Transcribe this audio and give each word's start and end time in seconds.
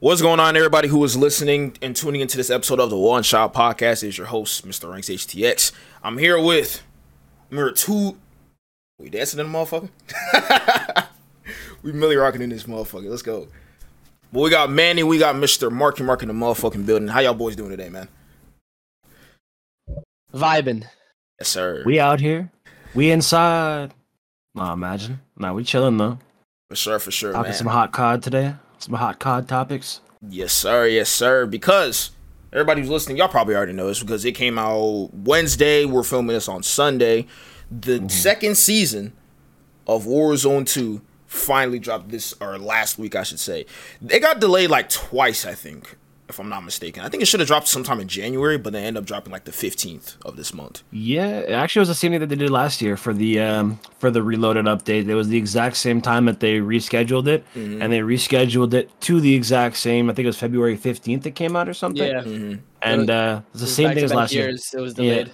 What's 0.00 0.22
going 0.22 0.38
on, 0.38 0.56
everybody 0.56 0.86
who 0.86 1.02
is 1.02 1.16
listening 1.16 1.76
and 1.82 1.96
tuning 1.96 2.20
into 2.20 2.36
this 2.36 2.50
episode 2.50 2.78
of 2.78 2.88
the 2.88 2.96
One 2.96 3.24
Shot 3.24 3.52
Podcast? 3.52 4.04
Is 4.04 4.16
your 4.16 4.28
host, 4.28 4.64
Mr. 4.64 4.88
Ranks 4.88 5.08
HTX. 5.08 5.72
I'm 6.04 6.18
here 6.18 6.40
with 6.40 6.84
Mirror 7.50 7.72
Two. 7.72 8.16
We 9.00 9.10
dancing 9.10 9.40
in 9.40 9.50
the 9.50 9.58
motherfucker? 9.58 9.88
we 11.82 11.90
really 11.90 12.14
rocking 12.14 12.42
in 12.42 12.50
this 12.50 12.62
motherfucker. 12.62 13.10
Let's 13.10 13.22
go. 13.22 13.48
But 14.32 14.40
we 14.42 14.50
got 14.50 14.70
Manny, 14.70 15.02
we 15.02 15.18
got 15.18 15.34
Mr. 15.34 15.68
Marky 15.68 16.04
Mark 16.04 16.22
in 16.22 16.28
the 16.28 16.34
motherfucking 16.34 16.86
building. 16.86 17.08
How 17.08 17.18
y'all 17.18 17.34
boys 17.34 17.56
doing 17.56 17.70
today, 17.70 17.88
man? 17.88 18.08
Vibing. 20.32 20.84
Yes, 21.40 21.48
sir. 21.48 21.82
We 21.84 21.98
out 21.98 22.20
here. 22.20 22.52
We 22.94 23.10
inside. 23.10 23.94
Nah, 24.54 24.74
imagine. 24.74 25.22
Nah, 25.36 25.54
we 25.54 25.64
chilling 25.64 25.96
though. 25.96 26.18
for 26.70 26.76
sure, 26.76 27.00
for 27.00 27.10
sure, 27.10 27.32
Talking 27.32 27.50
man. 27.50 27.58
some 27.58 27.66
hot 27.66 27.90
cod 27.92 28.22
today. 28.22 28.54
Some 28.78 28.94
hot 28.94 29.18
cod 29.18 29.48
topics. 29.48 30.00
Yes, 30.28 30.52
sir. 30.52 30.86
Yes, 30.86 31.08
sir. 31.08 31.46
Because 31.46 32.12
everybody 32.52 32.80
who's 32.80 32.90
listening, 32.90 33.16
y'all 33.18 33.28
probably 33.28 33.54
already 33.54 33.72
know 33.72 33.88
this 33.88 34.00
because 34.00 34.24
it 34.24 34.32
came 34.32 34.58
out 34.58 35.10
Wednesday. 35.12 35.84
We're 35.84 36.02
filming 36.02 36.34
this 36.34 36.48
on 36.48 36.62
Sunday. 36.62 37.26
The 37.70 37.98
mm-hmm. 37.98 38.08
second 38.08 38.56
season 38.56 39.12
of 39.86 40.04
Warzone 40.04 40.66
2 40.66 41.02
finally 41.26 41.78
dropped 41.78 42.08
this, 42.08 42.34
or 42.40 42.58
last 42.58 42.98
week, 42.98 43.14
I 43.14 43.22
should 43.22 43.38
say. 43.38 43.66
It 44.08 44.20
got 44.20 44.40
delayed 44.40 44.70
like 44.70 44.88
twice, 44.88 45.44
I 45.44 45.54
think, 45.54 45.96
if 46.28 46.38
I'm 46.38 46.48
not 46.48 46.62
mistaken. 46.64 47.02
I 47.02 47.08
think 47.08 47.22
it 47.22 47.26
should 47.26 47.40
have 47.40 47.46
dropped 47.46 47.68
sometime 47.68 48.00
in 48.00 48.08
January, 48.08 48.58
but 48.58 48.72
they 48.72 48.84
end 48.84 48.98
up 48.98 49.04
dropping 49.06 49.32
like 49.32 49.44
the 49.44 49.50
15th 49.52 50.16
of 50.24 50.36
this 50.36 50.52
month. 50.52 50.82
Yeah, 50.90 51.38
it 51.38 51.52
actually 51.52 51.80
was 51.80 51.88
the 51.88 51.94
same 51.94 52.12
thing 52.12 52.20
that 52.20 52.28
they 52.28 52.36
did 52.36 52.50
last 52.50 52.82
year 52.82 52.96
for 52.96 53.14
the 53.14 53.40
um 53.40 53.80
for 53.98 54.10
the 54.10 54.22
reloaded 54.22 54.66
update. 54.66 55.08
It 55.08 55.14
was 55.14 55.28
the 55.28 55.38
exact 55.38 55.76
same 55.76 56.00
time 56.02 56.26
that 56.26 56.40
they 56.40 56.58
rescheduled 56.58 57.26
it, 57.28 57.44
Mm-hmm. 57.54 57.80
and 57.82 57.92
they 57.92 58.00
rescheduled 58.00 58.74
it 58.74 58.90
to 59.02 59.20
the 59.20 59.34
exact 59.34 59.76
same. 59.76 60.10
I 60.10 60.12
think 60.12 60.24
it 60.24 60.28
was 60.28 60.38
February 60.38 60.76
fifteenth 60.76 61.26
it 61.26 61.34
came 61.34 61.56
out 61.56 61.68
or 61.68 61.74
something. 61.74 62.06
Yeah. 62.06 62.22
Mm-hmm. 62.22 62.60
and 62.82 63.08
uh, 63.10 63.40
it's 63.54 63.60
the 63.60 63.64
It 63.64 63.66
was 63.66 63.74
same 63.74 63.88
thing 63.94 64.04
as 64.04 64.10
back-to-back 64.12 64.16
last 64.16 64.32
year. 64.34 64.48
It 64.50 64.80
was 64.82 64.94
delayed. 64.94 65.32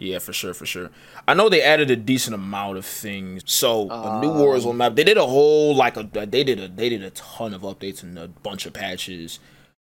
Yeah, 0.00 0.20
for 0.20 0.32
sure, 0.32 0.54
for 0.54 0.64
sure. 0.64 0.90
I 1.26 1.34
know 1.34 1.48
they 1.48 1.60
added 1.60 1.90
a 1.90 1.96
decent 1.96 2.32
amount 2.36 2.78
of 2.78 2.86
things. 2.86 3.42
So 3.46 3.90
a 3.90 4.20
new 4.20 4.30
Um, 4.30 4.36
Warzone 4.38 4.76
map. 4.76 4.94
They 4.94 5.02
did 5.02 5.16
a 5.16 5.26
whole 5.26 5.74
like 5.74 5.96
a 5.96 6.04
they 6.04 6.44
did 6.44 6.60
a 6.60 6.68
they 6.68 6.88
did 6.88 7.02
a 7.02 7.10
ton 7.10 7.52
of 7.52 7.62
updates 7.62 8.04
and 8.04 8.16
a 8.16 8.28
bunch 8.28 8.64
of 8.64 8.72
patches. 8.72 9.40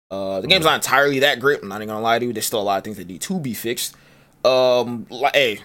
Uh, 0.10 0.40
the 0.42 0.48
game's 0.48 0.66
not 0.66 0.76
entirely 0.76 1.20
that 1.20 1.40
great. 1.40 1.62
I'm 1.62 1.68
not 1.68 1.78
even 1.78 1.90
gonna 1.90 2.02
lie 2.02 2.20
to 2.20 2.26
you. 2.26 2.34
There's 2.34 2.46
still 2.46 2.62
a 2.62 2.64
lot 2.64 2.78
of 2.78 2.84
things 2.84 2.98
that 2.98 3.08
need 3.08 3.22
to 3.22 3.40
be 3.40 3.54
fixed. 3.54 3.96
Um, 4.46 5.06
like, 5.10 5.36
hey, 5.36 5.60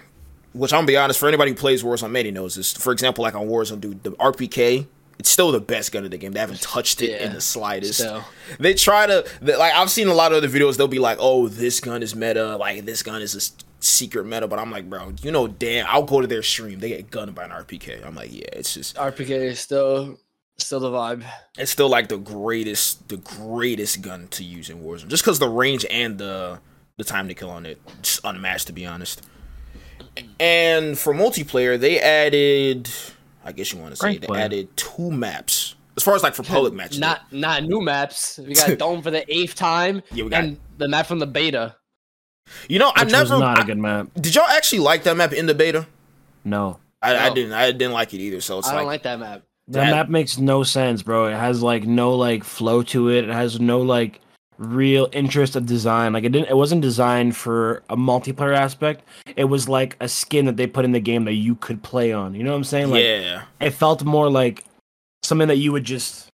which 0.53 0.73
I'm 0.73 0.79
gonna 0.79 0.87
be 0.87 0.97
honest 0.97 1.19
for 1.19 1.27
anybody 1.27 1.51
who 1.51 1.57
plays 1.57 1.83
Warzone, 1.83 2.11
maybe 2.11 2.31
knows 2.31 2.55
this. 2.55 2.73
For 2.73 2.91
example, 2.91 3.23
like 3.23 3.35
on 3.35 3.47
Warzone, 3.47 3.79
dude, 3.81 4.03
the 4.03 4.11
RPK. 4.11 4.87
It's 5.19 5.29
still 5.29 5.51
the 5.51 5.61
best 5.61 5.91
gun 5.91 6.03
in 6.03 6.11
the 6.11 6.17
game. 6.17 6.31
They 6.33 6.39
haven't 6.39 6.59
touched 6.59 7.01
it 7.01 7.21
in 7.21 7.33
the 7.33 7.39
slightest 7.39 7.99
still. 7.99 8.25
they 8.59 8.73
try 8.73 9.05
to 9.05 9.23
they- 9.41 9.55
like 9.55 9.71
I've 9.73 9.91
seen 9.91 10.07
a 10.07 10.13
lot 10.13 10.31
of 10.33 10.39
other 10.39 10.49
videos. 10.49 10.75
They'll 10.75 10.87
be 10.87 10.99
like, 10.99 11.17
"Oh, 11.21 11.47
this 11.47 11.79
gun 11.79 12.03
is 12.03 12.15
meta. 12.15 12.57
Like 12.57 12.83
this 12.85 13.03
gun 13.03 13.21
is 13.21 13.35
a 13.35 13.63
secret 13.79 14.25
meta." 14.25 14.47
But 14.47 14.59
I'm 14.59 14.71
like, 14.71 14.89
bro, 14.89 15.13
you 15.21 15.31
know, 15.31 15.47
damn, 15.47 15.85
I'll 15.87 16.03
go 16.03 16.19
to 16.19 16.27
their 16.27 16.41
stream. 16.43 16.79
They 16.79 16.89
get 16.89 17.11
gunned 17.11 17.35
by 17.35 17.45
an 17.45 17.51
RPK. 17.51 18.05
I'm 18.05 18.15
like, 18.15 18.33
yeah, 18.33 18.47
it's 18.53 18.73
just 18.73 18.95
RPK 18.97 19.29
is 19.29 19.59
still 19.59 20.17
still 20.57 20.79
the 20.79 20.89
vibe. 20.89 21.23
it's 21.57 21.71
still 21.71 21.89
like 21.89 22.07
the 22.09 22.17
greatest, 22.17 23.07
the 23.09 23.17
greatest 23.17 24.01
gun 24.01 24.27
to 24.29 24.43
use 24.43 24.69
in 24.69 24.79
Warzone, 24.81 25.07
just 25.07 25.23
because 25.23 25.39
the 25.39 25.49
range 25.49 25.85
and 25.89 26.17
the 26.17 26.59
the 26.97 27.03
time 27.03 27.27
to 27.27 27.33
kill 27.33 27.49
on 27.49 27.65
it, 27.65 27.79
just 28.01 28.19
unmatched 28.23 28.67
to 28.67 28.73
be 28.73 28.85
honest. 28.85 29.21
And 30.39 30.97
for 30.97 31.13
multiplayer, 31.13 31.79
they 31.79 31.99
added, 31.99 32.89
I 33.43 33.51
guess 33.51 33.73
you 33.73 33.79
want 33.79 33.93
to 33.93 33.95
say, 33.99 34.07
Ranked 34.07 34.21
they 34.21 34.27
player. 34.27 34.43
added 34.43 34.77
two 34.77 35.11
maps. 35.11 35.75
As 35.97 36.03
far 36.03 36.15
as 36.15 36.23
like 36.23 36.35
for 36.35 36.43
public 36.43 36.73
matches. 36.81 36.99
Not 36.99 37.31
not 37.31 37.63
new 37.63 37.81
maps. 37.81 38.39
We 38.45 38.53
got 38.53 38.77
Dome 38.77 39.01
for 39.01 39.11
the 39.11 39.25
eighth 39.33 39.55
time. 39.55 40.01
Yeah, 40.11 40.23
we 40.25 40.29
got- 40.29 40.43
and 40.43 40.59
the 40.77 40.87
map 40.87 41.05
from 41.07 41.19
the 41.19 41.27
beta. 41.27 41.75
you 42.67 42.77
know, 42.79 42.91
I 42.95 43.03
Which 43.03 43.11
never. 43.11 43.33
was 43.35 43.39
not 43.39 43.59
a 43.59 43.61
I- 43.61 43.65
good 43.65 43.77
map. 43.77 44.07
did 44.19 44.35
y'all 44.35 44.45
actually 44.47 44.79
like 44.79 45.03
that 45.03 45.17
map 45.17 45.33
in 45.33 45.45
the 45.47 45.55
beta? 45.55 45.87
No, 46.43 46.79
I, 47.01 47.29
I 47.29 47.33
didn't. 47.33 47.53
I 47.53 47.71
didn't 47.71 47.93
like 47.93 48.13
it 48.13 48.17
either. 48.19 48.41
So 48.41 48.59
it's 48.59 48.67
I 48.67 48.71
like, 48.71 48.79
don't 48.79 48.87
like 48.87 49.03
that 49.03 49.19
map. 49.19 49.43
That 49.67 49.85
That- 49.85 49.91
map 49.91 50.09
makes 50.09 50.37
no 50.37 50.63
sense, 50.63 51.01
bro. 51.03 51.27
It 51.27 51.35
has 51.35 51.61
like 51.63 51.85
no 51.85 52.13
like 52.15 52.43
flow 52.43 52.83
to 52.83 53.09
it. 53.09 53.25
It 53.29 53.33
has 53.33 53.59
no 53.59 53.79
like 53.81 54.19
real 54.57 55.09
interest 55.13 55.55
of 55.55 55.65
design. 55.65 56.13
Like 56.13 56.23
it 56.23 56.31
didn't. 56.31 56.49
It 56.49 56.57
wasn't 56.57 56.81
designed 56.81 57.35
for 57.35 57.83
a 57.89 57.95
multiplayer 57.97 58.55
aspect. 58.55 59.03
It 59.35 59.45
was 59.45 59.67
like 59.69 59.95
a 59.99 60.07
skin 60.07 60.45
that 60.45 60.57
they 60.57 60.67
put 60.67 60.85
in 60.85 60.91
the 60.91 60.99
game 60.99 61.25
that 61.25 61.33
you 61.33 61.55
could 61.55 61.81
play 61.81 62.11
on. 62.11 62.35
You 62.35 62.43
know 62.43 62.51
what 62.51 62.57
I'm 62.57 62.63
saying? 62.63 62.89
Like 62.91 63.03
yeah, 63.03 63.43
it 63.59 63.71
felt 63.71 64.03
more 64.03 64.29
like 64.29 64.63
something 65.23 65.47
that 65.47 65.57
you 65.57 65.71
would 65.71 65.85
just 65.85 66.27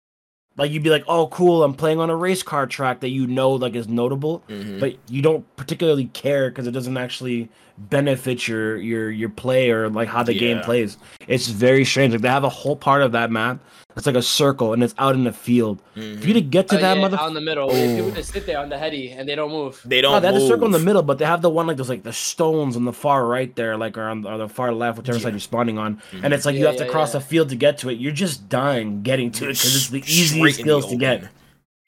like. 0.57 0.71
You'd 0.71 0.83
be 0.83 0.91
like, 0.91 1.05
"Oh, 1.09 1.27
cool! 1.29 1.63
I'm 1.63 1.75
playing 1.75 2.01
on 2.01 2.11
a 2.11 2.17
race 2.17 2.43
car 2.43 2.67
track 2.67 3.01
that 3.01 3.11
you 3.11 3.27
know 3.27 3.51
like 3.53 3.75
is 3.75 3.89
notable." 3.89 4.43
Mhm. 4.49 4.81
but 4.81 4.95
you 5.09 5.23
don't 5.23 5.45
particularly 5.57 6.07
care 6.07 6.51
because 6.51 6.67
it 6.67 6.73
doesn't 6.73 6.97
actually 6.97 7.49
benefit 7.79 8.49
your 8.49 8.77
your 8.79 9.11
your 9.11 9.29
play 9.29 9.71
or 9.71 9.89
like 9.91 10.09
how 10.09 10.23
the 10.23 10.33
game 10.39 10.61
plays. 10.65 10.97
It's 11.29 11.49
very 11.49 11.85
strange. 11.85 12.13
Like 12.13 12.23
they 12.23 12.29
have 12.29 12.45
a 12.45 12.49
whole 12.49 12.77
part 12.77 13.03
of 13.03 13.13
that 13.13 13.31
map 13.31 13.59
that's 13.97 14.07
like 14.07 14.15
a 14.15 14.23
circle 14.23 14.73
and 14.75 14.85
it's 14.85 14.95
out 14.99 15.15
in 15.17 15.25
the 15.25 15.33
field. 15.33 15.81
Mhm. 15.97 16.21
For 16.21 16.29
you 16.29 16.35
to 16.35 16.41
get 16.43 16.69
to 16.69 16.77
Oh, 16.77 16.81
that 16.81 16.97
yeah, 16.97 17.01
mother, 17.03 17.19
out 17.19 17.29
in 17.29 17.35
the 17.35 17.41
middle. 17.41 17.71
If 17.71 17.97
People 17.97 18.11
just 18.13 18.31
sit 18.33 18.45
there 18.47 18.59
on 18.61 18.69
the 18.69 18.77
heady 18.79 19.11
and 19.11 19.27
they 19.29 19.35
don't 19.35 19.51
move. 19.51 19.81
they 19.85 20.01
don't. 20.03 20.13
no, 20.13 20.21
they 20.21 20.27
have 20.29 20.37
a 20.37 20.47
circle 20.47 20.67
in 20.67 20.73
the 20.73 20.79
middle, 20.79 21.03
but 21.03 21.17
they 21.19 21.25
have 21.25 21.41
the 21.43 21.51
one 21.51 21.67
like 21.67 21.77
there's 21.79 21.89
like 21.89 22.03
the 22.05 22.13
stones 22.13 22.77
on 22.77 22.85
the 22.85 22.93
far 22.93 23.27
right 23.27 23.53
there, 23.57 23.77
like 23.77 23.97
or 23.99 24.03
on 24.03 24.21
the, 24.23 24.31
or 24.31 24.39
the 24.39 24.49
far 24.49 24.71
left, 24.73 24.99
whichever 24.99 25.19
side 25.19 25.33
you're 25.33 25.41
spawning 25.41 25.79
on, 25.79 26.01
and 26.23 26.33
it's 26.35 26.45
like 26.47 26.55
you 26.55 26.63
Yeah, 26.65 26.69
have 26.73 26.77
to 26.79 26.87
cross 26.89 27.15
yeah. 27.15 27.21
the 27.21 27.25
field 27.27 27.49
to 27.49 27.57
get 27.57 27.79
to 27.79 27.89
it. 27.89 27.95
You're 27.99 28.13
just 28.13 28.49
dying 28.49 29.03
getting 29.03 29.31
to 29.33 29.45
it 29.47 29.57
because 29.57 29.75
it's 29.75 29.89
the 29.89 30.01
easiest 30.01 30.35
in 30.37 30.43
the 30.45 30.53
skills 30.53 30.87
to 30.91 30.97
get. 30.97 31.17
open. 31.19 31.29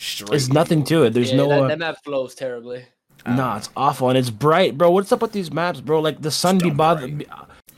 Straight 0.00 0.30
There's 0.30 0.48
nothing 0.50 0.84
to 0.84 1.02
it. 1.04 1.12
There's 1.12 1.30
yeah, 1.32 1.36
no. 1.36 1.48
that, 1.48 1.60
uh, 1.62 1.68
that 1.68 1.78
map 1.78 2.04
flows 2.04 2.34
terribly. 2.34 2.84
Nah, 3.26 3.58
it's 3.58 3.68
awful 3.76 4.08
and 4.08 4.16
it's 4.16 4.30
bright, 4.30 4.78
bro. 4.78 4.90
What's 4.92 5.12
up 5.12 5.20
with 5.20 5.32
these 5.32 5.52
maps, 5.52 5.80
bro? 5.82 6.00
Like 6.00 6.22
the 6.22 6.30
sun 6.30 6.56
be 6.58 6.68
dumb 6.68 6.76
bothering. 6.78 7.24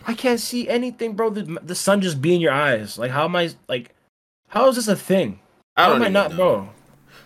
I 0.07 0.15
can't 0.15 0.39
see 0.39 0.69
anything, 0.69 1.15
bro. 1.15 1.31
The, 1.31 1.59
the 1.63 1.75
sun 1.75 2.01
just 2.01 2.23
be 2.23 2.35
in 2.35 2.41
your 2.41 2.53
eyes. 2.53 2.99
Like, 2.99 3.11
how 3.11 3.25
am 3.25 3.35
I? 3.37 3.51
Like, 3.69 3.95
how 4.50 4.69
is 4.69 4.77
this 4.77 4.88
a 4.88 4.97
thing? 4.97 5.41
I 5.77 5.84
How 5.84 5.88
don't 5.91 6.03
am 6.03 6.06
I 6.06 6.09
not, 6.09 6.31
know. 6.33 6.37
bro? 6.37 6.69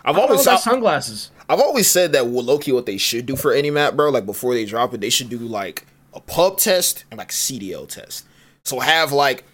I've 0.05 0.19
always, 0.19 0.47
I, 0.47 0.57
sunglasses. 0.57 1.31
I've 1.49 1.61
always 1.61 1.91
said 1.91 2.13
that 2.13 2.27
with 2.27 2.45
Loki, 2.45 2.71
what 2.73 2.85
they 2.87 2.99
should 2.99 3.27
do 3.27 3.35
for 3.37 3.53
any 3.53 3.71
map, 3.71 3.95
bro, 3.97 4.11
like 4.11 4.27
before 4.27 4.55
they 4.55 4.65
drop 4.67 4.93
it, 4.95 5.01
they 5.01 5.11
should 5.11 5.31
do 5.31 5.39
like 5.39 5.87
a 6.13 6.21
pub 6.21 6.59
test 6.59 7.05
and 7.11 7.19
like 7.19 7.31
CDL 7.31 7.89
test. 7.89 8.27
So 8.65 8.81
have 8.81 9.13
like, 9.13 9.45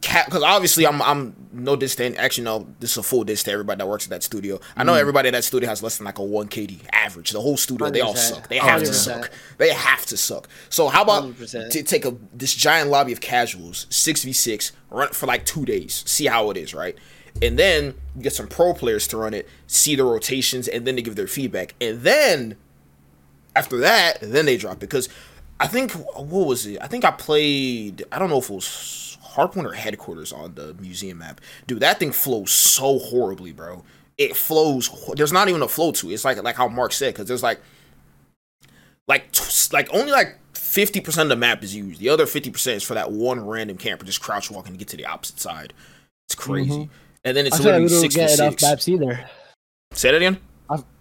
because 0.00 0.42
obviously 0.42 0.86
I'm 0.86 1.02
I'm 1.02 1.34
no 1.52 1.76
diss 1.76 1.96
to 1.96 2.04
any- 2.04 2.16
actually 2.16 2.44
no, 2.44 2.66
this 2.80 2.92
is 2.92 2.96
a 2.98 3.02
full 3.02 3.24
diss 3.24 3.42
to 3.44 3.50
everybody 3.52 3.78
that 3.78 3.86
works 3.86 4.04
at 4.04 4.10
that 4.10 4.22
studio. 4.22 4.60
I 4.76 4.82
Mm. 4.82 4.86
know 4.86 4.94
everybody 4.94 5.28
at 5.28 5.32
that 5.32 5.44
studio 5.44 5.68
has 5.68 5.82
less 5.82 5.96
than 5.98 6.04
like 6.04 6.18
a 6.18 6.22
one 6.24 6.48
KD 6.48 6.80
average. 6.92 7.30
The 7.30 7.40
whole 7.40 7.56
studio, 7.56 7.90
they 7.90 8.00
all 8.00 8.14
suck. 8.14 8.48
They 8.48 8.58
have 8.58 8.82
to 8.82 8.90
100%. 8.90 8.94
suck. 8.94 9.30
They 9.58 9.70
have 9.72 10.06
to 10.06 10.16
suck. 10.16 10.48
So 10.70 10.88
how 10.88 11.02
about 11.02 11.24
100%. 11.24 11.70
to 11.70 11.82
take 11.82 12.04
a 12.04 12.14
this 12.32 12.54
giant 12.54 12.90
lobby 12.90 13.12
of 13.12 13.20
casuals, 13.20 13.86
six 13.90 14.22
v 14.24 14.32
six, 14.32 14.72
run 14.90 15.08
it 15.08 15.14
for 15.14 15.26
like 15.26 15.44
two 15.44 15.64
days, 15.64 16.02
see 16.06 16.26
how 16.26 16.50
it 16.50 16.56
is, 16.56 16.74
right? 16.74 16.96
And 17.42 17.58
then 17.58 17.94
you 18.16 18.22
get 18.22 18.32
some 18.32 18.48
pro 18.48 18.74
players 18.74 19.06
to 19.08 19.16
run 19.16 19.32
it, 19.34 19.48
see 19.66 19.94
the 19.96 20.04
rotations, 20.04 20.66
and 20.68 20.86
then 20.86 20.96
they 20.96 21.02
give 21.02 21.14
their 21.16 21.26
feedback. 21.28 21.74
And 21.80 22.02
then 22.02 22.56
after 23.54 23.78
that, 23.78 24.18
then 24.20 24.46
they 24.46 24.56
drop 24.56 24.74
it. 24.78 24.80
Because 24.80 25.08
I 25.60 25.66
think 25.66 25.92
what 25.92 26.46
was 26.46 26.66
it? 26.66 26.78
I 26.80 26.86
think 26.86 27.04
I 27.04 27.10
played. 27.10 28.04
I 28.12 28.18
don't 28.18 28.28
know 28.30 28.38
if 28.38 28.50
it 28.50 28.54
was 28.54 29.07
Hardpoint 29.38 29.64
or 29.64 29.72
Headquarters 29.72 30.32
on 30.32 30.54
the 30.54 30.74
museum 30.74 31.18
map. 31.18 31.40
Dude, 31.66 31.80
that 31.80 31.98
thing 31.98 32.12
flows 32.12 32.50
so 32.50 32.98
horribly, 32.98 33.52
bro. 33.52 33.84
It 34.16 34.36
flows. 34.36 34.90
There's 35.14 35.32
not 35.32 35.48
even 35.48 35.62
a 35.62 35.68
flow 35.68 35.92
to 35.92 36.10
it. 36.10 36.14
It's 36.14 36.24
like 36.24 36.42
like 36.42 36.56
how 36.56 36.66
Mark 36.66 36.92
said. 36.92 37.14
Because 37.14 37.28
there's 37.28 37.42
like 37.42 37.60
like 39.06 39.34
like 39.72 39.88
only 39.94 40.12
like. 40.12 40.36
50% 40.54 41.22
of 41.22 41.28
the 41.30 41.36
map 41.36 41.64
is 41.64 41.74
used. 41.74 41.98
The 41.98 42.10
other 42.10 42.26
50% 42.26 42.74
is 42.74 42.82
for 42.82 42.92
that 42.92 43.10
one 43.10 43.46
random 43.46 43.78
camper 43.78 44.04
just 44.04 44.20
crouch 44.20 44.50
walking 44.50 44.74
to 44.74 44.78
get 44.78 44.88
to 44.88 44.98
the 44.98 45.06
opposite 45.06 45.40
side. 45.40 45.72
It's 46.26 46.34
mm-hmm. 46.34 46.52
crazy. 46.52 46.90
And 47.24 47.34
then 47.34 47.46
it's 47.46 47.54
I 47.54 47.58
like 47.58 47.64
literally 47.64 47.84
we 47.84 47.90
don't 47.90 48.00
six 48.00 48.14
get 48.14 48.38
enough 48.38 48.60
maps 48.60 48.86
either. 48.86 49.24
Say 49.92 50.10
that 50.10 50.16
again? 50.18 50.38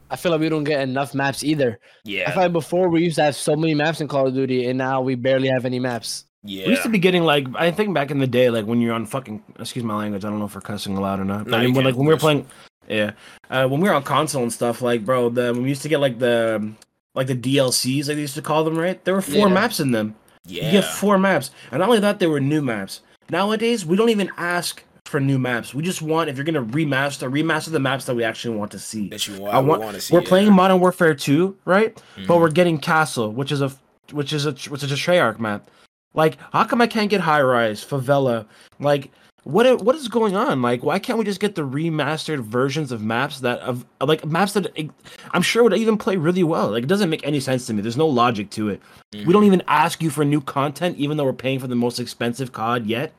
I 0.09 0.15
feel 0.15 0.31
like 0.31 0.41
we 0.41 0.49
don't 0.49 0.63
get 0.63 0.81
enough 0.81 1.13
maps 1.13 1.43
either. 1.43 1.79
I 1.81 1.99
Yeah. 2.05 2.31
feel 2.31 2.43
like 2.43 2.53
before 2.53 2.89
we 2.89 3.03
used 3.03 3.17
to 3.17 3.23
have 3.23 3.35
so 3.35 3.55
many 3.55 3.75
maps 3.75 3.99
in 3.99 4.07
Call 4.07 4.27
of 4.27 4.33
Duty, 4.33 4.67
and 4.67 4.77
now 4.77 5.01
we 5.01 5.15
barely 5.15 5.49
have 5.49 5.65
any 5.65 5.79
maps. 5.79 6.25
Yeah. 6.47 6.65
We 6.65 6.71
used 6.71 6.83
to 6.83 6.89
be 6.89 6.97
getting 6.99 7.23
like 7.23 7.45
I 7.55 7.71
think 7.71 7.93
back 7.93 8.09
in 8.11 8.19
the 8.19 8.27
day, 8.27 8.49
like 8.49 8.65
when 8.65 8.79
you're 8.81 8.93
on 8.93 9.05
fucking 9.05 9.43
excuse 9.59 9.83
my 9.83 9.95
language, 9.95 10.23
I 10.25 10.29
don't 10.29 10.39
know 10.39 10.45
if 10.45 10.55
we're 10.55 10.61
cussing 10.61 10.95
allowed 10.97 11.19
or 11.19 11.25
not. 11.25 11.43
But 11.45 11.51
No, 11.51 11.57
I 11.57 11.65
mean, 11.65 11.73
when, 11.73 11.85
like 11.85 11.95
when 11.95 12.07
we 12.07 12.13
were 12.13 12.19
playing, 12.19 12.45
yeah, 12.87 13.11
uh, 13.49 13.67
when 13.67 13.81
we 13.81 13.89
were 13.89 13.95
on 13.95 14.03
console 14.03 14.43
and 14.43 14.53
stuff, 14.53 14.81
like 14.81 15.03
bro, 15.05 15.29
the 15.29 15.53
when 15.53 15.63
we 15.63 15.69
used 15.69 15.81
to 15.83 15.89
get 15.89 15.99
like 15.99 16.19
the 16.19 16.71
like 17.15 17.27
the 17.27 17.35
DLCs, 17.35 18.07
like 18.07 18.15
they 18.15 18.21
used 18.21 18.35
to 18.35 18.41
call 18.41 18.63
them, 18.63 18.77
right? 18.77 19.03
There 19.03 19.13
were 19.13 19.21
four 19.21 19.47
Yeah. 19.49 19.53
maps 19.53 19.79
in 19.79 19.91
them. 19.91 20.15
yeah. 20.45 20.65
You 20.67 20.71
get 20.71 20.85
four 20.85 21.17
maps, 21.17 21.51
and 21.71 21.79
not 21.79 21.89
only 21.89 21.99
that, 21.99 22.19
they 22.19 22.27
were 22.27 22.39
new 22.39 22.61
maps. 22.61 23.01
Nowadays, 23.29 23.85
we 23.85 23.97
don't 23.97 24.09
even 24.09 24.31
ask 24.37 24.83
for 25.05 25.19
new 25.19 25.37
maps. 25.39 25.73
We 25.73 25.83
just 25.83 26.01
want 26.01 26.29
if 26.29 26.37
you're 26.37 26.45
gonna 26.45 26.63
remaster, 26.63 27.29
remaster 27.29 27.71
the 27.71 27.79
maps 27.79 28.05
that 28.05 28.15
we 28.15 28.23
actually 28.23 28.55
want 28.55 28.71
to 28.71 28.79
see. 28.79 29.09
that 29.09 29.27
you 29.27 29.37
want, 29.41 29.53
I 29.53 29.59
want. 29.59 29.81
want 29.81 29.95
to 29.95 30.01
see. 30.01 30.13
we're 30.13 30.21
yeah. 30.21 30.27
playing 30.29 30.53
Modern 30.53 30.79
Warfare 30.79 31.13
2, 31.13 31.57
right? 31.65 31.93
But 32.15 32.23
Mhm. 32.35 32.39
we're 32.39 32.51
getting 32.51 32.77
Castle, 32.77 33.31
which 33.33 33.51
is 33.51 33.61
a 33.61 33.71
which 34.13 34.31
is 34.31 34.45
a 34.45 34.51
which 34.69 34.83
is 34.83 34.91
a 34.91 34.95
Treyarch 34.95 35.39
map. 35.39 35.69
Like, 36.17 36.37
how 36.51 36.63
come 36.65 36.81
I 36.81 36.87
can't 36.87 37.09
get 37.09 37.21
High 37.21 37.41
Rise, 37.41 37.85
Favela? 37.85 38.47
Like, 38.79 39.11
what 39.43 39.81
what 39.83 39.95
is 39.95 40.09
going 40.09 40.35
on? 40.35 40.61
Like, 40.61 40.83
why 40.83 40.99
can't 40.99 41.17
we 41.17 41.23
just 41.23 41.39
get 41.39 41.55
the 41.55 41.61
remastered 41.61 42.39
versions 42.39 42.91
of 42.91 43.01
maps 43.01 43.39
that 43.41 43.59
of 43.59 43.85
like 44.01 44.25
maps 44.25 44.53
that 44.53 44.67
eh, 44.75 44.87
I'm 45.31 45.43
sure 45.43 45.63
would 45.63 45.73
even 45.73 45.97
play 45.97 46.17
really 46.17 46.43
well? 46.43 46.71
Like, 46.71 46.83
it 46.83 46.87
doesn't 46.87 47.09
make 47.11 47.25
any 47.25 47.39
sense 47.39 47.67
to 47.67 47.73
me. 47.73 47.81
There's 47.81 47.95
no 47.95 48.07
logic 48.07 48.49
to 48.51 48.67
it. 48.69 48.81
We 49.13 49.31
don't 49.31 49.45
even 49.45 49.61
ask 49.67 50.01
you 50.01 50.09
for 50.09 50.25
new 50.25 50.41
content, 50.41 50.97
even 50.97 51.15
though 51.15 51.23
we're 51.23 51.33
paying 51.33 51.59
for 51.59 51.67
the 51.67 51.75
most 51.75 51.99
expensive 51.99 52.51
COD 52.51 52.87
yet, 52.87 53.13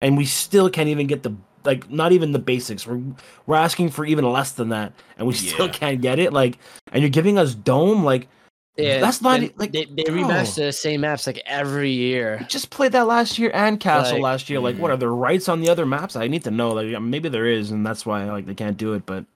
and 0.00 0.16
we 0.16 0.24
still 0.24 0.70
can't 0.70 0.88
even 0.88 1.06
get 1.08 1.24
the 1.24 1.34
like 1.64 1.90
not 1.90 2.12
even 2.12 2.30
the 2.32 2.38
basics. 2.38 2.86
We're 2.86 3.02
we're 3.46 3.56
asking 3.56 3.90
for 3.90 4.06
even 4.06 4.24
less 4.24 4.52
than 4.52 4.68
that, 4.68 4.92
and 5.18 5.26
we 5.26 5.34
still 5.34 5.66
Yeah. 5.66 5.72
can't 5.72 6.00
get 6.00 6.18
it. 6.20 6.32
Like, 6.32 6.58
and 6.92 7.02
you're 7.02 7.10
giving 7.10 7.36
us 7.36 7.52
Dome. 7.54 8.04
Like, 8.04 8.28
Yeah, 8.76 8.98
That's 9.00 9.22
not 9.22 9.38
they, 9.40 9.52
like, 9.56 9.70
they, 9.70 9.84
they 9.84 10.02
remaster 10.04 10.56
the 10.66 10.72
same 10.72 11.02
maps 11.02 11.28
like 11.28 11.40
every 11.46 11.90
year. 11.92 12.44
just 12.48 12.70
played 12.70 12.90
that 12.92 13.06
last 13.06 13.38
year 13.38 13.52
and 13.54 13.78
Castle 13.78 14.14
Like, 14.14 14.22
last 14.22 14.50
year. 14.50 14.58
Like, 14.58 14.76
what 14.78 14.90
are 14.90 14.96
the 14.96 15.08
rights 15.08 15.48
on 15.48 15.60
the 15.60 15.68
other 15.70 15.86
maps? 15.86 16.16
I 16.16 16.26
need 16.26 16.42
to 16.44 16.50
know. 16.50 16.70
Like, 16.70 17.00
maybe 17.00 17.28
there 17.28 17.46
is, 17.46 17.70
and 17.70 17.86
that's 17.86 18.04
why 18.04 18.24
like 18.24 18.46
they 18.46 18.54
can't 18.54 18.76
do 18.76 18.94
it. 18.94 19.06
But 19.06 19.26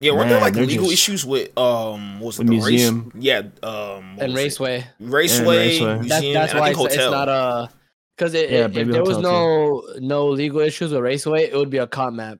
Yeah, 0.00 0.12
weren't 0.12 0.28
there 0.28 0.40
like 0.40 0.56
legal 0.56 0.84
just- 0.86 0.92
issues 0.94 1.24
with 1.24 1.56
um 1.56 2.18
what 2.18 2.26
was 2.26 2.36
it 2.36 2.38
With 2.40 2.46
the 2.48 2.52
museum. 2.52 3.12
race? 3.14 3.22
Yeah, 3.24 3.38
um 3.62 4.16
And 4.18 4.32
was 4.32 4.40
it? 4.40 4.44
Raceway. 4.44 4.86
Raceway, 4.98 5.56
Raceway. 5.56 5.98
museum, 6.00 6.08
That, 6.08 6.32
that's 6.40 6.52
and 6.52 6.58
I 6.58 6.60
why 6.60 6.72
think 6.74 6.86
it's, 6.86 6.94
hotel. 6.96 7.06
it's 7.08 7.12
not 7.12 7.28
a 7.28 7.70
because 8.16 8.34
it, 8.34 8.50
Yeah, 8.50 8.64
if 8.66 8.72
there 8.88 9.02
was 9.04 9.16
Hotel 9.16 9.22
no 9.22 9.82
no 10.00 10.26
legal 10.28 10.60
issues 10.60 10.90
with 10.92 11.00
Raceway, 11.00 11.44
it 11.44 11.54
would 11.56 11.70
be 11.70 11.78
a 11.78 11.86
comp 11.86 12.16
map 12.16 12.38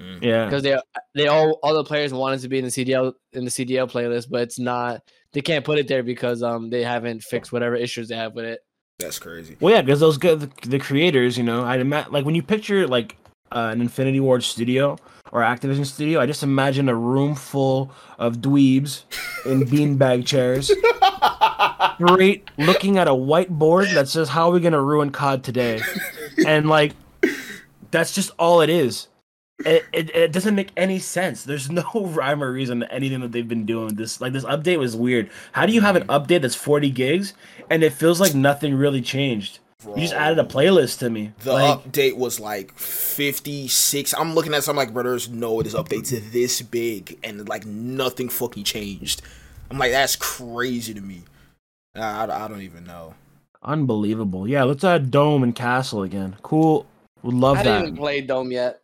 Mm. 0.00 0.22
yeah, 0.22 0.44
because 0.44 0.62
they 0.62 0.76
they 1.16 1.26
all 1.26 1.58
all 1.62 1.74
the 1.74 1.82
players 1.82 2.12
wanted 2.12 2.40
to 2.42 2.48
be 2.48 2.58
in 2.58 2.64
the 2.64 2.70
CDL 2.70 3.14
in 3.32 3.44
the 3.44 3.50
CDL 3.50 3.90
playlist, 3.90 4.28
but 4.30 4.42
it's 4.42 4.58
not. 4.58 5.02
They 5.32 5.40
can't 5.40 5.64
put 5.64 5.78
it 5.78 5.88
there 5.88 6.02
because 6.02 6.42
um 6.42 6.70
they 6.70 6.82
haven't 6.82 7.22
fixed 7.22 7.52
whatever 7.52 7.76
issues 7.76 8.08
they 8.08 8.16
have 8.16 8.34
with 8.34 8.44
it. 8.44 8.60
That's 8.98 9.18
crazy. 9.18 9.56
well, 9.60 9.72
yeah, 9.74 9.82
because 9.82 10.00
those 10.00 10.18
good 10.18 10.40
the, 10.40 10.68
the 10.68 10.78
creators, 10.78 11.38
you 11.38 11.44
know, 11.44 11.62
I 11.64 11.76
ima- 11.76 12.06
like 12.10 12.24
when 12.24 12.34
you 12.34 12.42
picture 12.42 12.86
like 12.86 13.16
uh, 13.52 13.70
an 13.72 13.80
Infinity 13.80 14.20
Ward 14.20 14.42
studio 14.42 14.98
or 15.32 15.40
Activision 15.42 15.86
studio, 15.86 16.20
I 16.20 16.26
just 16.26 16.42
imagine 16.42 16.88
a 16.88 16.94
room 16.94 17.34
full 17.34 17.90
of 18.18 18.38
dweebs 18.38 19.04
in 19.46 19.62
beanbag 19.66 20.26
chairs, 20.26 20.70
straight 21.94 22.48
looking 22.58 22.98
at 22.98 23.08
a 23.08 23.12
whiteboard 23.12 23.92
that 23.94 24.08
says, 24.08 24.28
"How 24.28 24.48
are 24.48 24.52
we 24.52 24.60
gonna 24.60 24.82
ruin 24.82 25.10
COD 25.10 25.44
today?" 25.44 25.80
and 26.46 26.68
like, 26.68 26.92
that's 27.90 28.14
just 28.14 28.30
all 28.38 28.60
it 28.60 28.70
is. 28.70 29.08
It, 29.64 29.84
it, 29.92 30.14
it 30.14 30.32
doesn't 30.32 30.54
make 30.54 30.70
any 30.76 30.98
sense. 31.00 31.42
There's 31.42 31.70
no 31.70 31.84
rhyme 31.94 32.42
or 32.42 32.52
reason 32.52 32.80
to 32.80 32.92
anything 32.92 33.20
that 33.20 33.32
they've 33.32 33.48
been 33.48 33.66
doing. 33.66 33.94
This 33.94 34.20
like 34.20 34.32
this 34.32 34.44
update 34.44 34.78
was 34.78 34.94
weird. 34.94 35.30
How 35.52 35.66
do 35.66 35.72
you 35.72 35.80
have 35.80 35.96
an 35.96 36.02
hmm. 36.02 36.10
update 36.10 36.42
that's 36.42 36.54
40 36.54 36.90
gigs 36.90 37.34
and 37.68 37.82
it 37.82 37.92
feels 37.92 38.20
like 38.20 38.34
nothing 38.34 38.74
really 38.74 39.02
changed? 39.02 39.58
You 39.86 40.02
just 40.02 40.14
added 40.14 40.40
a 40.40 40.44
playlist 40.44 40.98
to 41.00 41.10
me. 41.10 41.32
The 41.40 41.52
like, 41.52 41.78
update 41.78 42.16
was 42.16 42.40
like 42.40 42.76
56. 42.76 44.12
I'm 44.14 44.34
looking 44.34 44.52
at 44.52 44.64
something 44.64 44.84
like, 44.84 44.92
bro, 44.92 45.04
there's 45.04 45.28
no 45.28 45.62
this 45.62 45.74
update 45.74 46.00
update's 46.00 46.32
this 46.32 46.62
big 46.62 47.16
and 47.22 47.48
like 47.48 47.64
nothing 47.64 48.28
fucking 48.28 48.64
changed. 48.64 49.22
I'm 49.70 49.78
like, 49.78 49.92
that's 49.92 50.16
crazy 50.16 50.94
to 50.94 51.00
me. 51.00 51.22
I, 51.94 52.26
I, 52.26 52.44
I 52.44 52.48
don't 52.48 52.62
even 52.62 52.84
know. 52.84 53.14
unbelievable. 53.62 54.48
Yeah, 54.48 54.64
let's 54.64 54.82
add 54.82 55.12
Dome 55.12 55.44
and 55.44 55.54
Castle 55.54 56.02
again. 56.02 56.36
Cool. 56.42 56.84
Would 57.22 57.34
love 57.34 57.58
I 57.58 57.62
that. 57.62 57.70
I 57.70 57.74
didn't 57.78 57.88
even 57.88 57.98
play 57.98 58.20
Dome 58.20 58.50
yet. 58.50 58.82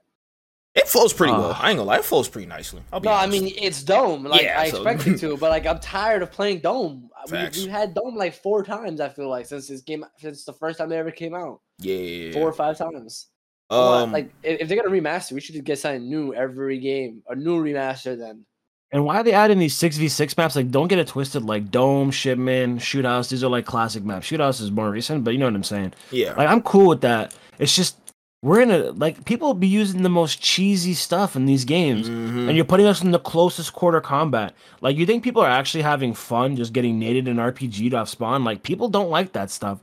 It 0.74 0.88
flows 0.88 1.12
pretty 1.12 1.32
well. 1.32 1.56
I 1.60 1.70
ain't 1.70 1.78
gonna 1.78 1.84
lie, 1.88 1.98
it 1.98 2.04
flows 2.04 2.28
pretty 2.28 2.46
nicely. 2.48 2.82
I'll 2.92 2.98
be 3.00 3.06
No, 3.08 3.14
I 3.14 3.26
mean 3.26 3.52
it's 3.56 3.82
Dome. 3.82 4.24
Like 4.24 4.42
Yeah, 4.42 4.60
I 4.60 4.70
so- 4.70 4.76
expect 4.86 5.06
it 5.06 5.18
to, 5.20 5.36
but 5.36 5.50
like 5.50 5.66
I'm 5.66 5.78
tired 5.78 6.22
of 6.22 6.32
playing 6.32 6.60
Dome. 6.60 7.10
We, 7.26 7.30
Facts. 7.30 7.58
we 7.58 7.68
had 7.68 7.94
Dome 7.94 8.16
like 8.16 8.34
four 8.34 8.62
times. 8.64 9.00
I 9.00 9.08
feel 9.08 9.28
like 9.28 9.46
since 9.46 9.68
this 9.68 9.80
game, 9.82 10.04
since 10.18 10.44
the 10.44 10.52
first 10.52 10.78
time 10.78 10.90
it 10.92 10.96
ever 10.96 11.10
came 11.10 11.34
out, 11.34 11.60
yeah, 11.78 11.94
yeah, 11.96 12.26
yeah. 12.26 12.32
four 12.32 12.48
or 12.48 12.52
five 12.52 12.76
times. 12.76 13.28
Come 13.70 13.78
on, 13.80 14.02
Um, 14.02 14.12
like 14.12 14.30
if, 14.42 14.62
if 14.62 14.68
they're 14.68 14.76
gonna 14.82 14.90
remaster, 14.94 15.32
we 15.32 15.40
should 15.40 15.54
just 15.54 15.64
get 15.64 15.78
something 15.78 16.08
new 16.08 16.34
every 16.34 16.78
game, 16.78 17.22
a 17.28 17.34
new 17.36 17.62
remaster. 17.62 18.18
Then 18.18 18.44
And 18.92 19.04
why 19.04 19.16
are 19.20 19.22
they 19.22 19.32
adding 19.32 19.58
these 19.60 19.76
six 19.76 19.96
v 19.96 20.08
six 20.08 20.36
maps? 20.36 20.54
Like, 20.56 20.70
don't 20.70 20.88
get 20.88 20.98
it 20.98 21.06
twisted. 21.06 21.44
Like 21.44 21.70
Dome, 21.70 22.10
Shipment, 22.10 22.82
Shoot 22.82 23.04
House. 23.04 23.28
These 23.30 23.42
are 23.44 23.48
like 23.48 23.64
classic 23.64 24.02
maps. 24.04 24.26
Shoot 24.26 24.40
House 24.40 24.60
is 24.60 24.70
more 24.72 24.90
recent, 24.90 25.22
but 25.24 25.30
you 25.32 25.38
know 25.38 25.46
what 25.46 25.54
I'm 25.54 25.62
saying. 25.62 25.94
yeah. 26.10 26.34
Like, 26.34 26.48
I'm 26.48 26.62
cool 26.62 26.88
with 26.88 27.00
that. 27.02 27.32
It's 27.58 27.74
just 27.74 27.96
we're 28.44 28.60
in 28.60 28.70
a 28.70 28.90
like 28.92 29.24
people 29.24 29.54
be 29.54 29.66
using 29.66 30.02
the 30.02 30.08
most 30.10 30.40
cheesy 30.40 30.92
stuff 30.92 31.34
in 31.34 31.46
these 31.46 31.64
games, 31.64 32.08
Mhm. 32.10 32.46
and 32.48 32.54
you're 32.56 32.64
putting 32.66 32.86
us 32.86 33.02
in 33.02 33.10
the 33.10 33.18
closest 33.18 33.72
quarter 33.72 34.00
combat. 34.02 34.54
Like, 34.82 34.96
you 34.98 35.06
think 35.06 35.24
people 35.24 35.40
are 35.42 35.48
actually 35.50 35.82
having 35.82 36.12
fun 36.12 36.54
just 36.56 36.72
getting 36.74 37.00
nated 37.00 37.26
and 37.28 37.38
RPG'd 37.40 37.94
off 37.94 38.10
spawn? 38.10 38.44
Like, 38.44 38.62
people 38.62 38.88
don't 38.88 39.08
like 39.10 39.32
that 39.32 39.50
stuff. 39.50 39.78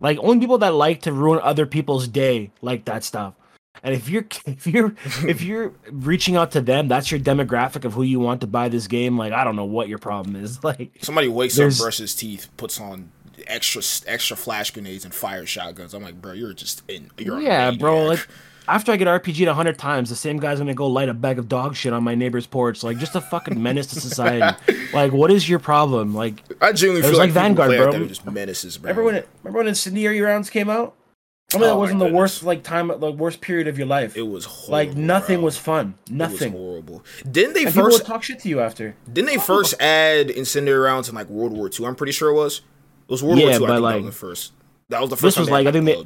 Like, 0.00 0.18
only 0.20 0.40
people 0.40 0.58
that 0.58 0.74
like 0.74 1.02
to 1.02 1.12
ruin 1.12 1.40
other 1.42 1.66
people's 1.66 2.08
day 2.08 2.50
like 2.62 2.86
that 2.86 3.04
stuff. 3.04 3.34
And 3.82 3.94
if 3.94 4.08
you're 4.08 4.24
if 4.46 4.66
you're 4.66 4.94
if 5.28 5.42
you're 5.42 5.72
reaching 5.92 6.36
out 6.36 6.52
to 6.52 6.62
them, 6.62 6.88
that's 6.88 7.10
your 7.10 7.20
demographic 7.20 7.84
of 7.84 7.92
who 7.92 8.02
you 8.02 8.18
want 8.18 8.40
to 8.40 8.46
buy 8.46 8.70
this 8.70 8.86
game. 8.86 9.18
Like 9.18 9.34
I 9.34 9.44
don't 9.44 9.56
know 9.56 9.66
what 9.66 9.88
your 9.88 9.98
problem 9.98 10.34
is. 10.36 10.58
Like 10.64 10.96
Somebody 11.02 11.28
wakes 11.28 11.58
up, 11.58 11.76
brushes 11.76 12.14
teeth, 12.14 12.48
puts 12.56 12.80
on 12.80 13.10
extra 13.46 13.82
extra 14.06 14.36
flash 14.36 14.70
grenades 14.70 15.04
and 15.04 15.14
fire 15.14 15.46
shotguns. 15.46 15.94
I'm 15.94 16.02
like, 16.02 16.20
bro, 16.20 16.32
you're 16.32 16.52
just 16.52 16.82
in. 16.88 17.10
You're 17.18 17.38
a 17.38 17.42
yeah, 17.42 17.70
bro. 17.70 18.04
Like 18.04 18.26
after 18.68 18.92
I 18.92 18.96
get 18.96 19.06
RPG'd 19.06 19.48
a 19.48 19.54
hundred 19.54 19.78
times, 19.78 20.08
the 20.08 20.16
same 20.16 20.38
guy's 20.38 20.58
gonna 20.58 20.74
go 20.74 20.86
light 20.86 21.08
a 21.08 21.14
bag 21.14 21.38
of 21.38 21.48
dog 21.48 21.76
shit 21.76 21.92
on 21.92 22.02
my 22.02 22.14
neighbor's 22.14 22.46
porch. 22.46 22.82
Like 22.82 22.98
just 22.98 23.14
a 23.14 23.20
fucking 23.20 23.62
menace 23.62 23.86
to 23.88 24.00
society. 24.00 24.56
Like 24.92 25.12
what 25.12 25.30
is 25.30 25.48
your 25.48 25.58
problem? 25.58 26.14
Like 26.14 26.42
I 26.60 26.72
genuinely 26.72 27.02
feel 27.02 27.18
like, 27.18 27.26
like 27.26 27.32
Vanguard, 27.32 27.70
Vanguard, 27.70 27.92
bro. 27.92 28.00
That 28.00 28.08
just 28.08 28.24
menaces, 28.24 28.78
bro. 28.78 28.88
remember 28.90 29.04
when 29.04 29.14
it, 29.16 29.28
remember 29.42 29.58
when 29.58 29.68
incendiary 29.68 30.20
rounds 30.20 30.48
came 30.48 30.70
out? 30.70 30.94
I 31.52 31.58
mean, 31.58 31.62
that 31.62 31.70
Oh, 31.70 31.74
my 31.74 31.78
wasn't 31.80 31.98
the 32.00 32.04
goodness. 32.06 32.18
worst 32.18 32.42
like 32.44 32.62
time, 32.64 32.88
the 32.88 33.12
worst 33.12 33.40
period 33.40 33.68
of 33.68 33.78
your 33.78 33.86
life. 33.86 34.16
It 34.16 34.22
was 34.22 34.44
horrible, 34.46 34.72
like 34.72 34.96
nothing 34.96 35.38
bro. 35.38 35.44
was 35.44 35.58
fun. 35.58 35.94
It 36.06 36.12
Nothing. 36.12 36.52
was 36.52 36.60
horrible. 36.60 37.04
Didn't 37.30 37.54
they 37.54 37.66
and 37.66 37.74
first? 37.74 37.98
would 38.00 38.06
talk 38.06 38.22
shit 38.22 38.40
to 38.40 38.48
you 38.48 38.60
after. 38.60 38.96
Didn't 39.12 39.28
they 39.28 39.36
oh. 39.36 39.40
first 39.40 39.80
add 39.80 40.30
incendiary 40.30 40.80
rounds 40.80 41.08
in 41.08 41.14
like 41.14 41.28
World 41.28 41.52
War 41.52 41.68
II? 41.68 41.86
I'm 41.86 41.94
pretty 41.94 42.12
sure 42.12 42.30
it 42.30 42.34
was. 42.34 42.62
It 43.08 43.10
was 43.12 43.22
World 43.22 43.38
Yeah, 43.38 43.44
War 43.44 43.52
II. 43.52 43.56
I 43.56 43.58
but, 43.58 43.66
think 43.66 43.68
that 43.76 43.80
like, 43.82 43.96
was 43.96 44.04
the 44.06 44.12
first. 44.12 44.52
That 44.88 45.00
was 45.00 45.10
the 45.10 45.16
this 45.16 45.22
first. 45.22 45.36
time 45.36 45.42
was 45.42 45.50
like- 45.50 45.66
I 45.66 45.72
think 45.72 45.84
they-. 45.86 46.04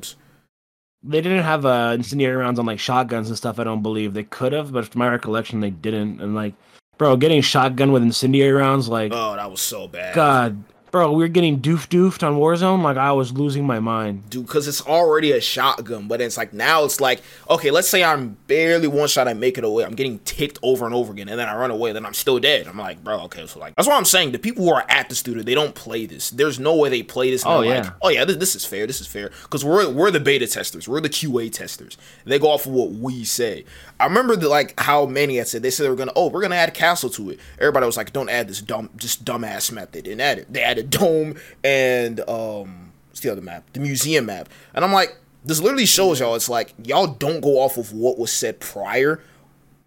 They 1.03 1.23
didn't 1.23 1.45
have 1.45 1.65
uh, 1.65 1.93
incendiary 1.95 2.37
rounds 2.37 2.59
on 2.59 2.67
like 2.67 2.79
shotguns 2.79 3.29
and 3.29 3.37
stuff. 3.37 3.59
I 3.59 3.65
don't 3.65 3.81
believe 3.83 4.13
they 4.13 4.25
could 4.25 4.53
have, 4.53 4.71
but 4.71 4.87
from 4.87 4.99
my 4.99 5.09
recollection, 5.09 5.61
they 5.61 5.71
didn't. 5.71 6.21
And 6.21 6.35
like, 6.35 6.53
bro, 6.99 7.17
getting 7.17 7.41
shotgun 7.41 7.91
with 7.91 8.03
incendiary 8.03 8.53
rounds, 8.53 8.87
like, 8.87 9.11
Oh, 9.15 9.35
that 9.35 9.51
was 9.51 9.63
so 9.63 9.89
bad. 9.89 10.15
God, 10.15 10.63
bro, 10.91 11.13
we 11.13 11.23
were 11.23 11.29
getting 11.29 11.61
doof 11.61 11.89
doofed 11.89 12.27
on 12.27 12.37
Warzone. 12.37 12.83
Like, 12.83 12.97
I 12.97 13.13
was 13.13 13.33
losing 13.33 13.67
my 13.67 13.81
mind. 13.81 14.29
dude, 14.31 14.47
because 14.47 14.69
it's 14.69 14.85
already 14.87 15.33
a 15.33 15.41
shotgun. 15.41 16.09
But 16.09 16.21
it's 16.21 16.37
like 16.37 16.53
now 16.53 16.85
it's 16.85 17.01
like, 17.01 17.23
okay, 17.49 17.71
let's 17.71 17.89
say 17.89 18.03
I'm 18.03 18.37
barely 18.47 18.89
one 18.89 19.09
shot, 19.09 19.29
I 19.29 19.35
make 19.35 19.59
it 19.59 19.65
away. 19.65 19.85
I'm 19.85 19.95
getting 19.95 20.19
ticked 20.21 20.59
over 20.63 20.85
and 20.87 20.95
over 20.95 21.13
again, 21.13 21.29
and 21.29 21.39
then 21.39 21.49
I 21.49 21.57
run 21.57 21.71
away, 21.71 21.93
then 21.93 22.05
I'm 22.07 22.15
still 22.15 22.39
dead. 22.39 22.67
I'm 22.67 22.79
like, 22.79 23.03
bro, 23.03 23.21
okay, 23.23 23.47
so 23.47 23.61
like 23.61 23.75
that's 23.77 23.89
what 23.89 23.97
I'm 23.97 24.05
saying. 24.05 24.33
The 24.33 24.39
people 24.39 24.65
who 24.65 24.73
are 24.73 24.85
at 24.89 25.09
the 25.09 25.15
studio, 25.15 25.43
they 25.43 25.55
don't 25.55 25.75
play 25.75 26.07
this. 26.07 26.31
There's 26.31 26.59
no 26.59 26.75
way 26.77 26.89
they 26.89 27.03
play 27.03 27.31
this. 27.31 27.45
Oh, 27.47 27.63
yeah. 27.63 27.83
like, 27.83 27.93
oh 28.03 28.09
yeah, 28.09 28.25
this, 28.25 28.37
this 28.37 28.57
is 28.57 28.65
fair. 28.65 28.87
This 28.87 29.01
is 29.01 29.07
fair 29.07 29.31
because 29.43 29.65
we're 29.65 29.89
we're 29.91 30.11
the 30.11 30.21
beta 30.21 30.47
testers, 30.47 30.89
we're 30.89 31.01
the 31.01 31.09
QA 31.09 31.53
testers. 31.53 31.97
They 32.25 32.39
go 32.39 32.51
off 32.51 32.67
of 32.67 32.73
what 32.73 32.91
we 32.91 33.25
say. 33.25 33.65
I 33.99 34.05
remember 34.05 34.37
the, 34.37 34.49
like 34.49 34.79
how 34.81 35.07
many 35.07 35.37
had 35.37 35.49
said 35.49 35.63
they 35.63 35.71
said 35.71 35.85
they 35.85 35.91
were 35.91 35.97
gonna, 35.97 36.13
oh, 36.17 36.29
we're 36.29 36.43
gonna 36.43 36.57
add 36.57 36.73
castle 36.75 37.11
to 37.11 37.31
it. 37.31 37.41
Everybody 37.59 37.87
was 37.87 37.97
like, 37.97 38.13
don't 38.13 38.29
add 38.29 38.49
this 38.49 38.61
dumb, 38.61 38.91
just 38.97 39.25
dumbass. 39.25 39.71
They 39.93 40.01
didn't 40.01 40.21
add 40.21 40.39
it. 40.39 40.53
They 40.53 40.63
added 40.63 40.80
dome 40.83 41.35
and 41.65 42.21
um 42.29 42.93
what's 43.09 43.21
the 43.21 43.31
other 43.31 43.41
map? 43.43 43.65
The 43.73 43.81
museum 43.81 44.27
map. 44.27 44.49
And 44.75 44.85
I'm 44.85 44.93
like, 44.93 45.17
this 45.45 45.61
literally 45.61 45.87
shows 45.87 46.21
y'all 46.21 46.35
it's 46.35 46.49
like 46.49 46.75
y'all 46.85 47.07
don't 47.09 47.41
go 47.41 47.61
off 47.61 47.77
of 47.77 47.93
what 47.93 48.19
was 48.19 48.33
said 48.33 48.61
prior 48.61 49.23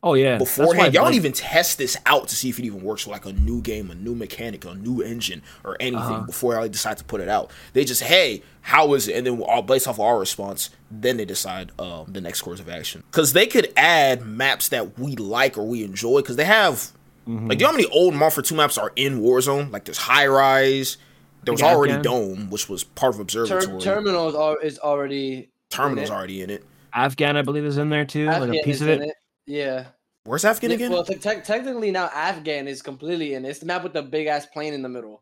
Oh 0.05 0.15
yeah, 0.15 0.37
beforehand. 0.37 0.93
Y'all 0.93 1.05
don't 1.05 1.13
even 1.13 1.31
test 1.31 1.77
this 1.77 1.95
out 2.05 2.27
to 2.27 2.35
see 2.35 2.49
if 2.49 2.59
it 2.59 2.65
even 2.65 2.83
works 2.83 3.07
with 3.07 3.13
like 3.13 3.25
a 3.25 3.31
new 3.31 3.61
game, 3.61 3.89
a 3.89 3.95
new 3.95 4.13
mechanic, 4.13 4.65
a 4.65 4.73
new 4.75 5.01
engine, 5.01 5.41
or 5.63 5.77
anything 5.79 5.97
Uh-huh. 6.03 6.25
before 6.25 6.55
y'all 6.55 6.67
decide 6.67 6.97
to 6.97 7.05
put 7.05 7.21
it 7.21 7.29
out. 7.29 7.51
They 7.71 7.85
just, 7.85 8.03
hey, 8.03 8.43
how 8.59 8.95
is 8.95 9.07
it? 9.07 9.15
And 9.15 9.25
then 9.25 9.39
all 9.43 9.61
based 9.61 9.87
off 9.87 10.01
our 10.01 10.19
response, 10.19 10.71
then 10.91 11.15
they 11.15 11.23
decide 11.23 11.71
um, 11.79 12.07
the 12.09 12.19
next 12.19 12.41
course 12.41 12.59
of 12.59 12.67
action. 12.67 13.03
Because 13.11 13.31
they 13.31 13.47
could 13.47 13.71
add 13.77 14.25
maps 14.25 14.67
that 14.69 14.99
we 14.99 15.15
like 15.15 15.57
or 15.57 15.65
we 15.65 15.85
enjoy. 15.85 16.19
Because 16.19 16.35
they 16.35 16.43
have, 16.43 16.91
Mm-hmm. 17.27 17.47
like, 17.47 17.57
do 17.57 17.63
you 17.63 17.67
know 17.67 17.71
how 17.71 17.77
many 17.77 17.89
old 17.89 18.13
Mark 18.15 18.33
for 18.33 18.41
Two 18.41 18.55
maps 18.55 18.77
are 18.77 18.91
in 18.95 19.21
Warzone? 19.21 19.71
Like, 19.71 19.85
there's 19.85 19.97
High 19.97 20.27
Rise. 20.27 20.97
There 21.43 21.53
was 21.53 21.61
Like 21.61 21.75
already 21.75 21.93
Afghan? 21.93 22.03
Dome, 22.03 22.49
which 22.49 22.69
was 22.69 22.83
part 22.83 23.13
of 23.15 23.19
Observatory. 23.21 23.65
Ter- 23.65 23.95
terminal 23.95 24.57
is, 24.59 24.73
is 24.73 24.79
already 24.79 25.49
Terminal's 25.69 26.09
in 26.09 26.15
already 26.15 26.41
in 26.41 26.49
it. 26.49 26.65
Afghan, 26.93 27.35
I 27.37 27.41
believe, 27.41 27.65
is 27.65 27.77
in 27.77 27.89
there 27.89 28.05
too, 28.05 28.27
like 28.27 28.49
a 28.49 28.63
piece 28.63 28.79
of 28.81 28.87
in 28.89 29.01
it. 29.03 29.15
Yeah. 29.45 29.85
Where's 30.25 30.45
Afghan 30.45 30.69
Yeah, 30.69 30.75
again? 30.75 30.91
Well, 30.91 31.03
te- 31.03 31.15
te- 31.15 31.41
technically 31.41 31.91
now 31.91 32.09
Afghan 32.13 32.67
is 32.67 32.81
completely 32.81 33.33
in. 33.33 33.43
It's 33.43 33.59
the 33.59 33.65
map 33.65 33.83
with 33.83 33.91
the 33.93 34.01
big 34.03 34.27
ass 34.27 34.45
plane 34.45 34.73
in 34.73 34.81
the 34.81 34.87
middle, 34.89 35.21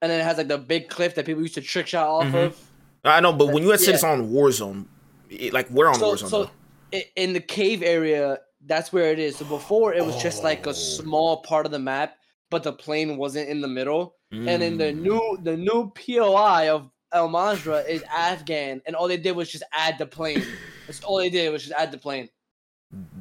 and 0.00 0.10
then 0.12 0.20
it 0.20 0.24
has 0.24 0.36
like 0.38 0.46
the 0.48 0.58
big 0.58 0.88
cliff 0.88 1.14
that 1.16 1.26
people 1.26 1.42
used 1.42 1.54
to 1.54 1.60
trick 1.60 1.86
shot 1.88 2.06
off 2.08 2.24
Mhm. 2.26 2.46
of. 2.46 2.60
I 3.04 3.20
know, 3.20 3.32
but 3.32 3.46
when 3.52 3.62
you 3.64 3.70
had 3.70 3.80
said 3.80 3.94
it's 3.94 4.04
on 4.04 4.30
Warzone, 4.30 4.84
it, 5.30 5.52
like, 5.52 5.70
we're 5.70 5.88
on 5.88 5.94
So, 5.96 6.12
Warzone. 6.14 6.28
so 6.28 6.42
though. 6.44 6.50
i- 6.98 7.06
in 7.16 7.32
the 7.32 7.40
cave 7.40 7.82
area, 7.82 8.38
that's 8.66 8.92
where 8.92 9.10
it 9.12 9.18
is. 9.18 9.36
So 9.36 9.44
before 9.44 9.94
it 9.94 10.04
was 10.04 10.20
just 10.22 10.42
like 10.44 10.66
Oh. 10.66 10.70
a 10.70 10.74
small 10.74 11.38
part 11.42 11.66
of 11.66 11.72
the 11.72 11.78
map, 11.78 12.14
but 12.50 12.62
the 12.62 12.72
plane 12.72 13.16
wasn't 13.16 13.48
in 13.48 13.60
the 13.60 13.68
middle. 13.68 14.14
And 14.30 14.62
in 14.62 14.76
the 14.76 14.92
Mm. 14.92 15.00
new 15.00 15.38
the 15.42 15.56
new 15.56 15.90
POI 15.94 16.68
of 16.68 16.90
Al 17.12 17.28
Mazrah 17.30 17.88
is 17.88 18.02
Afghan, 18.14 18.82
and 18.86 18.94
all 18.94 19.08
they 19.08 19.16
did 19.16 19.34
was 19.34 19.50
just 19.50 19.64
add 19.72 19.96
the 19.98 20.04
plane. 20.06 20.42
That's 20.86 21.02
all 21.02 21.16
they 21.18 21.30
did 21.30 21.50
was 21.50 21.62
just 21.62 21.74
add 21.78 21.92
the 21.92 21.98
plane. 21.98 22.28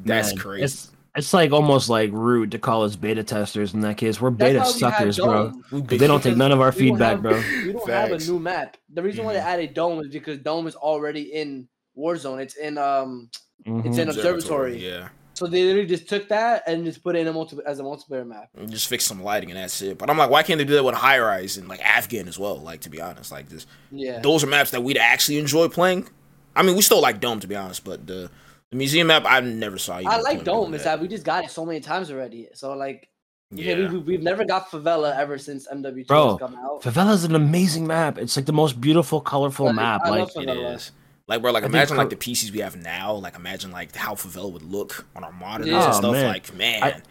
That's 0.03 0.29
Man, 0.33 0.37
crazy. 0.37 0.63
It's 0.63 0.91
it's 1.15 1.33
like 1.33 1.51
almost 1.51 1.87
like 1.89 2.11
rude 2.11 2.51
to 2.51 2.59
call 2.59 2.83
us 2.83 2.95
beta 2.95 3.23
testers 3.23 3.73
in 3.73 3.79
that 3.81 3.97
case. 3.97 4.19
We're 4.21 4.29
beta 4.29 4.59
we 4.65 4.71
suckers, 4.71 5.17
bro. 5.17 5.49
Dome. 5.51 5.63
We 5.71 5.79
'Cause 5.79 5.87
big- 5.87 5.99
They 5.99 6.07
don't 6.07 6.21
take 6.21 6.37
none 6.37 6.51
of 6.51 6.59
our 6.61 6.71
feedback, 6.71 7.13
have- 7.13 7.21
bro. 7.23 7.41
We 7.65 7.71
don't 7.73 7.89
have 7.89 8.11
a 8.11 8.19
new 8.19 8.37
map. 8.39 8.77
The 8.93 9.01
reason 9.01 9.25
why 9.25 9.33
they 9.33 9.39
Mhm. 9.39 9.43
added 9.45 9.73
Dome 9.73 9.99
is 10.01 10.09
because 10.09 10.39
Dome 10.39 10.67
is 10.67 10.75
already 10.75 11.23
in 11.33 11.67
Warzone. 11.97 12.41
It's 12.41 12.55
in 12.55 12.77
um, 12.77 13.29
it's 13.65 13.69
Mhm. 13.97 13.99
in 13.99 14.09
Observatory. 14.09 14.77
Yeah. 14.85 15.07
So 15.37 15.45
they 15.45 15.63
literally 15.65 15.85
just 15.87 16.09
took 16.09 16.27
that 16.29 16.63
and 16.65 16.83
just 16.83 17.03
put 17.03 17.15
it 17.15 17.19
in 17.19 17.27
a 17.27 17.33
multi- 17.33 17.59
as 17.65 17.79
a 17.79 17.83
multiplayer 17.83 18.25
map. 18.25 18.49
And 18.57 18.71
just 18.71 18.87
fix 18.87 19.05
some 19.05 19.21
lighting 19.21 19.51
and 19.51 19.59
that's 19.59 19.79
it. 19.83 19.97
But 19.99 20.09
I'm 20.09 20.17
like, 20.17 20.31
why 20.31 20.41
can't 20.41 20.57
they 20.57 20.65
do 20.65 20.73
that 20.73 20.83
with 20.83 20.95
High 20.95 21.19
Rise 21.19 21.57
and 21.57 21.67
like 21.67 21.79
Afghan 21.81 22.27
as 22.27 22.39
well? 22.39 22.57
Like 22.57 22.81
to 22.81 22.89
be 22.89 22.99
honest, 22.99 23.31
like 23.31 23.47
this, 23.49 23.67
Yeah. 23.91 24.19
those 24.19 24.43
are 24.43 24.47
maps 24.47 24.71
that 24.71 24.81
we'd 24.83 24.97
actually 24.97 25.37
enjoy 25.37 25.67
playing. 25.67 26.07
I 26.55 26.63
mean, 26.63 26.75
we 26.75 26.81
still 26.81 27.01
like 27.01 27.19
Dome 27.19 27.39
to 27.41 27.47
be 27.47 27.55
honest, 27.55 27.83
but 27.83 28.07
the, 28.07 28.31
the 28.71 28.77
museum 28.77 29.07
map 29.07 29.23
I 29.27 29.39
never 29.41 29.77
saw. 29.77 29.99
you 29.99 30.09
I 30.09 30.19
like 30.21 30.43
Dome. 30.43 30.71
that. 30.71 30.77
Is 30.77 30.83
that 30.85 30.99
we 30.99 31.07
just 31.07 31.23
got 31.23 31.43
it 31.43 31.51
so 31.51 31.65
many 31.67 31.81
times 31.81 32.09
already. 32.09 32.47
So 32.55 32.73
like, 32.73 33.07
yeah, 33.51 33.75
Yeah. 33.75 33.91
we, 33.91 33.97
we've 33.99 34.23
never 34.23 34.43
got 34.43 34.71
Favela 34.71 35.15
ever 35.15 35.37
since 35.37 35.67
MW2 35.67 36.07
Bro, 36.07 36.29
has 36.31 36.39
come 36.39 36.55
out. 36.55 36.81
Favela's 36.81 37.23
an 37.25 37.35
amazing 37.35 37.85
map. 37.85 38.17
It's 38.17 38.35
like 38.35 38.47
the 38.47 38.53
most 38.53 38.81
beautiful, 38.81 39.21
colorful 39.21 39.69
I- 39.69 39.73
map. 39.73 40.01
I 40.03 40.09
like 40.09 40.19
love 40.19 40.31
It 40.35 40.47
Favela. 40.49 40.75
is. 40.75 40.91
Like 41.27 41.41
bro, 41.41 41.51
like 41.51 41.63
I 41.63 41.65
think 41.65 41.75
imagine 41.75 41.97
like 41.97 42.09
the 42.09 42.15
PCs 42.15 42.51
we 42.51 42.59
have 42.59 42.75
now. 42.77 43.13
Like 43.13 43.35
imagine 43.35 43.71
like 43.71 43.93
how 43.95 44.13
Favela 44.15 44.51
would 44.51 44.63
look 44.63 45.05
on 45.15 45.23
our 45.23 45.31
monitors 45.33 45.71
Yeah. 45.73 45.85
and 45.85 45.93
Oh, 45.93 45.97
stuff. 45.99 46.11
man. 46.13 46.27
Like 46.27 46.53
man, 46.55 46.83
I- 46.83 47.01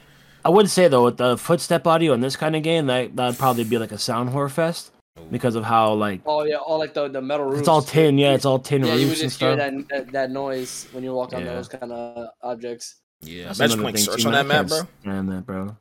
I 0.44 0.49
would 0.49 0.70
say 0.70 0.88
though, 0.88 1.04
with 1.04 1.16
the 1.18 1.37
footstep 1.37 1.87
audio 1.87 2.12
in 2.12 2.20
this 2.20 2.37
kind 2.37 2.54
of 2.56 2.62
game, 2.62 2.87
that 2.87 3.14
that'd 3.16 3.38
probably 3.38 3.64
be 3.64 3.78
like 3.78 3.92
a 3.92 3.99
sound 3.99 4.30
horror 4.30 4.49
fest 4.49 4.92
because 5.30 5.54
of 5.54 5.64
how 5.64 5.92
like 5.94 6.20
Oh 6.25 6.44
yeah, 6.44 6.56
all 6.56 6.78
like 6.78 6.94
the, 6.94 7.08
the 7.08 7.20
metal 7.20 7.46
roofs. 7.46 7.61
it's 7.61 7.68
all 7.68 7.82
tin. 7.82 8.16
Yeah, 8.16 8.32
it's 8.35 8.44
all 8.44 8.58
tin 8.58 8.85
Yeah, 8.85 8.94
you 8.94 9.00
would 9.00 9.08
roofs 9.08 9.20
and 9.23 9.30
just 9.30 9.40
hear 9.40 9.56
that, 9.56 9.88
that 9.88 10.12
that 10.12 10.30
noise 10.30 10.87
when 10.92 11.02
you 11.04 11.12
walk 11.12 11.35
on 11.35 11.44
Yeah. 11.44 11.54
those 11.54 11.68
kind 11.68 11.90
of 11.92 12.28
objects. 12.42 12.96
yeah. 13.23 13.46
That's 13.46 13.58
Imagine 13.58 13.80
another 13.80 13.82
playing 13.92 13.96
thing, 13.96 14.04
search 14.14 14.26
on 14.26 14.32
that 14.32 14.38
I 14.38 14.42
map, 14.44 14.56
can't 14.56 14.68
bro. 14.68 14.78
Stand 15.02 15.28
that, 15.32 15.46
bro. 15.46 15.76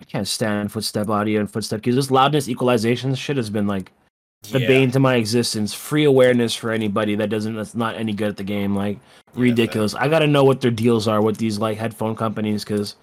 I 0.00 0.04
can't 0.04 0.28
stand 0.28 0.72
footstep 0.72 1.08
audio 1.08 1.38
and 1.40 1.50
footstep 1.50 1.78
because 1.80 1.94
this 1.94 2.10
loudness 2.10 2.48
equalization 2.48 3.14
shit 3.14 3.36
has 3.38 3.50
been 3.50 3.66
like 3.68 3.92
the 4.50 4.60
Yeah. 4.60 4.66
bane 4.66 4.90
to 4.90 4.98
my 5.00 5.14
existence. 5.16 5.72
Free 5.72 6.04
awareness 6.04 6.54
for 6.54 6.70
anybody 6.72 7.14
that 7.16 7.30
doesn't 7.30 7.54
that's 7.54 7.74
not 7.74 7.94
any 7.96 8.12
good 8.12 8.28
at 8.28 8.36
the 8.36 8.44
game. 8.44 8.74
Like 8.74 8.98
Yeah, 9.34 9.42
ridiculous. 9.42 9.94
I 9.94 10.08
gotta 10.08 10.26
know 10.26 10.44
what 10.44 10.60
their 10.60 10.70
deals 10.70 11.06
are 11.08 11.22
with 11.22 11.36
these 11.38 11.58
like 11.58 11.78
headphone 11.78 12.16
companies 12.16 12.64
because 12.64 12.96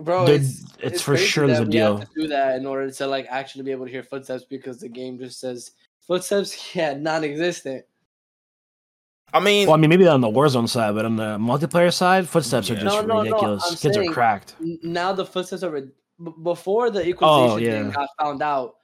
Bro, 0.00 0.26
They're- 0.26 0.36
it's, 0.36 0.64
it's 0.78 1.02
for 1.02 1.16
sure 1.16 1.48
there's 1.48 1.58
a 1.58 1.62
we 1.64 1.76
have 1.78 1.96
deal. 1.96 1.98
to 1.98 2.06
do 2.22 2.28
that 2.28 2.54
in 2.56 2.66
order 2.66 2.88
to 2.88 3.06
like 3.08 3.26
actually 3.28 3.64
be 3.64 3.72
able 3.72 3.84
to 3.86 3.90
hear 3.90 4.04
footsteps 4.04 4.44
because 4.44 4.78
the 4.78 4.88
game 4.88 5.18
just 5.18 5.40
says 5.40 5.72
footsteps, 6.06 6.56
yeah, 6.76 6.94
non-existent. 6.94 7.84
I 9.34 9.40
mean, 9.40 9.66
well, 9.66 9.74
I 9.74 9.78
mean 9.78 9.90
maybe 9.90 10.06
on 10.06 10.20
the 10.20 10.28
Warzone 10.28 10.68
side, 10.68 10.94
but 10.94 11.04
on 11.04 11.16
the 11.16 11.36
multiplayer 11.38 11.92
side, 11.92 12.28
footsteps 12.28 12.68
Yeah. 12.68 12.76
are 12.76 12.80
just 12.80 12.86
No, 12.96 13.00
no, 13.02 13.14
no, 13.16 13.22
ridiculous. 13.24 13.64
I'm 13.66 13.76
Kids 13.76 13.96
saying- 13.96 14.08
are 14.10 14.12
cracked. 14.14 14.54
Now 14.84 15.12
the 15.12 15.26
footsteps 15.26 15.62
are 15.64 15.70
rid- 15.70 15.90
b- 16.24 16.32
before 16.44 16.90
the 16.90 17.00
oh, 17.00 17.04
equalization 17.04 17.50
Oh, 17.52 17.56
yeah. 17.58 17.82
thing 17.82 17.90
got 17.90 18.08
found 18.20 18.40
out. 18.40 18.76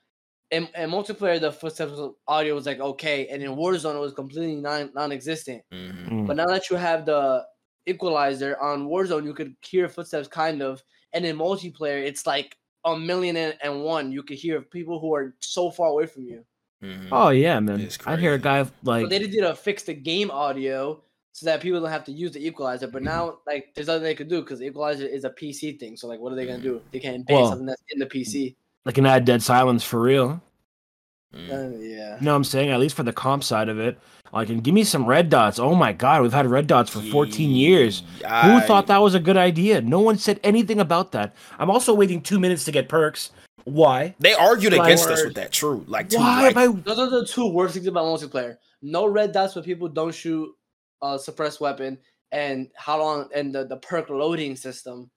In, 0.50 0.68
in 0.76 0.90
multiplayer, 0.90 1.40
the 1.40 1.50
footsteps 1.50 1.98
audio 2.28 2.54
was 2.54 2.66
like 2.66 2.78
okay, 2.80 3.26
and 3.28 3.42
in 3.42 3.52
Warzone 3.52 3.96
it 3.96 4.00
was 4.00 4.12
completely 4.12 4.56
non 4.56 4.90
non-existent. 4.94 5.62
mhm. 5.72 6.08
Mm. 6.08 6.26
But 6.26 6.36
now 6.36 6.46
that 6.46 6.70
you 6.70 6.76
have 6.76 7.06
the 7.06 7.44
equalizer 7.86 8.56
on 8.60 8.86
Warzone, 8.86 9.24
you 9.24 9.34
could 9.34 9.54
hear 9.62 9.88
footsteps 9.88 10.28
kind 10.28 10.62
of, 10.62 10.82
and 11.12 11.24
in 11.24 11.36
multiplayer, 11.36 12.02
it's 12.04 12.26
like 12.26 12.56
a 12.84 12.96
million 12.96 13.36
and, 13.36 13.56
and 13.62 13.82
one. 13.82 14.12
You 14.12 14.22
could 14.22 14.36
hear 14.38 14.60
people 14.60 15.00
who 15.00 15.14
are 15.14 15.34
so 15.40 15.70
far 15.70 15.88
away 15.88 16.06
from 16.06 16.24
you. 16.24 16.44
Mhm. 16.82 17.08
Oh 17.10 17.30
yeah, 17.30 17.58
man. 17.60 17.88
I'd 18.06 18.18
hear 18.20 18.34
a 18.34 18.38
crazy. 18.38 18.42
guy 18.42 18.64
So 18.64 18.70
like 18.84 19.08
they 19.08 19.18
did 19.18 19.40
to 19.40 19.54
fix 19.54 19.84
the 19.84 19.94
game 19.94 20.30
audio 20.30 21.02
so 21.32 21.46
that 21.46 21.60
people 21.60 21.80
don't 21.80 21.90
have 21.90 22.04
to 22.04 22.12
use 22.12 22.32
the 22.32 22.46
equalizer. 22.46 22.86
Mm-hmm. 22.86 22.92
But 22.92 23.02
now, 23.02 23.38
like, 23.46 23.74
there's 23.74 23.88
nothing 23.88 24.04
they 24.04 24.14
could 24.14 24.28
do 24.28 24.40
because 24.42 24.60
the 24.60 24.66
equalizer 24.66 25.06
is 25.06 25.24
a 25.24 25.30
PC 25.30 25.80
thing. 25.80 25.96
So 25.96 26.06
like, 26.06 26.20
what 26.20 26.32
are 26.32 26.36
they 26.36 26.46
gonna 26.46 26.62
do? 26.62 26.80
They 26.92 27.00
can't 27.00 27.26
ban 27.26 27.36
Well- 27.36 27.48
something 27.48 27.66
that's 27.66 27.82
in 27.90 27.98
the 27.98 28.06
PC. 28.06 28.54
Like 28.84 28.98
an 28.98 29.06
add 29.06 29.24
dead 29.24 29.42
silence 29.42 29.84
for 29.84 30.00
real. 30.00 30.42
Mhm. 31.34 31.50
Uh, 31.50 31.78
yeah. 31.78 32.18
You 32.18 32.24
know 32.24 32.32
what 32.32 32.36
I'm 32.36 32.44
saying? 32.44 32.70
At 32.70 32.80
least 32.80 32.96
for 32.96 33.02
the 33.02 33.12
comp 33.12 33.42
side 33.42 33.68
of 33.68 33.78
it. 33.78 33.98
Like 34.32 34.48
and 34.48 34.64
give 34.64 34.74
me 34.74 34.82
some 34.82 35.06
red 35.06 35.30
dots. 35.30 35.60
Oh 35.60 35.76
my 35.76 35.92
god, 35.92 36.22
we've 36.22 36.32
had 36.32 36.46
red 36.46 36.66
dots 36.66 36.90
for 36.90 37.00
14 37.00 37.50
years. 37.50 38.02
Who 38.18 38.60
thought 38.60 38.88
that 38.88 38.98
was 39.00 39.14
a 39.14 39.20
good 39.20 39.36
idea? 39.36 39.80
No 39.80 40.00
one 40.00 40.18
said 40.18 40.40
anything 40.42 40.80
about 40.80 41.12
that. 41.12 41.36
I'm 41.58 41.70
also 41.70 41.94
waiting 41.94 42.20
two 42.20 42.40
minutes 42.40 42.64
to 42.64 42.72
get 42.72 42.88
perks. 42.88 43.30
Why? 43.62 44.14
They 44.18 44.34
argued 44.34 44.76
My 44.76 44.84
against 44.84 45.08
us 45.08 45.24
with 45.24 45.34
that. 45.34 45.52
True, 45.52 45.84
like 45.86 46.10
too, 46.10 46.18
Why 46.18 46.48
like, 46.48 46.56
I 46.56 46.66
Those 46.66 46.98
are 46.98 47.10
the 47.10 47.24
two 47.24 47.48
worst 47.48 47.74
things 47.74 47.86
about 47.86 48.04
multiplayer. 48.04 48.56
No 48.82 49.06
red 49.06 49.32
dots 49.32 49.54
when 49.54 49.64
people 49.64 49.88
don't 49.88 50.14
shoot 50.14 50.50
a 51.00 51.18
suppressed 51.18 51.60
weapon, 51.60 51.98
and 52.32 52.68
how 52.76 52.98
long 52.98 53.28
and 53.34 53.54
the, 53.54 53.64
the 53.64 53.76
perk 53.76 54.10
loading 54.10 54.56
system. 54.56 55.10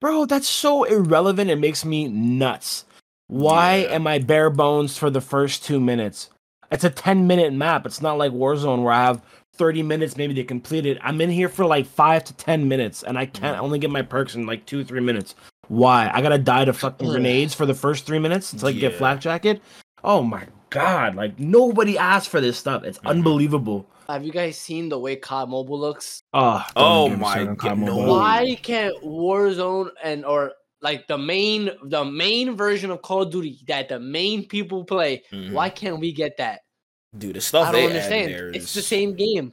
Bro, 0.00 0.26
that's 0.26 0.46
so 0.46 0.84
irrelevant. 0.84 1.50
It 1.50 1.56
makes 1.56 1.84
me 1.84 2.06
nuts. 2.06 2.84
Why 3.28 3.76
Yeah. 3.76 3.94
am 3.94 4.06
I 4.06 4.18
bare 4.18 4.50
bones 4.50 4.98
for 4.98 5.10
the 5.10 5.20
first 5.20 5.64
two 5.64 5.78
minutes? 5.80 6.30
It's 6.70 6.84
a 6.84 6.90
10 6.90 7.26
minute 7.26 7.52
map. 7.52 7.86
It's 7.86 8.02
not 8.02 8.18
like 8.18 8.32
Warzone 8.32 8.82
where 8.82 8.92
I 8.92 9.04
have 9.04 9.22
30 9.54 9.82
minutes 9.82 10.16
maybe 10.16 10.34
to 10.34 10.44
complete 10.44 10.86
it. 10.86 10.98
I'm 11.02 11.20
in 11.20 11.30
here 11.30 11.48
for 11.48 11.64
like 11.64 11.86
five 11.86 12.24
to 12.24 12.34
10 12.34 12.68
minutes 12.68 13.02
and 13.02 13.18
I 13.18 13.26
can't 13.26 13.56
Mm. 13.56 13.62
only 13.62 13.78
get 13.78 13.90
my 13.90 14.02
perks 14.02 14.34
in 14.34 14.46
like 14.46 14.66
two, 14.66 14.84
three 14.84 15.00
minutes. 15.00 15.34
Why? 15.68 16.10
I 16.12 16.22
gotta 16.22 16.38
die 16.38 16.64
to 16.64 16.72
fucking 16.72 17.08
grenades 17.08 17.54
for 17.54 17.66
the 17.66 17.74
first 17.74 18.06
three 18.06 18.18
minutes 18.18 18.52
until 18.52 18.68
I 18.68 18.72
get 18.72 18.94
flak 18.94 19.20
jacket? 19.20 19.60
Oh 20.04 20.22
my 20.22 20.44
god. 20.70 21.14
Like 21.16 21.38
nobody 21.38 21.98
asked 21.98 22.28
for 22.30 22.40
this 22.40 22.56
stuff. 22.56 22.84
It's 22.84 22.98
Mhm. 22.98 23.10
unbelievable. 23.10 23.86
Have 24.08 24.24
you 24.24 24.32
guys 24.32 24.56
seen 24.56 24.88
the 24.88 24.98
way 24.98 25.16
COD 25.16 25.50
Mobile 25.50 25.78
looks? 25.78 26.22
Oh, 26.32 26.64
Oh 26.76 27.10
my 27.10 27.44
God, 27.44 27.78
no. 27.78 27.94
Why 27.96 28.56
can't 28.62 28.94
Warzone 29.02 29.90
and 30.02 30.24
or 30.24 30.52
like 30.80 31.06
the 31.08 31.18
main 31.18 31.70
the 31.84 32.04
main 32.04 32.56
version 32.56 32.90
of 32.90 33.02
Call 33.02 33.22
of 33.22 33.30
Duty 33.30 33.60
that 33.68 33.88
the 33.88 33.98
main 34.00 34.46
people 34.46 34.84
play? 34.84 35.22
mhm. 35.32 35.52
Why 35.52 35.70
can't 35.70 35.98
we 36.00 36.12
get 36.12 36.36
that? 36.38 36.60
dude? 37.16 37.36
The 37.36 37.40
stuff 37.40 37.68
I 37.68 37.72
don't 37.72 37.86
understand. 37.86 38.54
It's 38.54 38.74
the 38.74 38.82
same 38.82 39.14
game. 39.14 39.52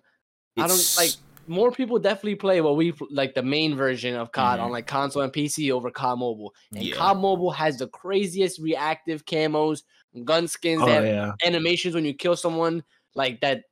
I 0.58 0.68
don't 0.68 0.96
like 0.98 1.12
more 1.48 1.72
people 1.72 2.00
definitely 2.00 2.36
play 2.36 2.60
what 2.62 2.76
we 2.76 2.94
like 3.12 3.36
the 3.36 3.44
main 3.44 3.76
version 3.76 4.16
of 4.16 4.32
COD 4.32 4.60
on 4.60 4.70
Mhm. 4.70 4.74
like 4.74 4.88
console 4.88 5.22
and 5.22 5.32
PC 5.34 5.72
over 5.72 5.92
COD 5.92 6.18
Mobile. 6.20 6.54
And 6.76 6.84
Yeah. 6.86 6.96
COD 6.96 7.18
Mobile 7.22 7.52
has 7.52 7.78
the 7.78 7.88
craziest 7.88 8.60
reactive 8.60 9.26
camos, 9.26 9.84
gun 10.24 10.48
skins, 10.48 10.82
Oh 10.84 10.88
yeah. 10.88 11.34
animations 11.46 11.94
when 11.94 12.06
you 12.06 12.14
kill 12.14 12.36
someone. 12.36 12.84
Like 13.16 13.42
that, 13.42 13.64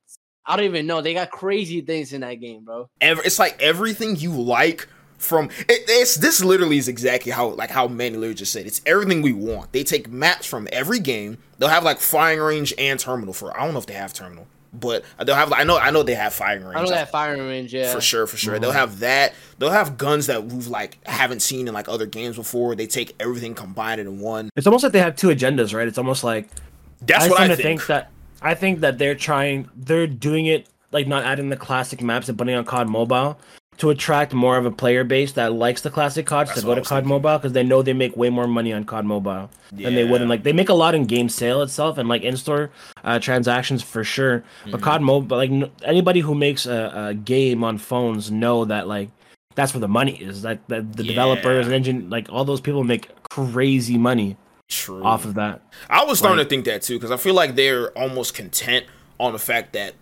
I 0.46 0.56
don't 0.56 0.66
even 0.66 0.86
know. 0.86 1.00
They 1.00 1.14
got 1.14 1.30
crazy 1.30 1.80
things 1.80 2.12
in 2.12 2.20
that 2.22 2.34
game, 2.34 2.64
bro. 2.64 2.88
ever 3.00 3.22
it's 3.22 3.38
like 3.38 3.60
everything 3.60 4.16
you 4.16 4.30
like 4.32 4.88
from 5.18 5.46
it, 5.68 5.84
it's 5.88 6.16
this 6.16 6.42
literally 6.42 6.78
is 6.78 6.88
exactly 6.88 7.32
how 7.32 7.48
like 7.48 7.70
how 7.70 7.88
Manny 7.88 8.16
literally 8.16 8.34
just 8.34 8.52
said 8.52 8.66
it's 8.66 8.80
everything 8.86 9.22
we 9.22 9.32
want. 9.32 9.72
They 9.72 9.84
take 9.84 10.08
maps 10.08 10.46
from 10.46 10.68
every 10.72 11.00
game. 11.00 11.38
They'll 11.58 11.68
have 11.68 11.84
like 11.84 12.00
firing 12.00 12.40
range 12.40 12.74
and 12.78 12.98
terminal 12.98 13.32
for 13.32 13.56
I 13.58 13.64
don't 13.64 13.72
know 13.72 13.80
if 13.80 13.86
they 13.86 13.94
have 13.94 14.12
terminal 14.12 14.46
but 14.74 15.04
they'll 15.24 15.34
have 15.34 15.52
I 15.52 15.64
know 15.64 15.78
I 15.78 15.90
know 15.90 16.02
they 16.02 16.14
have 16.14 16.34
firing 16.34 16.64
range 16.64 16.76
I 16.76 16.82
know 16.82 16.90
that 16.90 17.10
firing 17.10 17.40
range, 17.40 17.72
yeah. 17.72 17.92
for 17.92 18.00
sure 18.00 18.26
for 18.26 18.36
sure. 18.36 18.58
They'll 18.58 18.70
mm-hmm. 18.70 18.78
have 18.78 19.00
that. 19.00 19.34
They'll 19.58 19.70
have 19.70 19.96
guns 19.96 20.26
that 20.26 20.44
we've 20.44 20.66
like 20.66 20.98
haven't 21.06 21.40
seen 21.40 21.68
in 21.68 21.74
like 21.74 21.88
other 21.88 22.06
games 22.06 22.36
before. 22.36 22.74
They 22.74 22.86
take 22.86 23.14
everything 23.20 23.54
combined 23.54 24.00
in 24.00 24.20
one. 24.20 24.50
It's 24.56 24.66
almost 24.66 24.82
like 24.82 24.92
they 24.92 24.98
have 24.98 25.16
two 25.16 25.28
agendas, 25.28 25.74
right? 25.74 25.86
It's 25.86 25.98
almost 25.98 26.24
like 26.24 26.48
that's 27.02 27.26
I 27.26 27.28
what 27.28 27.40
I 27.40 27.48
think, 27.48 27.60
think 27.60 27.86
that 27.86 28.10
I 28.42 28.54
think 28.54 28.80
that 28.80 28.98
they're 28.98 29.14
trying 29.14 29.68
they're 29.76 30.06
doing 30.06 30.46
it 30.46 30.68
like 30.90 31.06
not 31.06 31.24
adding 31.24 31.48
the 31.48 31.56
classic 31.56 32.02
maps 32.02 32.28
and 32.28 32.36
putting 32.36 32.54
on 32.54 32.64
COD 32.64 32.88
Mobile 32.88 33.38
to 33.78 33.90
attract 33.90 34.32
more 34.32 34.56
of 34.56 34.66
a 34.66 34.70
player 34.70 35.02
base 35.04 35.32
that 35.32 35.52
likes 35.52 35.80
the 35.80 35.90
classic 35.90 36.26
CODs 36.26 36.50
That's 36.50 36.60
to 36.60 36.66
go 36.66 36.74
to 36.74 36.80
COD 36.82 36.88
thinking. 36.88 37.08
Mobile 37.08 37.38
because 37.38 37.52
they 37.52 37.62
know 37.64 37.82
they 37.82 37.92
make 37.92 38.16
way 38.16 38.30
more 38.30 38.46
money 38.46 38.72
on 38.72 38.84
COD 38.84 39.04
Mobile 39.04 39.50
than 39.72 39.94
they 39.94 40.04
would 40.04 40.22
in 40.22 40.28
like 40.28 40.42
they 40.44 40.52
make 40.52 40.68
a 40.68 40.74
lot 40.74 40.94
in 40.94 41.04
game 41.06 41.28
sale 41.28 41.60
itself 41.62 41.98
and 41.98 42.08
like 42.08 42.22
in 42.22 42.36
store 42.36 42.70
uh, 43.02 43.18
transactions 43.18 43.82
for 43.82 44.04
sure. 44.04 44.44
But 44.70 44.80
Mhm. 44.80 44.84
COD 44.84 45.02
Mobile, 45.02 45.36
like 45.36 45.50
n- 45.50 45.70
anybody 45.82 46.20
who 46.20 46.34
makes 46.34 46.66
a, 46.66 47.08
a 47.08 47.14
game 47.14 47.64
on 47.64 47.78
phones 47.78 48.30
know 48.30 48.64
that 48.66 48.86
like 48.86 49.10
that's 49.56 49.72
where 49.74 49.80
the 49.80 49.88
money 49.88 50.12
is. 50.16 50.44
Like 50.44 50.66
the, 50.68 50.80
the 50.82 51.02
developers 51.04 51.66
and 51.66 51.74
engine, 51.74 52.10
like 52.10 52.28
all 52.30 52.44
those 52.44 52.60
people 52.60 52.84
make 52.84 53.08
crazy 53.30 53.98
money 53.98 54.36
True. 54.68 55.02
off 55.04 55.24
of 55.24 55.34
that. 55.34 55.62
I 55.90 56.04
was 56.04 56.18
starting 56.18 56.38
Like- 56.38 56.46
to 56.46 56.50
think 56.50 56.64
that 56.66 56.82
too 56.82 56.94
because 56.94 57.10
I 57.10 57.16
feel 57.16 57.34
like 57.34 57.54
they're 57.56 57.90
almost 57.98 58.34
content 58.34 58.86
on 59.20 59.32
the 59.32 59.38
fact 59.38 59.72
that 59.74 59.94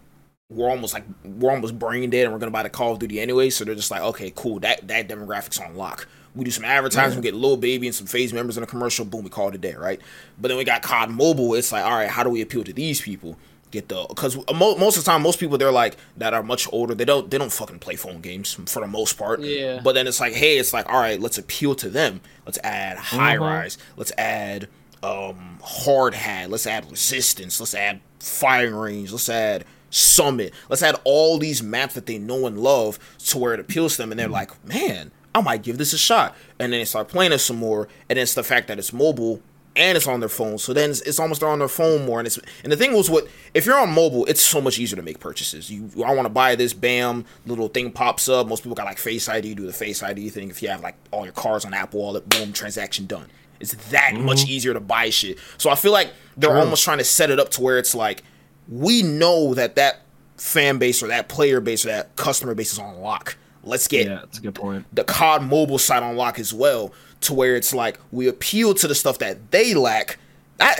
we're 0.54 0.70
almost 0.70 0.94
like 0.94 1.04
we're 1.24 1.50
almost 1.50 1.78
brain 1.78 2.10
dead 2.10 2.24
and 2.24 2.32
we're 2.32 2.38
gonna 2.38 2.50
buy 2.52 2.62
the 2.62 2.70
Call 2.70 2.92
of 2.92 2.98
Duty 2.98 3.20
anyway. 3.20 3.50
So 3.50 3.64
they're 3.64 3.74
just 3.74 3.90
like, 3.90 4.02
okay, 4.02 4.32
cool, 4.34 4.60
that 4.60 4.86
that 4.88 5.08
demographics 5.08 5.60
on 5.64 5.76
lock. 5.76 6.06
We 6.34 6.44
do 6.46 6.50
some 6.50 6.64
advertising, 6.64 7.18
we 7.18 7.22
get 7.22 7.34
Lil 7.34 7.58
Baby 7.58 7.86
and 7.88 7.94
some 7.94 8.06
FaZe 8.06 8.32
members 8.32 8.56
in 8.56 8.62
a 8.62 8.66
commercial, 8.66 9.04
boom, 9.04 9.22
we 9.24 9.28
call 9.28 9.48
it 9.50 9.54
a 9.54 9.58
day, 9.58 9.74
right? 9.74 10.00
But 10.40 10.48
then 10.48 10.56
we 10.56 10.64
got 10.64 10.80
COD 10.80 11.10
Mobile. 11.10 11.54
It's 11.54 11.72
like, 11.72 11.84
all 11.84 11.90
right, 11.90 12.08
how 12.08 12.22
do 12.22 12.30
we 12.30 12.40
appeal 12.40 12.64
to 12.64 12.72
these 12.72 13.00
people? 13.02 13.36
Get 13.70 13.88
the 13.88 14.04
because 14.08 14.36
most 14.54 14.98
of 14.98 15.04
the 15.04 15.10
time, 15.10 15.22
most 15.22 15.38
people 15.40 15.56
they're 15.56 15.72
like 15.72 15.96
that 16.18 16.34
are 16.34 16.42
much 16.42 16.68
older. 16.72 16.94
They 16.94 17.06
don't 17.06 17.30
they 17.30 17.38
don't 17.38 17.52
fucking 17.52 17.78
play 17.78 17.96
phone 17.96 18.20
games 18.20 18.52
for 18.66 18.80
the 18.80 18.86
most 18.86 19.14
part. 19.18 19.40
Yeah. 19.40 19.80
But 19.82 19.94
then 19.94 20.06
it's 20.06 20.20
like, 20.20 20.34
hey, 20.34 20.58
it's 20.58 20.74
like, 20.74 20.86
all 20.90 21.00
right, 21.00 21.18
let's 21.18 21.38
appeal 21.38 21.74
to 21.76 21.88
them. 21.88 22.20
Let's 22.44 22.58
add 22.62 22.98
high 22.98 23.36
Mhm. 23.36 23.40
rise. 23.40 23.78
Let's 23.96 24.12
add 24.18 24.68
um 25.02 25.58
hard 25.62 26.12
hat. 26.14 26.50
Let's 26.50 26.66
add 26.66 26.90
resistance. 26.90 27.60
Let's 27.60 27.74
add 27.74 28.00
firing 28.20 28.74
range. 28.74 29.10
Let's 29.10 29.28
add 29.30 29.64
Summit. 29.92 30.52
Let's 30.68 30.82
add 30.82 30.96
all 31.04 31.38
these 31.38 31.62
maps 31.62 31.94
that 31.94 32.06
they 32.06 32.18
know 32.18 32.46
and 32.46 32.58
love 32.58 32.98
to 33.26 33.38
where 33.38 33.54
it 33.54 33.60
appeals 33.60 33.96
to 33.96 34.02
them, 34.02 34.10
and 34.10 34.18
they're 34.18 34.28
like, 34.28 34.64
man, 34.66 35.12
I 35.34 35.40
might 35.40 35.62
give 35.62 35.78
this 35.78 35.92
a 35.92 35.98
shot. 35.98 36.34
And 36.58 36.72
then 36.72 36.80
they 36.80 36.84
start 36.84 37.08
playing 37.08 37.32
it 37.32 37.38
some 37.38 37.56
more, 37.56 37.88
and 38.08 38.18
it's 38.18 38.34
the 38.34 38.42
fact 38.42 38.68
that 38.68 38.78
it's 38.78 38.92
mobile 38.92 39.40
and 39.74 39.96
it's 39.96 40.06
on 40.06 40.20
their 40.20 40.28
phone. 40.28 40.58
So 40.58 40.72
then 40.72 40.90
it's, 40.90 41.00
it's 41.02 41.18
almost 41.18 41.40
they're 41.40 41.48
on 41.48 41.58
their 41.58 41.68
phone 41.68 42.04
more. 42.04 42.20
And 42.20 42.26
it's 42.26 42.38
and 42.62 42.72
the 42.72 42.76
thing 42.76 42.92
was 42.92 43.08
what 43.08 43.26
if 43.54 43.66
you're 43.66 43.78
on 43.78 43.90
mobile, 43.90 44.24
it's 44.26 44.42
so 44.42 44.60
much 44.60 44.78
easier 44.78 44.96
to 44.96 45.02
make 45.02 45.20
purchases. 45.20 45.70
You 45.70 45.90
I 46.04 46.14
want 46.14 46.26
to 46.26 46.32
buy 46.32 46.54
this, 46.56 46.72
bam, 46.72 47.24
little 47.46 47.68
thing 47.68 47.90
pops 47.90 48.28
up. 48.28 48.46
Most 48.48 48.62
people 48.62 48.74
got 48.74 48.86
like 48.86 48.98
Face 48.98 49.28
ID, 49.28 49.54
do 49.54 49.66
the 49.66 49.72
Face 49.72 50.02
ID 50.02 50.30
thing. 50.30 50.50
If 50.50 50.62
you 50.62 50.68
have 50.68 50.82
like 50.82 50.96
all 51.10 51.24
your 51.24 51.32
cars 51.32 51.64
on 51.64 51.74
Apple, 51.74 52.00
all 52.00 52.12
that 52.12 52.28
boom, 52.28 52.52
transaction 52.52 53.06
done. 53.06 53.26
It's 53.60 53.74
that 53.90 54.14
much 54.14 54.38
mm-hmm. 54.38 54.50
easier 54.50 54.74
to 54.74 54.80
buy 54.80 55.10
shit. 55.10 55.38
So 55.56 55.70
I 55.70 55.76
feel 55.76 55.92
like 55.92 56.12
they're 56.36 56.50
True. 56.50 56.58
almost 56.58 56.82
trying 56.82 56.98
to 56.98 57.04
set 57.04 57.30
it 57.30 57.38
up 57.38 57.50
to 57.50 57.62
where 57.62 57.78
it's 57.78 57.94
like 57.94 58.24
we 58.72 59.02
know 59.02 59.54
that 59.54 59.76
that 59.76 60.00
fan 60.36 60.78
base 60.78 61.02
or 61.02 61.08
that 61.08 61.28
player 61.28 61.60
base 61.60 61.84
or 61.84 61.88
that 61.88 62.16
customer 62.16 62.54
base 62.54 62.72
is 62.72 62.78
on 62.78 63.00
lock. 63.00 63.36
Let's 63.64 63.86
get 63.86 64.06
Yeah, 64.06 64.16
that's 64.16 64.38
a 64.38 64.40
good 64.42 64.54
point. 64.54 64.84
the 64.92 65.04
COD 65.04 65.42
mobile 65.44 65.78
side 65.78 66.02
on 66.02 66.16
lock 66.16 66.38
as 66.38 66.52
well, 66.52 66.92
to 67.22 67.34
where 67.34 67.54
it's 67.54 67.72
like 67.72 67.98
we 68.10 68.26
appeal 68.28 68.74
to 68.74 68.88
the 68.88 68.94
stuff 68.94 69.18
that 69.18 69.50
they 69.52 69.74
lack. 69.74 70.18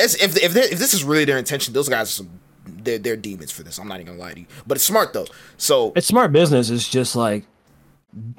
Is, 0.00 0.14
if 0.16 0.36
if, 0.36 0.56
if 0.56 0.78
this 0.78 0.94
is 0.94 1.04
really 1.04 1.24
their 1.24 1.38
intention, 1.38 1.74
those 1.74 1.88
guys 1.88 2.08
are 2.08 2.12
some 2.12 2.30
they're, 2.84 2.98
they're 2.98 3.16
demons 3.16 3.50
for 3.52 3.62
this. 3.62 3.78
I'm 3.78 3.86
not 3.88 4.00
even 4.00 4.06
gonna 4.14 4.18
lie 4.18 4.34
to 4.34 4.40
you, 4.40 4.46
but 4.66 4.76
it's 4.76 4.84
smart 4.84 5.12
though. 5.12 5.26
So 5.56 5.92
It's 5.94 6.06
smart 6.06 6.32
business. 6.32 6.70
It's 6.70 6.88
just 6.88 7.14
like 7.14 7.44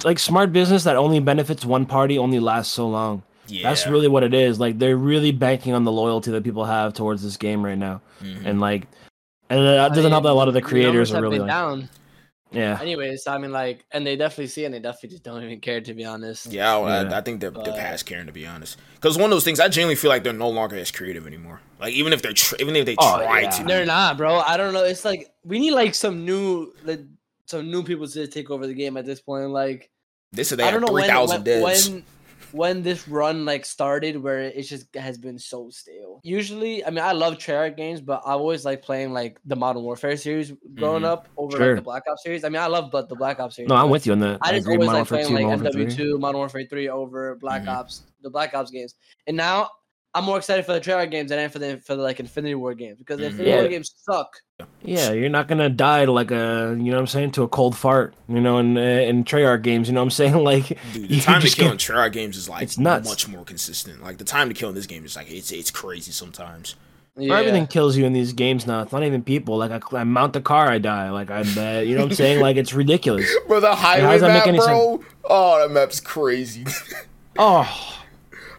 like 0.03 0.19
smart 0.19 0.51
business 0.53 0.83
that 0.83 0.95
only 0.95 1.19
benefits 1.19 1.65
one 1.65 1.85
party 1.85 2.17
only 2.17 2.39
lasts 2.39 2.73
so 2.73 2.87
long. 2.87 3.23
Yeah. 3.47 3.69
That's 3.69 3.87
really 3.87 4.07
what 4.07 4.23
it 4.23 4.33
is. 4.33 4.59
Like 4.59 4.77
they're 4.79 4.95
really 4.97 5.31
banking 5.31 5.73
on 5.73 5.83
the 5.83 5.91
loyalty 5.91 6.31
that 6.31 6.43
people 6.43 6.65
have 6.65 6.93
towards 6.93 7.23
this 7.23 7.37
game 7.37 7.63
right 7.65 7.77
now, 7.77 8.01
Mhm. 8.23 8.45
and 8.45 8.61
like, 8.61 8.87
and 9.57 9.65
that 9.67 9.93
doesn't 9.93 10.11
help 10.11 10.23
that 10.23 10.31
a 10.31 10.33
lot 10.33 10.47
of 10.47 10.53
the 10.53 10.61
creators 10.61 11.11
numbers 11.11 11.13
are 11.13 11.21
really 11.21 11.39
like, 11.39 11.47
down. 11.49 11.89
yeah, 12.51 12.77
Anyways, 12.81 13.25
I 13.27 13.37
mean, 13.37 13.51
like, 13.51 13.83
and 13.91 14.05
they 14.05 14.15
definitely 14.15 14.47
see, 14.47 14.65
and 14.65 14.73
they 14.73 14.79
definitely 14.79 15.09
just 15.09 15.23
don't 15.23 15.43
even 15.43 15.59
care, 15.59 15.81
to 15.81 15.93
be 15.93 16.05
honest. 16.05 16.47
yeah, 16.47 16.77
I, 16.77 17.03
Yeah. 17.03 17.09
I, 17.13 17.17
I 17.17 17.21
think 17.21 17.41
they're 17.41 17.51
they're 17.51 17.73
past 17.73 18.05
caring 18.05 18.27
to 18.27 18.31
be 18.33 18.45
honest. 18.45 18.77
Because 18.95 19.15
one 19.17 19.25
of 19.25 19.31
those 19.31 19.43
things, 19.43 19.59
I 19.59 19.67
genuinely 19.69 19.95
feel 19.95 20.09
like 20.09 20.23
they're 20.23 20.33
no 20.33 20.49
longer 20.49 20.75
as 20.77 20.91
creative 20.91 21.25
anymore. 21.25 21.61
Like 21.79 21.93
even 21.93 22.13
if 22.13 22.21
they're 22.21 22.33
tr- 22.33 22.55
even 22.59 22.75
if 22.75 22.85
they 22.85 22.95
Oh, 22.99 23.17
try 23.17 23.41
yeah. 23.41 23.49
to, 23.49 23.63
They're 23.63 23.85
not, 23.85 24.17
bro. 24.17 24.39
I 24.39 24.57
don't 24.57 24.73
know. 24.73 24.83
It's 24.83 25.03
like 25.05 25.33
we 25.43 25.59
need 25.59 25.71
like 25.71 25.95
some 25.95 26.25
new, 26.25 26.73
like, 26.83 27.01
some 27.47 27.69
new 27.69 27.83
people 27.83 28.07
to 28.07 28.27
take 28.27 28.49
over 28.51 28.67
the 28.67 28.73
game 28.73 28.95
at 28.97 29.05
this 29.05 29.19
point. 29.21 29.49
Like, 29.49 29.89
this 30.31 30.49
said 30.49 30.59
they 30.59 30.63
I 30.63 30.71
don't 30.71 30.81
know 30.81 30.87
three 30.87 31.01
when, 31.01 31.09
thousand 31.09 31.43
when, 31.45 31.61
devs. 31.61 31.89
when 31.91 32.03
when 32.53 32.83
this 32.83 33.07
run 33.07 33.45
like 33.45 33.65
started, 33.65 34.15
where 34.21 34.41
it 34.43 34.61
just 34.63 34.85
has 34.95 35.17
been 35.17 35.37
so 35.39 35.69
stale. 35.69 36.21
Usually, 36.23 36.85
I 36.85 36.89
mean, 36.91 37.03
I 37.03 37.11
love 37.11 37.35
Treyarch 37.39 37.75
games, 37.75 37.99
but 37.99 38.21
I 38.25 38.31
always 38.33 38.63
like 38.63 38.81
playing 38.83 39.11
like 39.11 39.39
the 39.45 39.55
Modern 39.55 39.83
Warfare 39.83 40.15
series 40.15 40.53
growing 40.75 41.01
Mhm. 41.03 41.07
up 41.07 41.27
over 41.35 41.57
Sure. 41.57 41.67
like 41.67 41.75
the 41.77 41.81
Black 41.81 42.03
Ops 42.07 42.23
series. 42.23 42.43
I 42.43 42.49
mean, 42.49 42.61
I 42.61 42.67
love 42.67 42.91
but 42.91 43.09
the 43.09 43.15
Black 43.15 43.39
Ops 43.39 43.55
series. 43.55 43.69
no, 43.69 43.75
I'm 43.75 43.89
with 43.89 44.05
you 44.05 44.11
on 44.13 44.19
that. 44.19 44.37
I 44.41 44.51
just 44.51 44.61
agree. 44.65 44.75
always 44.75 44.87
Modern 44.87 45.01
like 45.01 45.11
Warfare 45.11 45.17
playing 45.17 45.27
2, 45.27 45.33
like 45.33 45.43
Modern 45.43 45.63
Warfare 45.63 45.71
3. 45.89 46.05
MW2, 46.05 46.19
Modern 46.19 46.37
Warfare 46.39 46.65
3 46.69 46.89
over 46.89 47.35
Black 47.35 47.63
Mhm. 47.63 47.67
Ops, 47.69 48.03
the 48.21 48.29
Black 48.29 48.53
Ops 48.53 48.69
games. 48.71 48.95
And 49.27 49.35
now 49.35 49.69
I'm 50.15 50.25
more 50.25 50.37
excited 50.37 50.63
for 50.63 50.73
the 50.73 50.79
Treyarch 50.79 51.09
games 51.09 51.29
than 51.31 51.39
I 51.39 51.41
am 51.41 51.49
for 51.49 51.57
the 51.57 51.77
for 51.77 51.95
the 51.95 52.03
like 52.03 52.19
Infinity 52.19 52.53
Ward 52.53 52.77
games 52.77 52.99
because 52.99 53.17
the 53.17 53.23
Mhm. 53.23 53.29
Infinity 53.31 53.49
Yeah. 53.49 53.57
Ward 53.61 53.71
games 53.71 53.91
suck. 53.97 54.31
Yeah, 54.83 55.11
you're 55.11 55.29
not 55.29 55.47
gonna 55.47 55.69
die 55.69 56.05
to 56.05 56.11
like 56.11 56.31
a, 56.31 56.75
you 56.77 56.85
know 56.91 56.93
what 56.93 56.99
I'm 57.01 57.07
saying, 57.07 57.31
to 57.31 57.43
a 57.43 57.47
cold 57.47 57.75
fart, 57.75 58.13
you 58.27 58.41
know, 58.41 58.57
in 58.57 58.77
uh, 58.77 58.81
in 58.81 59.23
Treyarch 59.23 59.61
games, 59.61 59.87
you 59.87 59.93
know 59.93 60.01
what 60.01 60.05
I'm 60.05 60.11
saying, 60.11 60.35
like. 60.43 60.77
Dude, 60.93 61.09
the 61.09 61.19
time 61.21 61.41
to 61.41 61.49
kill 61.49 61.71
in 61.71 61.77
Treyarch 61.77 62.11
games 62.11 62.37
is 62.37 62.49
like 62.49 62.63
It's 62.63 62.77
nuts. 62.77 63.07
much 63.09 63.27
more 63.27 63.43
consistent. 63.45 64.03
Like 64.03 64.17
the 64.17 64.23
time 64.25 64.47
to 64.49 64.53
kill 64.55 64.69
in 64.69 64.75
this 64.75 64.85
game 64.87 65.05
is 65.05 65.15
like 65.15 65.31
it's 65.31 65.51
it's 65.51 65.71
crazy 65.71 66.11
sometimes. 66.11 66.75
Yeah. 67.15 67.37
Everything 67.37 67.67
kills 67.67 67.95
you 67.95 68.05
in 68.05 68.13
these 68.13 68.33
games 68.33 68.65
now. 68.65 68.81
It's 68.81 68.91
not 68.91 69.03
even 69.03 69.21
people. 69.23 69.57
Like 69.57 69.69
I, 69.71 69.99
I 69.99 70.03
mount 70.03 70.33
the 70.33 70.41
car, 70.41 70.67
I 70.67 70.79
die. 70.79 71.11
Like 71.11 71.29
I 71.29 71.43
bet. 71.43 71.85
You 71.85 71.95
know 71.95 72.01
what 72.05 72.09
I'm 72.11 72.15
saying? 72.15 72.41
Like 72.41 72.57
it's 72.57 72.73
ridiculous. 72.73 73.31
Bro, 73.47 73.59
the 73.59 73.75
highway 73.75 74.17
does 74.17 74.21
make 74.23 74.31
map, 74.31 74.47
any 74.47 74.57
bro. 74.57 75.03
Oh, 75.25 75.59
that 75.59 75.71
map's 75.71 75.99
crazy. 75.99 76.65
Oh, 77.37 77.99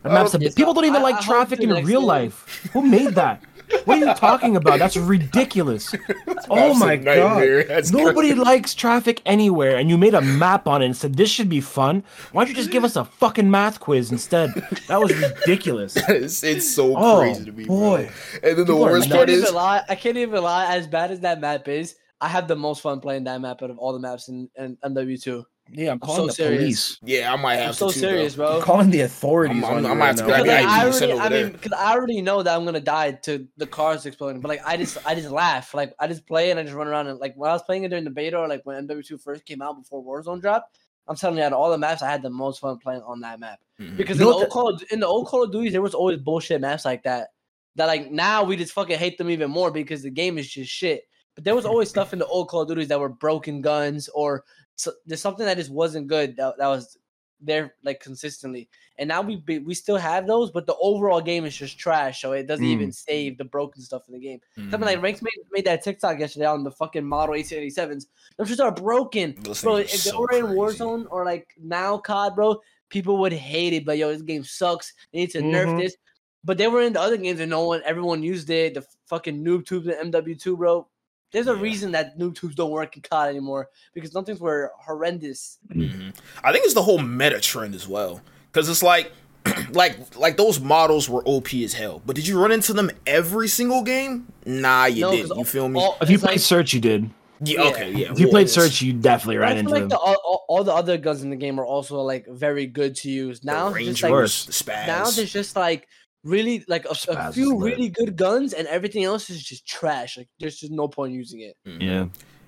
that 0.02 0.12
map's 0.12 0.34
a, 0.34 0.38
It's- 0.38 0.54
people 0.54 0.74
don't 0.74 0.84
even 0.84 0.96
I- 1.00 1.02
like 1.04 1.14
I 1.16 1.20
traffic 1.20 1.60
in 1.60 1.70
real 1.70 2.00
game- 2.00 2.06
life. 2.08 2.68
Who 2.72 2.82
made 2.82 3.14
that? 3.14 3.42
What 3.84 4.02
are 4.02 4.06
you 4.06 4.14
talking 4.14 4.56
about? 4.56 4.78
That's 4.78 4.96
ridiculous. 4.96 5.94
Oh 6.50 6.74
my 6.74 6.96
god. 6.96 7.68
That's 7.68 7.90
Nobody 7.90 8.28
crazy. 8.28 8.34
likes 8.44 8.74
traffic 8.74 9.22
anywhere, 9.24 9.76
and 9.76 9.88
you 9.88 9.96
made 9.96 10.12
a 10.12 10.20
map 10.20 10.68
on 10.68 10.82
it 10.82 10.86
and 10.86 10.94
said 10.96 11.14
this 11.14 11.30
should 11.30 11.48
be 11.48 11.62
fun. 11.62 12.04
Why 12.32 12.42
don't 12.44 12.50
you 12.50 12.54
just 12.54 12.70
give 12.70 12.84
us 12.84 12.96
a 12.96 13.04
fucking 13.06 13.50
math 13.50 13.80
quiz 13.80 14.12
instead? 14.12 14.50
That 14.88 15.00
was 15.00 15.10
ridiculous. 15.16 15.96
it's, 16.08 16.42
it's 16.44 16.68
so 16.74 16.94
Oh, 16.96 17.20
crazy 17.20 17.46
to 17.46 17.52
me, 17.52 17.64
boy. 17.64 18.10
bro. 18.32 18.40
And 18.42 18.42
then 18.42 18.56
the 18.56 18.64
People 18.74 18.84
are 18.84 18.90
worst 18.92 19.10
part 19.10 19.30
is, 19.30 19.50
lie. 19.52 19.82
I 19.88 19.94
can't 19.94 20.18
even 20.18 20.42
lie. 20.42 20.66
As 20.76 20.86
bad 20.86 21.10
as 21.10 21.20
that 21.20 21.40
map 21.40 21.66
is, 21.66 21.96
I 22.20 22.28
have 22.28 22.46
the 22.46 22.56
most 22.56 22.82
fun 22.82 23.00
playing 23.00 23.24
that 23.24 23.40
map 23.40 23.62
out 23.62 23.70
of 23.70 23.78
all 23.78 23.94
the 23.94 23.98
maps 24.00 24.28
in, 24.28 24.50
in 24.56 24.76
MW2. 24.84 25.44
Yeah, 25.70 25.92
I'm 25.92 25.98
calling 25.98 26.26
the 26.26 26.34
police. 26.34 26.98
yeah, 27.02 27.32
I 27.32 27.36
might 27.36 27.56
have 27.56 27.68
I'm 27.68 27.72
so 27.74 27.90
too, 27.90 27.98
serious, 27.98 28.36
bro. 28.36 28.58
bro. 28.58 28.60
calling 28.60 28.90
the 28.90 29.00
authorities. 29.00 29.64
I'm- 29.64 29.84
I'm- 29.84 29.86
I'm 29.86 29.98
right 29.98 30.06
have 30.08 30.16
to 30.16 30.22
grab 30.24 30.42
Because 30.44 30.60
the 30.62 30.62
like, 30.62 30.64
ID 30.66 30.68
I 30.68 30.84
you 30.84 30.90
already, 30.92 31.12
over 31.12 31.22
I 31.22 31.28
mean, 31.42 31.52
because 31.52 31.72
I 31.72 31.92
already 31.94 32.20
know 32.22 32.42
that 32.42 32.54
I'm 32.54 32.64
gonna 32.66 32.80
die 32.80 33.12
to 33.12 33.48
the 33.56 33.66
cars 33.66 34.04
exploding. 34.04 34.40
But 34.42 34.48
like, 34.50 34.60
I 34.66 34.76
just, 34.76 34.98
I 35.06 35.14
just 35.14 35.30
laugh. 35.30 35.72
Like, 35.72 35.94
I 35.98 36.06
just 36.06 36.26
play 36.26 36.50
and 36.50 36.60
I 36.60 36.64
just 36.64 36.74
run 36.74 36.86
around 36.86 37.06
and 37.06 37.18
like 37.18 37.34
when 37.36 37.50
I 37.50 37.54
was 37.54 37.62
playing 37.62 37.84
it 37.84 37.88
during 37.88 38.04
the 38.04 38.10
beta 38.10 38.36
or 38.38 38.46
like 38.46 38.60
when 38.64 38.86
MW2 38.86 39.20
first 39.22 39.46
came 39.46 39.62
out 39.62 39.76
before 39.80 40.04
Warzone 40.04 40.40
dropped. 40.40 40.76
I'm 41.08 41.16
telling 41.16 41.38
you, 41.38 41.44
out 41.44 41.52
of 41.52 41.58
all 41.58 41.70
the 41.70 41.78
maps, 41.78 42.02
I 42.02 42.10
had 42.10 42.22
the 42.22 42.30
most 42.30 42.60
fun 42.60 42.78
playing 42.78 43.02
on 43.02 43.20
that 43.20 43.38
map. 43.40 43.58
Mhm. 43.80 43.96
Because 43.96 44.18
in 44.18 44.24
know 44.24 44.32
the, 44.32 44.36
old 44.44 44.50
Call 44.50 44.68
of, 44.74 44.82
in 44.90 45.00
the 45.00 45.06
old 45.06 45.26
Call 45.26 45.42
of 45.42 45.52
Duty, 45.52 45.70
there 45.70 45.82
was 45.82 45.94
always 45.94 46.18
bullshit 46.18 46.60
maps 46.60 46.84
like 46.84 47.02
that. 47.04 47.28
That 47.76 47.86
like 47.86 48.10
now 48.10 48.44
we 48.44 48.56
just 48.56 48.72
fucking 48.72 48.98
hate 48.98 49.18
them 49.18 49.30
even 49.30 49.50
more 49.50 49.70
because 49.70 50.02
the 50.02 50.10
game 50.10 50.38
is 50.38 50.48
just 50.48 50.70
shit. 50.70 51.08
But 51.34 51.42
there 51.44 51.54
was 51.56 51.64
always 51.66 51.88
stuff 51.88 52.12
in 52.12 52.18
the 52.20 52.26
old 52.26 52.48
Call 52.48 52.62
of 52.62 52.68
Duties 52.68 52.86
that 52.88 53.00
were 53.00 53.08
broken 53.08 53.60
guns 53.60 54.08
or 54.14 54.44
so, 54.76 54.92
there's 55.06 55.20
something 55.20 55.46
that 55.46 55.56
just 55.56 55.70
wasn't 55.70 56.06
good 56.08 56.36
that, 56.36 56.58
that 56.58 56.68
was 56.68 56.96
there 57.40 57.74
like 57.82 58.00
consistently. 58.00 58.68
And 58.96 59.08
now 59.08 59.20
we 59.20 59.36
be, 59.36 59.58
we 59.58 59.74
still 59.74 59.96
have 59.96 60.26
those, 60.26 60.50
but 60.50 60.66
the 60.66 60.76
overall 60.80 61.20
game 61.20 61.44
is 61.44 61.54
just 61.56 61.78
trash. 61.78 62.22
So 62.22 62.32
it 62.32 62.46
doesn't 62.46 62.64
even 62.64 62.90
save 62.92 63.36
the 63.38 63.44
broken 63.44 63.82
stuff 63.82 64.02
in 64.08 64.14
the 64.14 64.20
game. 64.20 64.40
Something 64.56 64.80
Mhm. 64.80 64.84
like 64.84 65.02
Ranks 65.02 65.20
made, 65.20 65.32
made 65.50 65.64
that 65.66 65.82
TikTok 65.82 66.18
yesterday 66.20 66.46
on 66.46 66.64
the 66.64 66.70
fucking 66.70 67.04
Model 67.04 67.34
1887s. 67.34 68.06
Those 68.38 68.48
shit 68.48 68.60
are 68.60 68.70
broken. 68.72 69.34
Those 69.42 69.60
Bro, 69.62 69.76
if 69.76 69.90
they 69.90 69.96
so 69.98 70.20
were 70.20 70.30
in 70.32 70.44
crazy. 70.46 70.58
Warzone 70.58 71.06
or 71.10 71.24
like 71.24 71.48
now 71.60 71.98
COD, 71.98 72.34
bro, 72.34 72.60
people 72.88 73.18
would 73.18 73.32
hate 73.32 73.72
it. 73.74 73.84
But 73.84 73.98
yo, 73.98 74.10
this 74.12 74.22
game 74.22 74.44
sucks. 74.44 74.92
They 75.12 75.20
need 75.20 75.30
to 75.32 75.40
nerf 75.42 75.66
Mhm. 75.66 75.80
this. 75.82 75.96
But 76.44 76.56
they 76.58 76.68
were 76.68 76.82
in 76.82 76.92
the 76.92 77.00
other 77.00 77.16
games 77.16 77.40
and 77.40 77.50
no 77.50 77.66
one, 77.66 77.82
everyone 77.84 78.22
used 78.22 78.48
it. 78.48 78.74
The 78.74 78.86
fucking 79.06 79.44
noob 79.44 79.66
tubes 79.66 79.86
and 79.88 79.96
MW2, 80.12 80.56
bro. 80.56 80.86
There's 81.34 81.48
a 81.48 81.54
Yeah. 81.54 81.60
reason 81.60 81.92
that 81.92 82.16
noob 82.18 82.34
tubes 82.36 82.54
don't 82.54 82.70
work 82.70 82.96
in 82.96 83.02
COD 83.02 83.28
anymore 83.28 83.68
because 83.92 84.12
some 84.12 84.24
things 84.24 84.40
were 84.40 84.72
horrendous. 84.80 85.58
Mhm. 85.74 86.14
I 86.42 86.52
think 86.52 86.64
it's 86.64 86.72
the 86.74 86.82
whole 86.82 86.98
meta 86.98 87.40
trend 87.40 87.74
as 87.74 87.86
well, 87.86 88.22
because 88.50 88.68
it's 88.70 88.82
like, 88.82 89.12
like, 89.72 89.98
like 90.16 90.36
those 90.38 90.60
models 90.60 91.08
were 91.10 91.22
OP 91.26 91.52
as 91.64 91.74
hell. 91.74 92.00
But 92.06 92.16
did 92.16 92.26
you 92.26 92.40
run 92.40 92.52
into 92.52 92.72
them 92.72 92.90
every 93.06 93.48
single 93.48 93.82
game? 93.82 94.28
Nah, 94.46 94.86
you 94.86 95.02
No, 95.02 95.10
'cause 95.10 95.20
didn't. 95.20 95.38
You 95.38 95.44
feel 95.44 95.68
me? 95.68 95.80
all- 95.80 95.98
If 96.00 96.08
you 96.08 96.18
played 96.18 96.30
like- 96.32 96.40
Search, 96.40 96.72
you 96.72 96.80
did. 96.80 97.10
yeah, 97.42 97.62
yeah. 97.62 97.68
okay, 97.70 97.92
yeah. 97.92 98.12
If 98.12 98.18
you 98.20 98.28
played 98.28 98.48
Search, 98.48 98.80
you 98.80 98.92
definitely 98.94 99.36
I 99.38 99.40
ran 99.40 99.50
feel 99.56 99.58
into 99.60 99.70
like 99.72 99.80
them. 99.80 99.88
the, 99.90 99.98
all, 99.98 100.16
all- 100.24 100.44
all 100.48 100.64
the 100.64 100.72
other 100.72 100.96
guns 100.96 101.22
in 101.22 101.30
the 101.30 101.36
game 101.36 101.58
are 101.58 101.66
also 101.66 102.00
like 102.00 102.26
very 102.28 102.66
good 102.66 102.94
to 102.96 103.10
use. 103.10 103.40
the 103.40 103.46
Now, 103.46 103.70
Rangers, 103.70 103.94
just 103.94 104.02
like 104.04 104.12
Worse. 104.12 104.44
the 104.46 104.52
spaz. 104.52 104.86
now 104.86 105.10
there's 105.10 105.32
just 105.32 105.56
like 105.56 105.88
really 106.24 106.64
like 106.66 106.84
a, 106.86 106.96
a 107.10 107.32
few 107.32 107.54
lit. 107.56 107.76
really 107.76 107.88
good 107.90 108.16
guns 108.16 108.52
and 108.52 108.66
everything 108.68 109.04
else 109.04 109.30
is 109.30 109.42
just 109.42 109.66
trash. 109.66 110.16
Like 110.18 110.28
there's 110.40 110.56
just 110.58 110.72
no 110.72 110.88
point 110.88 111.12
using 111.12 111.40
it. 111.40 111.56
Mhm. 111.66 111.82
Yeah. 111.82 112.06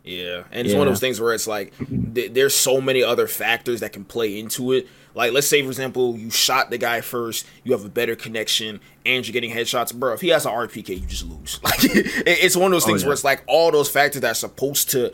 Yeah, 0.08 0.44
and 0.52 0.64
it's 0.68 0.72
one 0.76 0.86
of 0.86 0.92
those 0.92 1.00
things 1.00 1.20
where 1.20 1.34
it's 1.34 1.48
like 1.48 1.72
th- 2.14 2.32
there's 2.32 2.54
so 2.54 2.80
many 2.80 3.02
other 3.02 3.26
factors 3.26 3.80
that 3.80 3.92
can 3.92 4.04
play 4.04 4.38
into 4.38 4.72
it. 4.72 4.86
Like, 5.16 5.32
let's 5.32 5.48
say, 5.48 5.62
for 5.62 5.66
example, 5.68 6.16
you 6.16 6.30
shot 6.30 6.70
the 6.70 6.78
guy 6.78 7.00
first, 7.00 7.44
you 7.64 7.72
have 7.72 7.84
a 7.84 7.88
better 7.88 8.14
connection, 8.14 8.78
and 9.04 9.26
you're 9.26 9.32
getting 9.32 9.50
headshots. 9.50 9.92
Bro, 9.92 10.12
if 10.12 10.20
he 10.20 10.28
has 10.28 10.46
an 10.46 10.52
RPK, 10.52 10.90
you 11.00 11.06
just 11.08 11.26
lose. 11.26 11.58
Like, 11.64 11.78
it's 11.82 12.54
one 12.56 12.66
of 12.66 12.76
those 12.76 12.84
Oh, 12.84 12.86
things 12.86 13.02
yeah. 13.02 13.08
where 13.08 13.14
it's 13.14 13.24
like 13.24 13.42
all 13.48 13.72
those 13.72 13.88
factors 13.90 14.20
that 14.20 14.30
are 14.30 14.34
supposed 14.34 14.90
to 14.90 15.12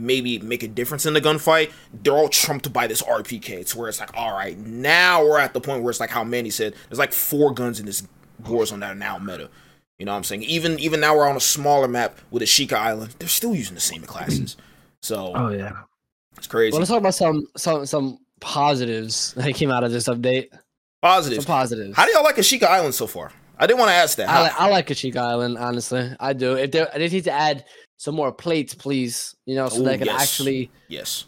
maybe 0.00 0.38
make 0.40 0.62
a 0.62 0.68
difference 0.68 1.06
in 1.06 1.14
the 1.14 1.20
gunfight, 1.20 1.70
they're 2.02 2.14
all 2.14 2.28
trumped 2.28 2.72
by 2.72 2.86
this 2.86 3.02
RPK. 3.02 3.50
It's 3.50 3.74
where 3.76 3.88
it's 3.88 4.00
like, 4.00 4.16
all 4.16 4.32
right, 4.32 4.58
now 4.58 5.22
we're 5.24 5.38
at 5.38 5.52
the 5.54 5.60
point 5.60 5.82
where 5.82 5.90
it's 5.90 6.00
like 6.00 6.10
how 6.10 6.24
Manny 6.24 6.50
said, 6.50 6.74
there's 6.88 6.98
like 6.98 7.12
four 7.12 7.52
guns 7.52 7.78
in 7.80 7.86
this 7.86 8.06
Warzone 8.42 8.80
that 8.80 8.92
are 8.92 8.94
now 8.94 9.18
meta. 9.18 9.50
You 9.98 10.06
know 10.06 10.12
what 10.12 10.16
I'm 10.18 10.24
saying? 10.24 10.44
Even 10.44 10.78
even 10.78 10.98
now 11.00 11.14
we're 11.14 11.28
on 11.28 11.36
a 11.36 11.40
smaller 11.40 11.86
map 11.86 12.18
with 12.30 12.42
Ashika 12.42 12.72
Island, 12.72 13.14
they're 13.18 13.28
still 13.28 13.54
using 13.54 13.74
the 13.74 13.80
same 13.80 14.02
classes. 14.02 14.56
So 15.02 15.32
Oh 15.34 15.48
yeah. 15.48 15.72
it's 16.36 16.46
crazy. 16.46 16.72
Well, 16.72 16.80
let's 16.80 16.90
talk 16.90 16.98
about 16.98 17.14
some 17.14 17.46
some 17.56 17.86
some 17.86 18.18
positives 18.40 19.32
that 19.36 19.54
came 19.54 19.70
out 19.70 19.84
of 19.84 19.92
this 19.92 20.08
update. 20.08 20.50
Some 20.50 20.60
Positives. 21.02 21.46
positives. 21.46 21.96
How 21.96 22.04
do 22.04 22.12
y'all 22.12 22.22
like 22.22 22.36
Ashika 22.36 22.64
Island 22.64 22.94
so 22.94 23.06
far? 23.06 23.32
I 23.58 23.66
didn't 23.66 23.78
want 23.78 23.90
to 23.90 23.94
ask 23.94 24.16
that. 24.18 24.28
I, 24.28 24.42
li- 24.44 24.54
I 24.58 24.68
like 24.68 24.88
Ashika 24.88 25.16
Island, 25.16 25.56
honestly. 25.56 26.14
I 26.20 26.34
do. 26.34 26.54
If 26.56 26.70
they 26.72 26.86
they 26.94 27.08
need 27.08 27.24
to 27.24 27.30
add 27.32 27.64
some 28.00 28.14
more 28.14 28.32
plates, 28.32 28.74
please, 28.74 29.36
you 29.44 29.54
know, 29.54 29.68
so 29.68 29.82
Ooh, 29.82 29.84
that 29.84 29.90
I 29.92 29.98
can 29.98 30.06
yes. 30.06 30.22
actually 30.22 30.70
yes. 30.88 31.26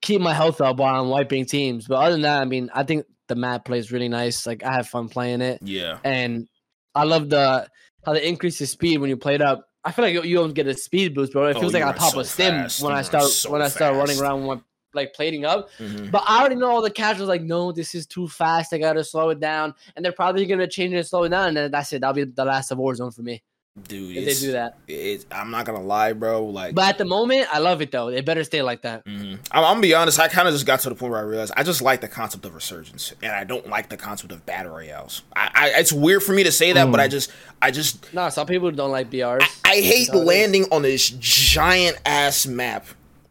keep 0.00 0.20
my 0.20 0.32
health 0.32 0.60
up 0.60 0.76
while 0.76 1.02
I'm 1.02 1.08
wiping 1.08 1.44
teams. 1.44 1.88
But 1.88 1.96
other 1.96 2.12
than 2.12 2.22
that, 2.22 2.40
I 2.40 2.44
mean, 2.44 2.70
I 2.72 2.84
think 2.84 3.04
the 3.26 3.34
map 3.34 3.64
plays 3.64 3.90
really 3.90 4.08
nice. 4.08 4.46
Like 4.46 4.62
I 4.62 4.72
have 4.74 4.86
fun 4.86 5.08
playing 5.08 5.40
it, 5.40 5.58
Yeah. 5.64 5.98
and 6.04 6.46
I 6.94 7.02
love 7.02 7.30
the 7.30 7.66
how 8.06 8.12
they 8.12 8.24
increase 8.28 8.60
the 8.60 8.66
speed 8.66 8.98
when 8.98 9.10
you 9.10 9.16
play 9.16 9.34
it 9.34 9.42
up 9.42 9.66
I 9.86 9.90
feel 9.92 10.04
like 10.04 10.14
you, 10.24 10.36
don't 10.36 10.54
get 10.54 10.66
a 10.68 10.74
speed 10.74 11.14
boost, 11.14 11.32
bro. 11.32 11.46
It 11.46 11.56
Oh, 11.56 11.60
feels 11.60 11.74
like 11.74 11.82
you 11.82 11.88
I 11.88 11.92
pop 11.92 12.12
so 12.14 12.20
a 12.20 12.24
stim 12.24 12.54
fast. 12.54 12.80
when 12.80 12.92
You 12.92 12.98
I 12.98 13.02
start 13.02 13.24
so 13.24 13.50
when 13.50 13.60
I 13.60 13.68
start 13.68 13.96
running 13.96 14.18
around 14.20 14.46
when 14.46 14.58
I'm, 14.58 14.64
like 14.94 15.12
plating 15.14 15.44
up. 15.44 15.68
Mhm. 15.80 16.12
But 16.12 16.22
I 16.28 16.38
already 16.38 16.54
know 16.54 16.70
all 16.70 16.80
the 16.80 16.90
casuals 16.90 17.28
like, 17.28 17.42
no, 17.42 17.72
this 17.72 17.96
is 17.96 18.06
too 18.06 18.28
fast. 18.28 18.72
I 18.72 18.78
gotta 18.78 19.02
slow 19.02 19.30
it 19.30 19.40
down, 19.40 19.74
and 19.96 20.04
they're 20.04 20.12
probably 20.12 20.46
gonna 20.46 20.68
change 20.68 20.94
it 20.94 20.98
and 20.98 21.06
slow 21.06 21.24
it 21.24 21.30
down, 21.30 21.48
and 21.48 21.56
then 21.56 21.70
that's 21.72 21.92
it. 21.92 22.00
That'll 22.00 22.14
be 22.14 22.22
the 22.24 22.44
last 22.44 22.70
of 22.70 22.78
Warzone 22.78 23.12
for 23.12 23.22
me 23.22 23.42
dude, 23.88 24.16
if 24.16 24.28
it's, 24.28 24.40
they 24.40 24.46
do 24.46 24.52
that. 24.52 24.78
It, 24.86 25.26
I'm 25.32 25.50
not 25.50 25.64
gonna 25.66 25.82
lie, 25.82 26.12
bro. 26.12 26.44
Like, 26.46 26.74
But 26.74 26.88
at 26.90 26.98
the 26.98 27.04
moment, 27.04 27.48
I 27.52 27.58
love 27.58 27.82
it 27.82 27.90
though. 27.90 28.10
They 28.10 28.20
better 28.20 28.44
stay 28.44 28.62
like 28.62 28.82
that. 28.82 29.04
Mhm. 29.04 29.38
I'm, 29.50 29.64
I'm 29.64 29.70
gonna 29.72 29.80
be 29.80 29.94
honest. 29.94 30.18
I 30.20 30.28
kind 30.28 30.46
of 30.48 30.54
just 30.54 30.66
got 30.66 30.80
to 30.80 30.88
the 30.88 30.94
point 30.94 31.10
where 31.12 31.20
I 31.20 31.24
realized 31.24 31.52
I 31.56 31.62
just 31.62 31.82
like 31.82 32.00
the 32.00 32.08
concept 32.08 32.44
of 32.44 32.54
resurgence, 32.54 33.12
and 33.22 33.32
I 33.32 33.44
don't 33.44 33.68
like 33.68 33.88
the 33.88 33.96
concept 33.96 34.32
of 34.32 34.44
battle 34.46 34.72
royales. 34.72 35.22
I, 35.34 35.50
I 35.54 35.80
it's 35.80 35.92
weird 35.92 36.22
for 36.22 36.32
me 36.32 36.44
to 36.44 36.52
say 36.52 36.72
that, 36.72 36.90
but 36.90 37.00
I 37.00 37.08
just, 37.08 37.30
I 37.60 37.70
just, 37.70 38.12
No, 38.14 38.28
some 38.28 38.46
people 38.46 38.70
don't 38.70 38.90
like 38.92 39.10
BRs. 39.10 39.42
I 39.64 39.76
hate 39.80 40.08
how 40.10 40.18
it 40.18 40.20
is. 40.20 40.26
landing 40.26 40.66
on 40.70 40.82
this 40.82 41.10
giant 41.10 41.98
ass 42.06 42.46
map 42.46 42.86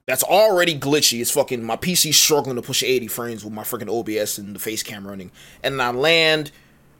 that's 0.05 0.23
already 0.23 0.77
glitchy. 0.77 1.21
It's 1.21 1.31
fucking 1.31 1.63
my 1.63 1.77
PC 1.77 2.13
struggling 2.13 2.57
to 2.57 2.61
push 2.61 2.83
80 2.83 3.07
frames 3.07 3.45
with 3.45 3.53
my 3.53 3.63
freaking 3.63 3.89
OBS 3.89 4.37
and 4.37 4.53
the 4.53 4.59
face 4.59 4.83
cam 4.83 5.07
running, 5.07 5.31
and 5.63 5.81
I 5.81 5.91
land. 5.91 6.51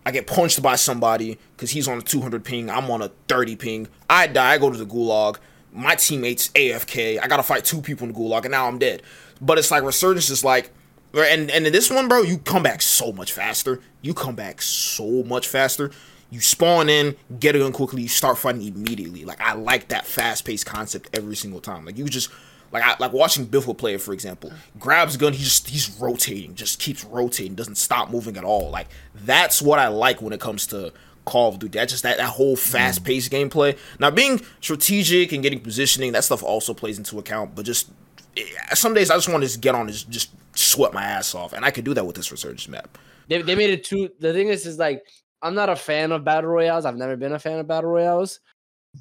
I 0.05 0.11
get 0.11 0.27
punched 0.27 0.61
by 0.61 0.75
somebody 0.75 1.37
because 1.55 1.71
he's 1.71 1.87
on 1.87 1.97
a 1.97 2.01
200 2.01 2.43
ping. 2.43 2.69
I'm 2.69 2.89
on 2.91 3.01
a 3.01 3.09
30 3.27 3.55
ping. 3.55 3.87
I 4.09 4.27
die. 4.27 4.53
I 4.53 4.57
go 4.57 4.69
to 4.69 4.77
the 4.77 4.85
gulag. 4.85 5.37
My 5.71 5.95
teammates 5.95 6.49
AFK. 6.49 7.19
I 7.21 7.27
gotta 7.27 7.43
fight 7.43 7.65
two 7.65 7.81
people 7.81 8.07
in 8.07 8.13
the 8.13 8.19
gulag, 8.19 8.43
and 8.43 8.51
now 8.51 8.67
I'm 8.67 8.77
dead. 8.77 9.01
But 9.41 9.57
it's 9.57 9.71
like 9.71 9.83
resurgence 9.83 10.29
is 10.29 10.43
like, 10.43 10.71
and 11.13 11.49
and 11.49 11.65
in 11.65 11.73
this 11.73 11.89
one, 11.89 12.07
bro, 12.07 12.21
you 12.21 12.37
come 12.39 12.63
back 12.63 12.81
so 12.81 13.11
much 13.11 13.31
faster. 13.33 13.79
You 14.01 14.13
come 14.13 14.35
back 14.35 14.61
so 14.61 15.23
much 15.23 15.47
faster. 15.47 15.91
You 16.29 16.41
spawn 16.41 16.89
in, 16.89 17.15
get 17.39 17.55
it 17.55 17.61
in 17.61 17.71
quickly. 17.71 18.01
You 18.01 18.07
start 18.07 18.37
fighting 18.37 18.63
immediately. 18.63 19.23
Like 19.25 19.41
I 19.41 19.53
like 19.53 19.87
that 19.89 20.05
fast 20.05 20.45
paced 20.45 20.65
concept 20.65 21.09
every 21.13 21.35
single 21.35 21.61
time. 21.61 21.85
Like 21.85 21.97
you 21.97 22.05
just. 22.05 22.29
Like 22.73 22.83
I 22.83 22.95
like 22.99 23.13
watching 23.13 23.45
Biffle 23.45 23.77
play 23.77 23.93
it, 23.93 24.01
for 24.01 24.13
example. 24.13 24.51
Grabs 24.79 25.15
gun, 25.15 25.31
he 25.33 25.43
just 25.43 25.69
he's 25.69 25.95
rotating, 25.99 26.55
just 26.55 26.79
keeps 26.79 27.05
rotating, 27.05 27.53
doesn't 27.53 27.75
stop 27.75 28.09
moving 28.09 28.36
at 28.36 28.43
all. 28.43 28.71
Like 28.71 28.88
that's 29.13 29.62
what 29.62 29.77
I 29.77 29.89
like 29.89 30.21
when 30.21 30.33
it 30.33 30.39
comes 30.39 30.65
to 30.67 30.91
Call 31.25 31.49
of 31.49 31.59
Duty. 31.59 31.77
That's 31.77 31.91
just 31.91 32.03
that, 32.03 32.17
that 32.17 32.29
whole 32.29 32.55
fast 32.55 33.03
paced 33.03 33.31
gameplay. 33.31 33.77
Now 33.99 34.09
being 34.09 34.41
strategic 34.59 35.31
and 35.31 35.43
getting 35.43 35.59
positioning, 35.59 36.13
that 36.13 36.23
stuff 36.23 36.41
also 36.41 36.73
plays 36.73 36.97
into 36.97 37.19
account. 37.19 37.53
But 37.53 37.65
just 37.65 37.91
eh, 38.36 38.43
some 38.73 38.95
days 38.95 39.12
I 39.12 39.15
just 39.15 39.29
want 39.29 39.43
to 39.43 39.47
just 39.47 39.62
get 39.62 39.75
on 39.75 39.88
and 39.88 40.12
just 40.12 40.31
sweat 40.55 40.93
my 40.93 41.03
ass 41.03 41.36
off, 41.36 41.53
and 41.53 41.63
I 41.63 41.69
could 41.69 41.86
do 41.86 41.93
that 41.93 42.05
with 42.05 42.15
this 42.15 42.31
resurgence 42.31 42.67
map. 42.67 42.97
They, 43.27 43.41
they 43.43 43.55
made 43.55 43.69
it 43.69 43.83
too. 43.83 44.09
The 44.19 44.33
thing 44.33 44.47
is, 44.47 44.65
is 44.65 44.79
like 44.79 45.03
I'm 45.43 45.53
not 45.53 45.69
a 45.69 45.75
fan 45.75 46.12
of 46.12 46.23
battle 46.23 46.49
royales. 46.49 46.86
I've 46.86 46.97
never 46.97 47.15
been 47.15 47.33
a 47.33 47.39
fan 47.39 47.59
of 47.59 47.67
battle 47.67 47.91
royales, 47.91 48.39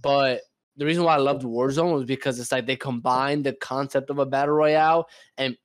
but 0.03 0.43
the 0.77 0.87
reason 0.87 1.05
why 1.05 1.15
I 1.15 1.19
loved 1.19 1.43
Warzone 1.43 1.93
was 1.95 2.05
because 2.05 2.41
it's 2.41 2.53
like 2.53 2.67
they 2.67 2.77
combined 2.77 3.45
the 3.45 3.53
concept 3.53 4.11
of 4.11 4.19
a 4.19 4.27
battle 4.27 4.55
royale 4.55 5.09
and 5.37 5.57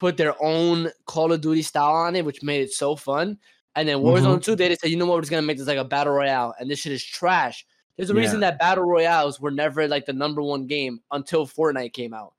put 0.00 0.16
their 0.16 0.34
own 0.42 0.90
Call 1.06 1.32
of 1.32 1.40
Duty 1.40 1.62
style 1.62 1.92
on 1.92 2.16
it, 2.16 2.24
which 2.24 2.42
made 2.42 2.62
it 2.62 2.72
so 2.72 2.96
fun. 2.96 3.38
And 3.76 3.88
then 3.88 3.98
Warzone 3.98 4.42
2, 4.42 4.56
they 4.56 4.68
just 4.68 4.80
said, 4.82 4.90
you 4.90 4.96
know 4.96 5.06
what, 5.06 5.16
we're 5.16 5.20
just 5.22 5.30
gonna 5.30 5.42
make 5.42 5.58
this 5.58 5.66
like 5.66 5.78
a 5.78 5.84
battle 5.84 6.12
royale, 6.14 6.54
and 6.58 6.70
this 6.70 6.78
shit 6.80 6.92
is 6.92 7.04
trash. 7.04 7.66
There's 7.96 8.10
a 8.10 8.14
reason 8.14 8.40
that 8.40 8.58
battle 8.58 8.84
royales 8.84 9.40
were 9.40 9.50
never 9.52 9.86
like 9.86 10.04
the 10.06 10.12
number 10.12 10.42
one 10.42 10.66
game 10.66 11.00
until 11.12 11.46
Fortnite 11.46 11.92
came 11.92 12.12
out. 12.14 12.34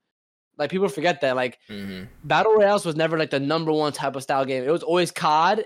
Like 0.58 0.70
people 0.70 0.88
forget 0.88 1.20
that. 1.22 1.36
Like 1.36 1.58
Mm-hmm. 1.70 2.04
battle 2.24 2.54
royales 2.54 2.84
was 2.84 2.96
never 2.96 3.18
like 3.18 3.30
the 3.30 3.40
number 3.40 3.72
one 3.72 3.92
type 3.92 4.16
of 4.16 4.22
style 4.22 4.44
game. 4.44 4.64
It 4.64 4.70
was 4.70 4.82
always 4.82 5.10
COD. 5.10 5.64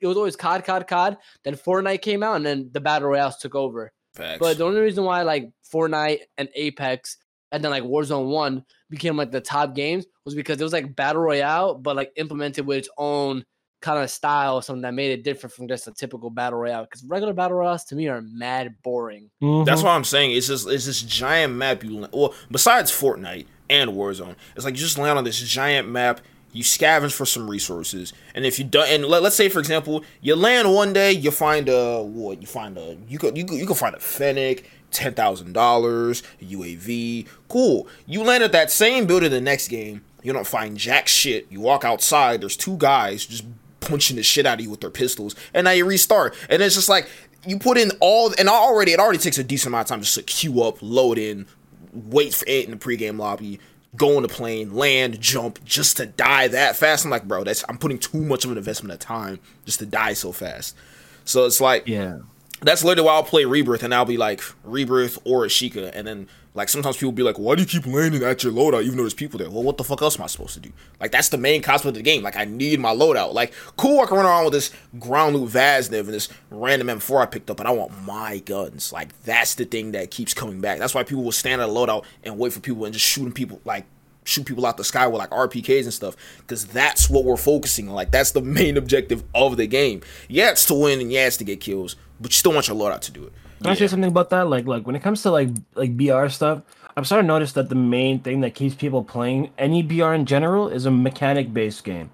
It 0.00 0.06
was 0.06 0.16
always 0.16 0.36
COD, 0.36 0.64
COD, 0.64 0.86
COD. 0.86 1.16
Then 1.44 1.54
Fortnite 1.54 2.02
came 2.02 2.22
out, 2.22 2.36
and 2.36 2.46
then 2.46 2.70
the 2.72 2.80
battle 2.80 3.08
royales 3.08 3.36
took 3.38 3.54
over. 3.54 3.92
Facts. 4.14 4.38
But 4.40 4.58
the 4.58 4.64
only 4.64 4.80
reason 4.80 5.04
why 5.04 5.22
like 5.22 5.50
Fortnite 5.72 6.20
and 6.38 6.48
Apex 6.54 7.16
and 7.52 7.62
then 7.64 7.70
like 7.70 7.82
Warzone 7.82 8.28
One 8.30 8.64
became 8.90 9.16
like 9.16 9.30
the 9.30 9.40
top 9.40 9.74
games 9.74 10.06
was 10.24 10.34
because 10.34 10.60
it 10.60 10.64
was 10.64 10.72
like 10.72 10.94
battle 10.96 11.22
royale, 11.22 11.74
but 11.74 11.96
like 11.96 12.12
implemented 12.16 12.66
with 12.66 12.78
its 12.78 12.88
own 12.98 13.44
kind 13.82 14.02
of 14.02 14.08
style, 14.10 14.62
something 14.62 14.82
that 14.82 14.94
made 14.94 15.10
it 15.10 15.24
different 15.24 15.52
from 15.54 15.68
just 15.68 15.86
a 15.86 15.92
typical 15.92 16.30
battle 16.30 16.58
royale. 16.58 16.84
Because 16.84 17.04
regular 17.04 17.32
battle 17.34 17.58
royales 17.58 17.84
to 17.86 17.94
me 17.96 18.08
are 18.08 18.22
mad 18.22 18.74
boring. 18.82 19.30
That's 19.40 19.80
Mhm. 19.80 19.84
what 19.84 19.90
I'm 19.90 20.04
saying. 20.04 20.32
It's 20.32 20.46
just 20.46 20.68
it's 20.68 20.86
this 20.86 21.02
giant 21.02 21.52
map 21.54 21.84
you 21.84 21.90
la- 22.00 22.08
well 22.12 22.34
besides 22.50 22.90
Fortnite 22.90 23.46
and 23.68 23.90
Warzone, 23.90 24.36
it's 24.56 24.64
like 24.64 24.74
you 24.74 24.80
just 24.80 24.96
land 24.98 25.18
on 25.18 25.24
this 25.24 25.38
giant 25.40 25.88
map. 25.88 26.20
You 26.54 26.62
scavenge 26.62 27.12
for 27.12 27.26
some 27.26 27.50
resources, 27.50 28.12
and 28.32 28.46
if 28.46 28.60
you 28.60 28.64
don't, 28.64 28.88
and 28.88 29.04
let, 29.04 29.22
let's 29.24 29.34
say 29.34 29.48
for 29.48 29.58
example, 29.58 30.04
you 30.20 30.36
land 30.36 30.72
one 30.72 30.92
day, 30.92 31.10
you 31.10 31.32
find 31.32 31.68
a 31.68 32.00
what? 32.00 32.40
You 32.40 32.46
find 32.46 32.78
a 32.78 32.96
you 33.08 33.18
could 33.18 33.36
you 33.36 33.44
you 33.50 33.66
could 33.66 33.76
find 33.76 33.94
a 33.94 33.98
Fennec, 33.98 34.64
ten 34.92 35.14
thousand 35.14 35.52
dollars, 35.52 36.22
UAV, 36.40 37.26
cool. 37.48 37.88
You 38.06 38.22
land 38.22 38.44
at 38.44 38.52
that 38.52 38.70
same 38.70 39.04
building 39.06 39.32
the 39.32 39.40
next 39.40 39.66
game, 39.66 40.04
you 40.22 40.32
don't 40.32 40.46
find 40.46 40.76
jack 40.78 41.08
shit. 41.08 41.48
You 41.50 41.60
walk 41.60 41.84
outside, 41.84 42.40
there's 42.40 42.56
two 42.56 42.76
guys 42.76 43.26
just 43.26 43.44
punching 43.80 44.16
the 44.16 44.22
shit 44.22 44.46
out 44.46 44.60
of 44.60 44.64
you 44.64 44.70
with 44.70 44.80
their 44.80 44.90
pistols, 44.90 45.34
and 45.52 45.64
now 45.64 45.72
you 45.72 45.84
restart, 45.84 46.36
and 46.48 46.62
it's 46.62 46.76
just 46.76 46.88
like 46.88 47.08
you 47.44 47.58
put 47.58 47.76
in 47.76 47.90
all, 47.98 48.32
and 48.38 48.48
already 48.48 48.92
it 48.92 49.00
already 49.00 49.18
takes 49.18 49.38
a 49.38 49.44
decent 49.44 49.72
amount 49.72 49.86
of 49.86 49.88
time 49.88 50.00
just 50.02 50.14
to 50.14 50.22
queue 50.22 50.62
up, 50.62 50.78
load 50.80 51.18
in, 51.18 51.46
wait 51.92 52.32
for 52.32 52.44
it 52.46 52.64
in 52.64 52.70
the 52.70 52.76
pregame 52.76 53.18
lobby, 53.18 53.58
go 53.96 54.16
on 54.16 54.22
the 54.22 54.28
plane, 54.28 54.74
land, 54.74 55.20
jump, 55.20 55.64
just 55.64 55.96
to 55.98 56.06
die 56.06 56.48
that 56.48 56.76
fast. 56.76 57.04
I'm 57.04 57.10
like, 57.10 57.24
bro, 57.28 57.44
that's 57.44 57.64
I'm 57.68 57.78
putting 57.78 57.98
too 57.98 58.20
much 58.20 58.44
of 58.44 58.50
an 58.50 58.58
investment 58.58 58.92
of 58.92 58.98
time 58.98 59.38
just 59.66 59.78
to 59.80 59.86
die 59.86 60.14
so 60.14 60.32
fast. 60.32 60.76
So 61.24 61.44
it's 61.46 61.60
like, 61.60 61.86
Yeah. 61.86 62.18
that's 62.62 62.82
literally 62.84 63.06
why 63.06 63.14
I'll 63.14 63.22
play 63.22 63.44
Rebirth 63.44 63.82
and 63.82 63.94
I'll 63.94 64.04
be 64.04 64.16
like 64.16 64.42
Rebirth 64.64 65.18
or 65.24 65.44
Ashika, 65.44 65.90
and 65.94 66.06
then 66.06 66.28
like 66.54 66.68
sometimes 66.68 66.96
people 66.96 67.10
be 67.10 67.24
like, 67.24 67.36
why 67.36 67.56
do 67.56 67.62
you 67.62 67.66
keep 67.66 67.84
landing 67.84 68.22
at 68.22 68.44
your 68.44 68.52
loadout 68.52 68.84
even 68.84 68.96
though 68.96 69.02
there's 69.02 69.12
people 69.12 69.38
there? 69.38 69.50
Well, 69.50 69.64
what 69.64 69.76
the 69.76 69.82
fuck 69.82 70.00
else 70.00 70.16
am 70.18 70.24
I 70.24 70.28
supposed 70.28 70.54
to 70.54 70.60
do? 70.60 70.70
Like 71.00 71.10
that's 71.10 71.28
the 71.28 71.36
main 71.36 71.62
concept 71.62 71.88
of 71.88 71.94
the 71.94 72.02
game. 72.02 72.22
Like 72.22 72.36
I 72.36 72.44
need 72.44 72.78
my 72.78 72.94
loadout. 72.94 73.34
Like 73.34 73.52
cool, 73.76 74.00
I 74.00 74.06
can 74.06 74.16
run 74.16 74.26
around 74.26 74.44
with 74.44 74.52
this 74.52 74.70
ground 75.00 75.34
loot 75.34 75.50
Vaznev 75.50 76.00
and 76.00 76.14
this 76.14 76.28
random 76.50 76.86
M4 77.00 77.22
I 77.22 77.26
picked 77.26 77.50
up, 77.50 77.56
but 77.56 77.66
I 77.66 77.72
want 77.72 78.00
my 78.04 78.38
guns. 78.38 78.92
Like 78.92 79.20
that's 79.22 79.56
the 79.56 79.64
thing 79.64 79.92
that 79.92 80.12
keeps 80.12 80.32
coming 80.32 80.60
back. 80.60 80.78
That's 80.78 80.94
why 80.94 81.02
people 81.02 81.24
will 81.24 81.32
stand 81.32 81.60
at 81.60 81.68
a 81.68 81.72
loadout 81.72 82.04
and 82.22 82.38
wait 82.38 82.52
for 82.52 82.60
people 82.60 82.84
and 82.84 82.94
just 82.94 83.06
shooting 83.06 83.32
people 83.32 83.60
like 83.64 83.84
shoot 84.22 84.46
people 84.46 84.64
out 84.64 84.76
the 84.76 84.84
sky 84.84 85.06
with 85.08 85.18
like 85.18 85.30
RPKs 85.30 85.82
and 85.82 85.92
stuff 85.92 86.16
because 86.38 86.66
that's 86.66 87.10
what 87.10 87.24
we're 87.24 87.36
focusing 87.36 87.88
on. 87.88 87.96
Like 87.96 88.12
that's 88.12 88.30
the 88.30 88.42
main 88.42 88.76
objective 88.76 89.24
of 89.34 89.56
the 89.56 89.66
game. 89.66 90.02
Yeah, 90.28 90.52
it's 90.52 90.66
to 90.66 90.74
win 90.74 91.00
and 91.00 91.12
yeah, 91.12 91.26
it's 91.26 91.36
to 91.38 91.44
get 91.44 91.60
kills, 91.60 91.96
but 92.20 92.30
you 92.30 92.36
still 92.36 92.52
want 92.52 92.68
your 92.68 92.76
loadout 92.76 93.00
to 93.00 93.10
do 93.10 93.24
it. 93.24 93.32
Can 93.64 93.72
I 93.72 93.74
say 93.74 93.86
something 93.86 94.10
about 94.10 94.28
that? 94.30 94.48
Like, 94.48 94.66
like 94.66 94.86
when 94.86 94.94
it 94.94 95.02
comes 95.02 95.22
to 95.22 95.30
like 95.30 95.48
like 95.74 95.96
BR 95.96 96.28
stuff, 96.28 96.60
I'm 96.96 97.04
starting 97.04 97.24
to 97.26 97.32
notice 97.32 97.52
that 97.52 97.70
the 97.70 97.74
main 97.74 98.20
thing 98.20 98.42
that 98.42 98.54
keeps 98.54 98.74
people 98.74 99.02
playing 99.02 99.50
any 99.58 99.82
BR 99.82 100.12
in 100.12 100.26
general 100.26 100.68
is 100.68 100.84
a 100.84 100.90
mechanic 100.90 101.52
based 101.52 101.82
game. 101.82 102.10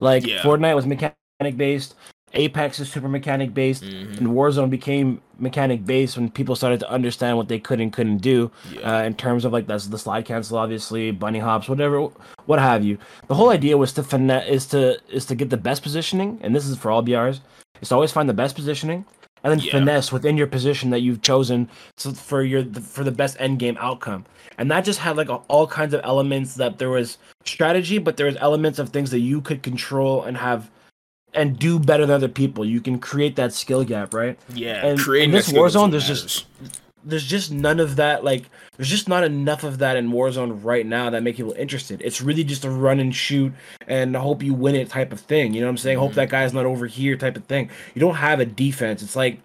Like 0.00 0.26
Yeah. 0.26 0.42
Fortnite 0.42 0.74
was 0.74 0.84
mechanic 0.86 1.16
based, 1.56 1.94
Apex 2.34 2.78
is 2.78 2.90
super 2.92 3.08
mechanic 3.08 3.54
based, 3.54 3.82
Mhm. 3.82 4.18
and 4.18 4.28
Warzone 4.28 4.70
became 4.70 5.20
mechanic 5.38 5.84
based 5.84 6.16
when 6.16 6.30
people 6.30 6.54
started 6.54 6.78
to 6.80 6.90
understand 6.90 7.36
what 7.38 7.48
they 7.48 7.58
could 7.58 7.80
and 7.80 7.92
couldn't 7.92 8.18
do 8.18 8.50
Yeah. 8.72 8.98
uh, 8.98 9.02
in 9.04 9.14
terms 9.14 9.44
of 9.44 9.52
like 9.52 9.66
that's 9.66 9.86
the 9.86 9.98
slide 9.98 10.26
cancel, 10.26 10.58
obviously, 10.58 11.10
bunny 11.12 11.38
hops, 11.38 11.66
whatever, 11.68 12.08
what 12.46 12.58
have 12.60 12.84
you. 12.84 12.98
The 13.28 13.34
whole 13.34 13.48
idea 13.48 13.76
was 13.78 13.92
to 13.94 14.02
finesse 14.02 14.46
is 14.48 14.66
to 14.66 14.98
is 15.10 15.24
to 15.26 15.34
get 15.34 15.48
the 15.50 15.56
best 15.56 15.82
positioning, 15.82 16.38
and 16.42 16.54
this 16.54 16.66
is 16.66 16.76
for 16.76 16.90
all 16.90 17.02
BRs. 17.02 17.40
Is 17.80 17.88
to 17.88 17.94
always 17.94 18.12
find 18.12 18.28
the 18.28 18.34
best 18.34 18.54
positioning 18.54 19.06
and 19.42 19.50
then 19.52 19.60
Yeah. 19.60 19.72
finesse 19.72 20.12
within 20.12 20.36
your 20.36 20.46
position 20.46 20.90
that 20.90 21.00
you've 21.00 21.22
chosen 21.22 21.68
to, 21.98 22.12
for 22.12 22.42
your 22.42 22.64
for 22.64 23.04
the 23.04 23.10
best 23.12 23.36
end 23.40 23.58
game 23.58 23.76
outcome. 23.80 24.24
And 24.58 24.70
that 24.70 24.84
just 24.84 24.98
had 25.00 25.16
like 25.16 25.28
a, 25.28 25.36
all 25.48 25.66
kinds 25.66 25.94
of 25.94 26.00
elements 26.04 26.54
that 26.56 26.78
there 26.78 26.90
was 26.90 27.16
strategy, 27.44 27.98
but 27.98 28.16
there 28.16 28.26
was 28.26 28.36
elements 28.40 28.78
of 28.78 28.90
things 28.90 29.10
that 29.10 29.20
you 29.20 29.40
could 29.40 29.62
control 29.62 30.22
and 30.22 30.36
have 30.36 30.70
and 31.32 31.58
do 31.58 31.78
better 31.78 32.04
than 32.06 32.14
other 32.16 32.28
people. 32.28 32.64
You 32.64 32.80
can 32.80 32.98
create 32.98 33.36
that 33.36 33.52
skill 33.52 33.84
gap, 33.84 34.12
right? 34.12 34.36
Yeah, 34.52 34.84
And- 34.84 34.98
creating 34.98 35.30
and 35.30 35.38
this 35.38 35.46
that 35.46 35.50
skill 35.52 35.64
is 35.64 35.74
Warzone, 35.76 35.90
there's 35.92 36.04
matters. 36.08 36.22
just- 36.22 36.46
There's 37.04 37.24
just 37.26 37.50
none 37.50 37.80
of 37.80 37.96
that. 37.96 38.24
Like, 38.24 38.44
there's 38.76 38.88
just 38.90 39.08
not 39.08 39.24
enough 39.24 39.64
of 39.64 39.78
that 39.78 39.96
in 39.96 40.10
Warzone 40.12 40.60
right 40.64 40.84
now 40.86 41.10
that 41.10 41.22
make 41.22 41.36
people 41.36 41.52
interested. 41.52 42.02
It's 42.04 42.20
really 42.20 42.44
just 42.44 42.64
a 42.64 42.70
run 42.70 43.00
and 43.00 43.14
shoot 43.14 43.52
and 43.86 44.14
hope 44.16 44.42
you 44.42 44.52
win 44.54 44.74
it 44.74 44.88
type 44.90 45.12
of 45.12 45.20
thing. 45.20 45.54
You 45.54 45.60
know 45.60 45.66
what 45.66 45.70
I'm 45.72 45.78
saying? 45.78 45.98
Hope 45.98 46.12
Mhm. 46.12 46.16
that 46.16 46.28
guy's 46.28 46.52
not 46.52 46.66
over 46.66 46.86
here 46.86 47.16
type 47.16 47.36
of 47.36 47.44
thing. 47.44 47.70
You 47.94 48.00
don't 48.00 48.16
have 48.16 48.40
a 48.40 48.44
defense. 48.46 49.02
It's 49.02 49.16
like 49.16 49.38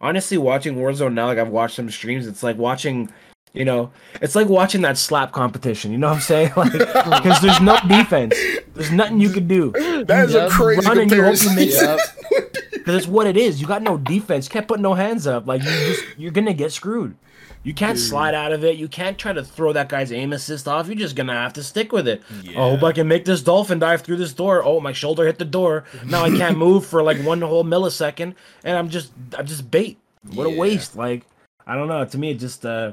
honestly 0.00 0.38
watching 0.38 0.76
Warzone 0.76 1.14
now. 1.14 1.26
Like 1.26 1.38
I've 1.38 1.48
watched 1.48 1.76
some 1.76 1.90
streams. 1.90 2.26
It's 2.26 2.42
like 2.42 2.56
watching. 2.58 3.10
You 3.52 3.64
know, 3.64 3.90
it's 4.22 4.36
like 4.36 4.48
watching 4.48 4.82
that 4.82 4.96
slap 4.96 5.32
competition. 5.32 5.90
You 5.90 5.98
know 5.98 6.06
what 6.06 6.14
I'm 6.14 6.20
saying? 6.20 6.52
Like, 6.56 6.70
because 7.22 7.40
there's 7.42 7.60
no 7.60 7.76
defense. 7.88 8.36
There's 8.74 8.92
nothing 8.92 9.18
you 9.20 9.30
can 9.30 9.48
do. 9.48 9.72
That 10.06 10.26
is 10.28 10.34
Yep. 10.34 10.48
a 10.48 10.52
crazy 10.52 10.86
Run 10.86 10.98
and 11.00 11.10
you 11.10 11.24
hope 11.24 11.42
you 11.42 11.54
make 11.56 11.70
Yep. 11.72 11.98
Because 12.90 13.04
it's 13.04 13.12
what 13.12 13.28
it 13.28 13.36
is. 13.36 13.60
You 13.60 13.68
got 13.68 13.82
no 13.82 13.96
defense. 13.96 14.46
You 14.46 14.50
can't 14.50 14.66
put 14.66 14.80
no 14.80 14.94
hands 14.94 15.24
up. 15.24 15.46
Like 15.46 15.62
you 15.62 15.70
just 15.70 16.04
you're 16.18 16.32
gonna 16.32 16.52
get 16.52 16.72
screwed. 16.72 17.14
You 17.62 17.72
can't 17.72 17.96
slide 17.96 18.34
out 18.34 18.52
of 18.52 18.64
it. 18.64 18.78
You 18.78 18.88
can't 18.88 19.16
try 19.16 19.32
to 19.32 19.44
throw 19.44 19.72
that 19.74 19.88
guy's 19.88 20.10
aim 20.10 20.32
assist 20.32 20.66
off. 20.66 20.88
You're 20.88 20.96
just 20.96 21.14
gonna 21.14 21.34
have 21.34 21.52
to 21.52 21.62
stick 21.62 21.92
with 21.92 22.08
it. 22.08 22.20
Yeah. 22.42 22.54
Oh, 22.56 22.66
I 22.66 22.70
hope 22.70 22.82
I 22.82 22.90
can 22.90 23.06
make 23.06 23.26
this 23.26 23.42
dolphin 23.42 23.78
dive 23.78 24.00
through 24.00 24.16
this 24.16 24.32
door. 24.32 24.64
Oh, 24.64 24.80
my 24.80 24.92
shoulder 24.92 25.24
hit 25.24 25.38
the 25.38 25.44
door. 25.44 25.84
Now 26.04 26.24
I 26.24 26.30
can't 26.30 26.58
move 26.58 26.84
for 26.84 27.00
like 27.00 27.18
one 27.18 27.40
whole 27.42 27.62
millisecond, 27.62 28.34
and 28.64 28.76
I'm 28.76 28.88
just 28.88 29.12
I'm 29.38 29.46
just 29.46 29.70
bait. 29.70 29.98
What 30.32 30.48
a 30.48 30.50
waste. 30.50 30.96
Like 30.96 31.26
I 31.68 31.76
don't 31.76 31.86
know. 31.86 32.04
To 32.04 32.18
me, 32.18 32.32
it 32.32 32.40
just 32.40 32.66
uh 32.66 32.92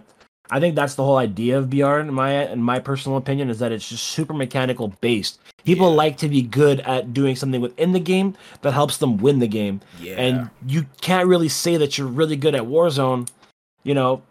I 0.50 0.60
think 0.60 0.76
that's 0.76 0.96
the 0.96 1.04
whole 1.04 1.18
idea 1.18 1.58
of 1.58 1.70
BR 1.70 1.98
in 2.00 2.14
my 2.14 2.46
in 2.50 2.62
my 2.62 2.80
personal 2.80 3.18
opinion 3.18 3.50
is 3.50 3.60
that 3.60 3.72
it's 3.72 3.88
just 3.90 4.04
super 4.06 4.34
mechanical 4.34 4.90
based. 5.02 5.40
People 5.66 5.90
Yeah. 5.90 5.96
like 5.98 6.18
to 6.20 6.30
be 6.30 6.42
good 6.42 6.80
at 6.82 7.14
doing 7.14 7.36
something 7.36 7.60
within 7.60 7.92
the 7.92 8.00
game 8.00 8.36
that 8.62 8.72
helps 8.74 8.98
them 8.98 9.18
win 9.18 9.40
the 9.40 9.48
game. 9.48 9.82
Yeah. 10.02 10.16
And 10.16 10.50
you 10.66 10.86
can't 11.02 11.28
really 11.28 11.50
say 11.50 11.76
that 11.78 11.98
you're 11.98 12.08
really 12.08 12.38
good 12.38 12.56
at 12.56 12.64
Warzone, 12.64 13.28
you 13.84 13.94
know, 13.94 14.22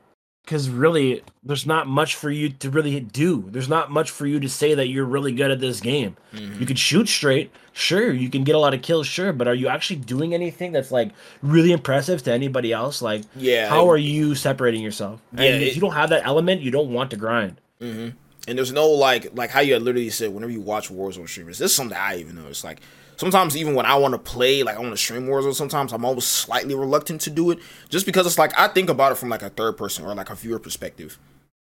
because 0.46 0.70
really 0.70 1.22
there's 1.42 1.66
not 1.66 1.86
much 1.88 2.14
for 2.14 2.30
you 2.30 2.48
to 2.50 2.70
really 2.70 3.00
do. 3.00 3.44
There's 3.50 3.68
not 3.68 3.90
much 3.90 4.10
for 4.10 4.26
you 4.26 4.38
to 4.40 4.48
say 4.48 4.74
that 4.74 4.86
you're 4.88 5.04
really 5.04 5.32
good 5.32 5.50
at 5.50 5.58
this 5.60 5.80
game. 5.80 6.16
Mhm. 6.32 6.60
You 6.60 6.66
can 6.66 6.76
shoot 6.76 7.08
straight, 7.08 7.50
sure. 7.72 8.12
You 8.12 8.30
can 8.30 8.44
get 8.44 8.54
a 8.54 8.58
lot 8.58 8.72
of 8.72 8.80
kills, 8.80 9.06
sure. 9.08 9.32
But 9.32 9.48
are 9.48 9.54
you 9.54 9.66
actually 9.68 9.96
doing 9.96 10.32
anything 10.34 10.70
that's 10.72 10.92
like 10.92 11.10
really 11.42 11.72
impressive 11.72 12.22
to 12.22 12.32
anybody 12.32 12.72
else? 12.72 13.02
Like, 13.02 13.22
yeah. 13.36 13.68
how 13.68 13.90
are 13.90 13.98
you 13.98 14.34
separating 14.36 14.82
yourself? 14.82 15.20
And 15.36 15.40
if 15.62 15.62
it- 15.62 15.74
you 15.74 15.80
don't 15.80 15.94
have 15.94 16.10
that 16.10 16.24
element, 16.24 16.62
you 16.62 16.70
don't 16.70 16.92
want 16.92 17.10
to 17.10 17.16
grind. 17.16 17.60
hmm 17.80 18.10
And 18.48 18.56
there's 18.56 18.72
no 18.72 18.88
like 18.88 19.32
like 19.34 19.50
how 19.50 19.60
you 19.60 19.76
literally 19.78 20.10
said 20.10 20.32
whenever 20.32 20.52
you 20.52 20.60
watch 20.60 20.88
Warzone 20.90 21.28
streamers, 21.28 21.58
this 21.58 21.72
is 21.72 21.76
something 21.76 21.98
I 21.98 22.18
even 22.20 22.36
notice. 22.36 22.62
Like 22.62 22.80
sometimes 23.16 23.56
even 23.56 23.74
when 23.74 23.86
I 23.86 23.94
want 23.96 24.12
to 24.14 24.18
play, 24.18 24.62
like 24.62 24.76
I 24.76 24.80
want 24.80 24.92
to 24.92 24.96
stream 24.96 25.26
Warzone, 25.26 25.54
sometimes 25.54 25.92
I'm 25.92 26.04
always 26.04 26.24
slightly 26.24 26.74
reluctant 26.74 27.20
to 27.22 27.30
do 27.30 27.50
it, 27.50 27.58
just 27.88 28.06
because 28.06 28.26
it's 28.26 28.38
like 28.38 28.52
I 28.58 28.68
think 28.68 28.88
about 28.90 29.12
it 29.12 29.16
from 29.16 29.28
like 29.28 29.42
a 29.42 29.50
third 29.50 29.76
person 29.76 30.04
or 30.04 30.14
like 30.14 30.30
a 30.30 30.34
viewer 30.34 30.58
perspective. 30.58 31.18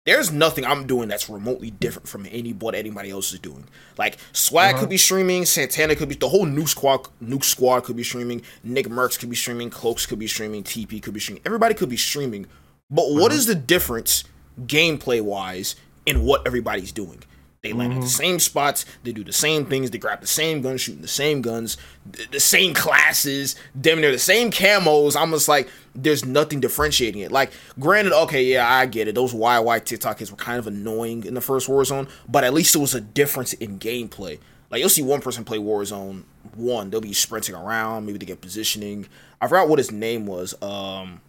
There's 0.07 0.33
nothing 0.33 0.65
I'm 0.65 0.87
doing 0.87 1.09
that's 1.09 1.29
remotely 1.29 1.71
different 1.71 2.09
from 2.09 2.27
any 2.31 2.55
what 2.55 2.75
anybody 2.75 3.11
else 3.11 3.35
is 3.35 3.39
doing. 3.39 3.67
Like 3.99 4.17
Swag 4.33 4.73
Uh-huh. 4.75 4.81
could 4.81 4.89
be 4.91 4.97
streaming, 4.97 5.45
Santana 5.45 5.95
could 5.95 6.09
be 6.09 6.15
the 6.15 6.29
whole 6.31 6.47
Nuke 6.47 6.69
Squad, 6.69 7.07
Nuke 7.23 7.45
Squad 7.45 7.81
could 7.85 7.97
be 7.97 8.03
streaming, 8.03 8.41
NickMercs 8.67 9.19
could 9.19 9.29
be 9.29 9.37
streaming, 9.37 9.69
Cloaks 9.69 10.07
could 10.07 10.19
be 10.19 10.27
streaming, 10.27 10.65
TP 10.65 11.03
could 11.03 11.13
be 11.13 11.21
streaming. 11.21 11.43
Everybody 11.45 11.75
could 11.75 11.91
be 11.91 11.99
streaming. 11.99 12.47
But 12.89 13.11
what 13.13 13.31
is 13.31 13.45
the 13.45 13.55
difference 13.55 14.25
gameplay 14.63 15.21
wise 15.21 15.77
in 16.07 16.25
what 16.25 16.47
everybody's 16.47 16.93
doing? 16.93 17.23
They 17.63 17.75
land 17.75 17.93
at 17.93 18.01
the 18.01 18.09
same 18.09 18.39
spots, 18.39 18.87
they 19.03 19.13
do 19.13 19.23
the 19.23 19.35
same 19.35 19.67
things, 19.67 19.91
they 19.91 19.99
grab 19.99 20.23
the 20.23 20.27
same 20.27 20.63
guns, 20.63 20.81
shooting 20.81 21.03
the 21.03 21.09
same 21.09 21.43
guns, 21.43 21.77
th- 22.11 22.31
the 22.31 22.41
same 22.41 22.73
classes, 22.73 23.55
damn 23.79 24.01
near 24.01 24.13
the 24.13 24.19
same 24.19 24.51
camos. 24.51 25.15
I'm 25.15 25.31
just 25.31 25.47
like, 25.47 25.69
there's 25.95 26.25
nothing 26.25 26.61
differentiating 26.61 27.21
it. 27.21 27.31
Like, 27.31 27.53
granted, 27.79 28.15
okay, 28.15 28.43
yeah, 28.43 28.67
I 28.67 28.87
get 28.87 29.09
it. 29.09 29.15
Those 29.15 29.35
YY 29.35 29.85
TikTok 29.85 30.19
kids 30.19 30.31
were 30.31 30.39
kind 30.39 30.59
of 30.59 30.67
annoying 30.69 31.25
in 31.25 31.35
the 31.35 31.43
first 31.43 31.69
Warzone, 31.69 32.09
but 32.27 32.45
at 32.45 32.55
least 32.55 32.75
it 32.75 32.79
was 32.79 32.95
a 32.95 33.01
difference 33.01 33.53
in 33.53 33.79
gameplay. 33.79 34.39
Like, 34.71 34.81
you'll 34.81 34.89
see 34.89 35.03
one 35.03 35.21
person 35.21 35.45
play 35.45 35.59
Warzone 35.59 36.25
1, 36.55 36.91
they'll 36.91 37.03
be 37.03 37.13
sprinting 37.13 37.55
around, 37.55 38.07
maybe 38.07 38.17
they 38.17 38.27
get 38.27 38.41
positioning. 38.41 39.07
I 39.41 39.49
forgot 39.49 39.69
what 39.69 39.79
his 39.79 39.91
name 39.93 40.27
was. 40.27 40.55
Um, 40.63 41.21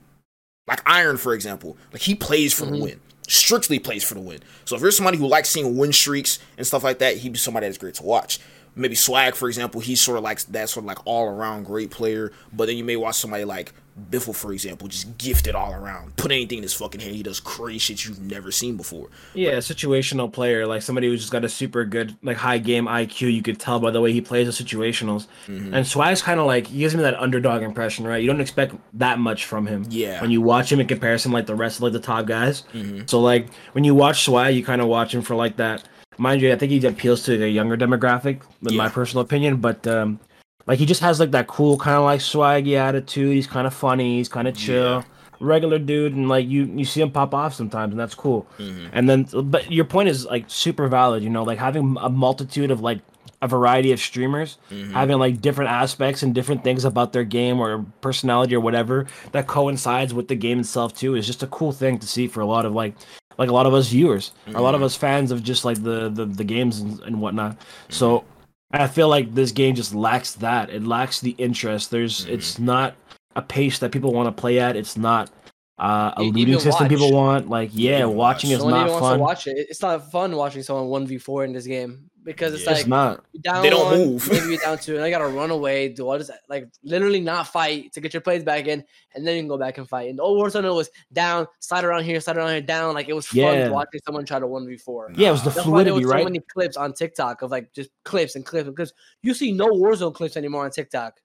like 0.67 0.81
Iron, 0.85 1.17
for 1.17 1.33
example, 1.33 1.75
like 1.91 2.01
he 2.03 2.15
plays 2.15 2.53
for 2.53 2.65
the 2.65 2.77
win, 2.81 3.01
strictly 3.31 3.79
plays 3.79 4.03
for 4.03 4.15
the 4.15 4.19
win. 4.19 4.39
So 4.65 4.75
if 4.75 4.81
you're 4.81 4.91
somebody 4.91 5.17
who 5.17 5.27
likes 5.27 5.49
seeing 5.49 5.77
win 5.77 5.93
streaks 5.93 6.39
and 6.57 6.67
stuff 6.67 6.83
like 6.83 6.99
that, 6.99 7.17
he'd 7.17 7.33
be 7.33 7.39
somebody 7.39 7.67
that's 7.67 7.77
great 7.77 7.95
to 7.95 8.03
watch. 8.03 8.39
Maybe 8.75 8.95
Swag, 8.95 9.35
for 9.35 9.47
example, 9.47 9.81
he's 9.81 9.99
sort 9.99 10.17
of 10.17 10.23
like 10.23 10.41
that 10.47 10.69
sort 10.69 10.83
of 10.83 10.87
like 10.87 10.99
all 11.05 11.27
around 11.27 11.65
great 11.65 11.91
player. 11.91 12.31
But 12.53 12.67
then 12.67 12.77
you 12.77 12.83
may 12.83 12.95
watch 12.95 13.15
somebody 13.15 13.43
like 13.43 13.73
Biffle, 14.09 14.33
for 14.33 14.53
example, 14.53 14.87
just 14.87 15.17
gifted 15.17 15.53
all 15.53 15.73
around. 15.73 16.15
Put 16.15 16.31
anything 16.31 16.59
in 16.59 16.63
his 16.63 16.73
fucking 16.73 17.01
hand, 17.01 17.13
he 17.13 17.23
does 17.23 17.41
crazy 17.41 17.79
shit 17.79 18.05
you've 18.05 18.21
never 18.21 18.49
seen 18.49 18.77
before. 18.77 19.09
Yeah, 19.33 19.51
a 19.51 19.57
situational 19.57 20.31
player, 20.31 20.65
like 20.65 20.81
somebody 20.81 21.07
who's 21.07 21.19
just 21.19 21.31
got 21.33 21.43
a 21.43 21.49
super 21.49 21.83
good, 21.83 22.15
like 22.23 22.37
high 22.37 22.57
game 22.57 22.85
IQ. 22.85 23.33
You 23.33 23.41
could 23.41 23.59
tell 23.59 23.79
by 23.81 23.91
the 23.91 23.99
way 23.99 24.13
he 24.13 24.21
plays 24.21 24.47
the 24.47 24.63
situationals. 24.63 25.27
Mm-hmm. 25.47 25.73
And 25.73 25.85
Swag's 25.85 26.21
kind 26.21 26.39
of 26.39 26.45
like 26.45 26.67
he 26.67 26.79
gives 26.79 26.95
me 26.95 27.01
that 27.01 27.15
underdog 27.19 27.63
impression, 27.63 28.07
right? 28.07 28.21
You 28.21 28.27
don't 28.27 28.41
expect 28.41 28.75
that 28.93 29.19
much 29.19 29.45
from 29.45 29.67
him. 29.67 29.85
Yeah. 29.89 30.21
When 30.21 30.31
you 30.31 30.41
watch 30.41 30.71
him 30.71 30.79
in 30.79 30.87
comparison, 30.87 31.33
like 31.33 31.45
the 31.45 31.55
rest 31.55 31.77
of 31.77 31.83
like 31.83 31.93
the 31.93 31.99
top 31.99 32.25
guys. 32.25 32.63
Mhm. 32.73 33.09
So 33.09 33.19
like 33.19 33.47
when 33.73 33.83
you 33.83 33.93
watch 33.93 34.23
Swag, 34.23 34.55
you 34.55 34.63
kind 34.63 34.81
of 34.81 34.87
watch 34.87 35.13
him 35.13 35.21
for 35.21 35.35
like 35.35 35.57
that. 35.57 35.83
Mind 36.17 36.41
you, 36.41 36.51
I 36.51 36.55
think 36.55 36.71
he 36.71 36.85
appeals 36.85 37.23
to 37.23 37.37
the 37.37 37.49
younger 37.49 37.77
demographic, 37.77 38.41
in 38.67 38.75
my 38.75 38.89
personal 38.89 39.23
opinion. 39.23 39.57
But 39.57 39.85
um, 39.87 40.19
like 40.67 40.77
he 40.79 40.85
just 40.85 41.01
has 41.01 41.19
like 41.19 41.31
that 41.31 41.47
cool 41.47 41.77
kind 41.77 41.97
of 41.97 42.03
like 42.03 42.19
swaggy 42.19 42.73
attitude. 42.77 43.33
He's 43.35 43.47
kind 43.47 43.65
of 43.65 43.73
funny. 43.73 44.17
He's 44.17 44.29
kind 44.29 44.47
of 44.47 44.55
chill. 44.55 44.99
Yeah. 44.99 45.03
Regular 45.39 45.79
dude, 45.79 46.13
and 46.13 46.29
like 46.29 46.47
you, 46.47 46.65
you 46.65 46.85
see 46.85 47.01
him 47.01 47.09
pop 47.11 47.33
off 47.33 47.55
sometimes, 47.55 47.91
and 47.93 47.99
that's 47.99 48.13
cool. 48.13 48.45
Mhm. 48.59 48.89
And 48.93 49.09
then, 49.09 49.23
but 49.49 49.71
your 49.71 49.85
point 49.85 50.09
is 50.09 50.25
like 50.25 50.45
super 50.47 50.87
valid. 50.87 51.23
You 51.23 51.31
know, 51.31 51.41
like 51.43 51.57
having 51.57 51.97
a 51.99 52.09
multitude 52.09 52.69
of 52.69 52.81
like 52.81 52.99
a 53.41 53.47
variety 53.47 53.91
of 53.91 53.99
streamers, 53.99 54.59
Mhm. 54.69 54.91
having 54.91 55.17
like 55.17 55.41
different 55.41 55.71
aspects 55.71 56.21
and 56.21 56.35
different 56.35 56.63
things 56.63 56.85
about 56.85 57.11
their 57.11 57.23
game 57.23 57.59
or 57.59 57.83
personality 58.01 58.53
or 58.53 58.59
whatever 58.59 59.07
that 59.31 59.47
coincides 59.47 60.13
with 60.13 60.27
the 60.27 60.35
game 60.35 60.59
itself 60.59 60.95
too 60.95 61.15
is 61.15 61.25
just 61.25 61.41
a 61.41 61.47
cool 61.47 61.71
thing 61.71 61.97
to 61.97 62.05
see 62.05 62.27
for 62.27 62.41
a 62.41 62.45
lot 62.45 62.65
of 62.67 62.73
like 62.73 62.93
like 63.41 63.49
a 63.49 63.53
lot 63.53 63.65
of 63.65 63.73
us 63.73 63.89
viewers, 63.89 64.31
or 64.47 64.55
a 64.55 64.61
lot 64.61 64.75
of 64.75 64.81
Mhm. 64.81 64.85
us 64.85 64.95
fans 64.95 65.31
of 65.31 65.41
just 65.43 65.65
like 65.65 65.81
the 65.83 66.09
the, 66.09 66.25
the 66.25 66.43
games 66.43 66.79
and, 66.79 66.99
and 67.01 67.19
whatnot. 67.19 67.57
So 67.89 68.23
I 68.71 68.87
feel 68.87 69.09
like 69.09 69.33
this 69.35 69.51
game 69.51 69.73
just 69.75 69.93
lacks 69.93 70.33
that. 70.35 70.69
It 70.69 70.83
lacks 70.85 71.19
the 71.19 71.31
interest. 71.37 71.89
There's 71.91 72.25
it's 72.25 72.59
not 72.59 72.93
a 73.35 73.41
pace 73.41 73.79
that 73.79 73.91
people 73.91 74.13
want 74.13 74.27
to 74.27 74.41
play 74.41 74.59
at. 74.59 74.75
It's 74.75 74.95
not 74.95 75.31
uh, 75.79 76.11
a 76.17 76.21
looting 76.23 76.59
system 76.59 76.87
people 76.87 77.11
want. 77.11 77.49
Like 77.49 77.71
yeah, 77.73 78.05
watching 78.05 78.51
watch. 78.51 78.59
is 78.59 78.63
no 78.63 78.65
one 78.65 78.87
not 78.87 78.99
fun. 78.99 79.19
watch 79.19 79.47
it. 79.47 79.57
It's 79.69 79.81
not 79.81 80.11
fun 80.11 80.35
watching 80.35 80.61
someone 80.63 80.87
one 80.87 81.07
v 81.07 81.17
four 81.17 81.43
in 81.43 81.51
this 81.53 81.65
game 81.65 82.05
because 82.23 82.53
it's 82.53 82.63
Yeah. 82.63 82.71
It's 82.71 82.79
like 82.81 82.87
not. 82.87 83.25
down 83.41 83.63
They 83.63 83.69
don't 83.69 83.85
one, 83.85 83.97
move. 83.97 84.31
maybe 84.31 84.47
you're 84.49 84.57
down 84.57 84.77
two, 84.77 84.95
and 84.95 85.03
I 85.03 85.09
gotta 85.09 85.27
run 85.27 85.49
away, 85.51 85.89
do 85.89 86.07
all 86.07 86.17
this, 86.17 86.29
like 86.49 86.67
literally 86.83 87.19
not 87.19 87.47
fight 87.47 87.91
to 87.93 88.01
get 88.01 88.13
your 88.13 88.21
plays 88.21 88.43
back 88.43 88.67
in, 88.67 88.83
and 89.15 89.25
then 89.25 89.35
you 89.35 89.41
can 89.41 89.47
go 89.47 89.57
back 89.57 89.77
and 89.77 89.87
fight. 89.89 90.09
And 90.09 90.19
old 90.19 90.39
Warzone 90.39 90.63
it 90.63 90.69
was 90.71 90.89
down, 91.13 91.47
slide 91.59 91.83
around 91.83 92.03
here, 92.03 92.19
slide 92.19 92.37
around 92.37 92.49
here, 92.51 92.61
down. 92.61 92.93
Like 92.93 93.09
it 93.09 93.13
was 93.13 93.27
fun 93.27 93.37
Yeah. 93.37 93.69
watching 93.69 94.01
someone 94.05 94.25
try 94.25 94.39
to 94.39 94.47
one 94.47 94.67
v 94.67 94.77
four. 94.77 95.11
Yeah, 95.15 95.29
it 95.29 95.31
was 95.31 95.43
the 95.43 95.49
Nah. 95.49 95.55
That's 95.55 95.67
why 95.67 95.83
there 95.83 95.93
fluidity, 95.93 96.05
was 96.05 96.11
so 96.11 96.15
right? 96.15 96.23
many 96.25 96.39
clips 96.53 96.77
on 96.77 96.93
TikTok 96.93 97.41
of 97.41 97.51
like 97.51 97.73
just 97.73 97.89
clips 98.05 98.35
and 98.35 98.45
clips 98.45 98.69
because 98.69 98.93
you 99.23 99.33
see 99.33 99.51
no 99.51 99.67
Warzone 99.67 100.13
clips 100.13 100.37
anymore 100.37 100.65
on 100.65 100.71
TikTok. 100.71 101.19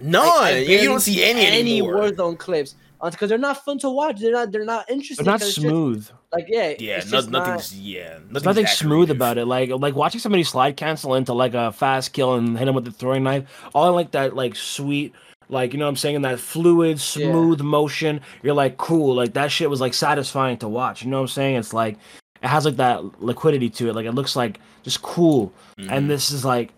None. 0.00 0.24
Like, 0.24 0.68
you 0.68 0.84
don't 0.84 1.00
see 1.00 1.24
any, 1.24 1.44
any 1.44 1.58
anymore. 1.58 1.94
Warzone 2.02 2.38
clips 2.38 2.76
because 3.02 3.28
they're 3.28 3.38
not 3.38 3.64
fun 3.64 3.78
to 3.78 3.90
watch. 3.90 4.20
They're 4.20 4.32
not. 4.32 4.50
They're 4.52 4.64
not 4.64 4.90
interesting. 4.90 5.24
They're 5.24 5.32
not 5.32 5.40
'cause 5.40 5.48
it's 5.48 5.56
just- 5.56 5.66
smooth. 5.66 6.08
like 6.32 6.44
yeah, 6.48 6.74
Yeah, 6.78 6.96
it's 6.98 7.10
no, 7.10 7.18
just 7.18 7.30
not- 7.30 7.72
yeah, 7.72 8.18
nothing's 8.30 8.44
nothing 8.44 8.64
that 8.64 8.70
smooth 8.76 9.08
creative. 9.08 9.16
about 9.16 9.38
it. 9.38 9.46
Like 9.46 9.70
like 9.70 9.94
watching 9.94 10.20
somebody 10.20 10.44
slide 10.44 10.76
cancel 10.76 11.14
into 11.14 11.32
like 11.32 11.54
a 11.54 11.72
fast 11.72 12.12
kill 12.12 12.34
and 12.34 12.58
hit 12.58 12.68
him 12.68 12.74
with 12.74 12.84
the 12.84 12.90
throwing 12.92 13.22
knife. 13.22 13.44
All 13.74 13.88
in 13.88 13.94
like 13.94 14.10
that 14.12 14.34
like 14.36 14.56
sweet, 14.56 15.14
like 15.48 15.72
you 15.72 15.78
know 15.78 15.84
what 15.86 15.90
I'm 15.90 15.96
saying, 15.96 16.16
in 16.16 16.22
that 16.22 16.40
fluid, 16.40 17.00
smooth 17.00 17.60
motion. 17.60 18.20
You're 18.42 18.54
like 18.54 18.76
cool. 18.76 19.14
Like 19.14 19.32
that 19.34 19.50
shit 19.52 19.70
was 19.70 19.80
like 19.80 19.94
satisfying 19.94 20.58
to 20.58 20.68
watch. 20.68 21.02
You 21.04 21.10
know 21.10 21.18
what 21.18 21.22
I'm 21.22 21.28
saying? 21.28 21.56
It's 21.56 21.72
like 21.72 21.96
it 22.42 22.46
has 22.48 22.64
like 22.64 22.76
that 22.76 23.22
liquidity 23.22 23.68
to 23.70 23.88
it. 23.88 23.94
Like 23.94 24.06
it 24.06 24.12
looks 24.12 24.36
like 24.36 24.60
just 24.82 25.02
cool. 25.02 25.52
Mhm. 25.78 25.90
And 25.90 26.10
this 26.10 26.30
is 26.30 26.44
like 26.44 26.72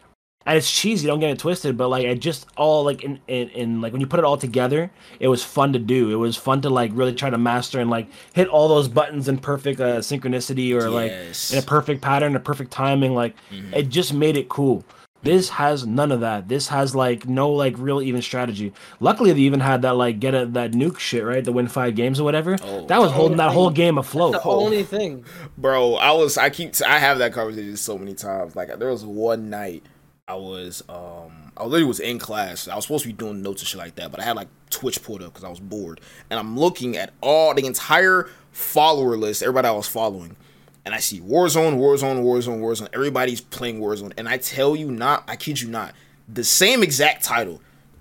and 0.47 0.57
it's 0.57 0.71
cheesy, 0.71 1.07
don't 1.07 1.21
get 1.21 1.31
it 1.31 1.39
twisted, 1.39 1.77
but 1.77 1.89
like 1.89 2.05
it 2.05 2.19
just 2.19 2.47
all 2.57 2.83
like 2.85 3.03
in, 3.05 3.21
in 3.29 3.49
in 3.51 3.81
like 3.81 3.93
when 3.93 4.01
you 4.01 4.07
put 4.07 4.19
it 4.19 4.25
all 4.25 4.39
together, 4.39 4.91
it 5.21 5.29
was 5.29 5.45
fun 5.45 5.73
to 5.75 5.79
do. 5.79 6.11
It 6.11 6.15
was 6.17 6.37
fun 6.37 6.63
to 6.63 6.71
like 6.71 6.91
really 6.95 7.15
try 7.15 7.29
to 7.31 7.39
master 7.39 7.79
and 7.81 7.91
like 7.91 8.09
hit 8.33 8.49
all 8.49 8.67
those 8.69 8.89
buttons 8.89 9.29
in 9.29 9.39
perfect 9.39 9.81
uh, 9.81 9.99
synchronicity 9.99 10.73
or 10.75 10.89
like 10.91 11.13
in 11.53 11.59
a 11.59 11.63
perfect 11.67 12.01
pattern, 12.03 12.35
a 12.37 12.41
perfect 12.41 12.71
timing. 12.71 13.15
Like 13.15 13.37
Mhm. 13.53 13.75
it 13.75 13.89
just 13.91 14.15
made 14.15 14.37
it 14.37 14.49
cool. 14.49 14.85
This 15.23 15.51
has 15.51 15.87
none 15.87 16.11
of 16.13 16.21
that. 16.21 16.49
This 16.49 16.69
has 16.69 16.95
like 16.95 17.29
no 17.29 17.51
like 17.51 17.75
real 17.77 18.01
even 18.01 18.23
strategy. 18.23 18.73
Luckily, 19.01 19.35
they 19.35 19.41
even 19.41 19.61
had 19.61 19.83
that 19.83 19.95
like 19.97 20.19
get 20.19 20.35
a, 20.35 20.47
that 20.47 20.73
nuke 20.73 20.99
shit 20.99 21.23
right, 21.23 21.45
the 21.45 21.53
win 21.53 21.69
five 21.69 21.95
games 21.95 22.19
or 22.19 22.25
whatever. 22.25 22.57
Oh. 22.65 22.87
that 22.87 22.99
was 22.99 23.13
holding 23.13 23.33
only 23.39 23.45
that 23.45 23.53
whole 23.53 23.69
game 23.69 23.99
afloat. 23.99 24.33
the 24.33 24.41
Oh. 24.43 24.65
only 24.65 24.83
thing. 24.83 25.27
bro 25.59 25.97
i 25.97 26.11
was 26.13 26.39
i 26.39 26.49
keep 26.49 26.73
i 26.87 26.99
have 26.99 27.19
that 27.19 27.35
conversation 27.35 27.77
so 27.77 27.99
many 27.99 28.15
times 28.15 28.57
like 28.57 28.69
there 28.79 28.89
was 28.89 29.05
one 29.05 29.51
night 29.51 29.85
i 30.31 30.35
was 30.35 30.83
um 30.89 31.53
i 31.57 31.65
literally 31.65 31.85
was 31.85 32.01
in 32.01 32.19
class 32.19 32.69
i 32.69 32.75
was 32.77 32.85
supposed 32.85 33.03
to 33.03 33.09
be 33.09 33.13
doing 33.13 33.43
notes 33.43 33.63
and 33.63 33.69
shit 33.69 33.79
like 33.79 33.95
that 33.97 34.11
but 34.11 34.21
i 34.21 34.23
had 34.25 34.37
like 34.37 34.49
twitch 34.71 35.03
pulled 35.03 35.23
up 35.23 35.29
because 35.33 35.45
i 35.45 35.49
was 35.49 35.61
bored 35.61 36.01
and 36.31 36.39
i'm 36.39 36.59
looking 36.59 36.97
at 36.97 37.13
all 37.21 37.55
the 37.55 37.67
entire 37.67 38.29
follower 38.53 39.17
list 39.17 39.43
everybody 39.43 39.67
i 39.69 39.73
was 39.73 39.87
following 39.89 40.37
and 40.85 40.95
i 40.95 40.99
see 40.99 41.21
warzone 41.21 41.77
warzone 41.79 42.23
warzone 42.23 42.61
warzone 42.61 42.89
everybody's 42.93 43.41
playing 43.41 43.81
warzone 43.81 44.13
and 44.17 44.29
i 44.29 44.37
tell 44.37 44.75
you 44.77 44.91
not 44.91 45.25
i 45.29 45.37
kid 45.37 45.61
you 45.61 45.69
not 45.69 45.95
the 46.29 46.45
same 46.45 46.83
exact 46.83 47.25
title 47.25 47.61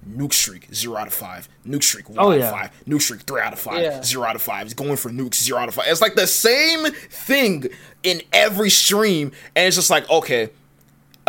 Nuke 0.09 0.31
streak 0.33 0.73
zero 0.73 0.95
out 0.95 1.07
of 1.07 1.13
five. 1.13 1.49
Nuke 1.67 1.83
streak 1.83 2.09
one 2.09 2.17
Oh, 2.19 2.31
out 2.31 2.39
yeah. 2.39 2.45
of 2.45 2.51
five. 2.51 2.71
Nuke 2.87 3.01
streak 3.01 3.21
three 3.23 3.41
out 3.41 3.51
of 3.51 3.59
five. 3.59 3.81
Yeah. 3.81 4.01
Zero 4.01 4.23
out 4.23 4.35
of 4.35 4.41
five. 4.41 4.65
It's 4.65 4.73
going 4.73 4.95
for 4.95 5.09
nukes 5.11 5.35
zero 5.43 5.59
out 5.59 5.67
of 5.67 5.75
five. 5.75 5.85
It's 5.89 5.99
like 5.99 6.15
the 6.15 6.25
same 6.25 6.85
thing 6.85 7.65
in 8.01 8.21
every 8.31 8.69
stream, 8.69 9.33
and 9.57 9.67
it's 9.67 9.75
just 9.75 9.89
like 9.89 10.09
okay, 10.09 10.51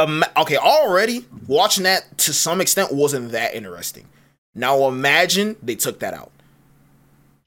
um, 0.01 0.25
okay. 0.37 0.57
Already 0.57 1.27
watching 1.47 1.85
that 1.85 2.19
to 2.19 2.33
some 2.33 2.61
extent 2.61 2.93
wasn't 2.93 3.33
that 3.33 3.55
interesting. 3.55 4.07
Now 4.55 4.87
imagine 4.89 5.57
they 5.63 5.75
took 5.77 6.01
that 6.01 6.15
out. 6.15 6.33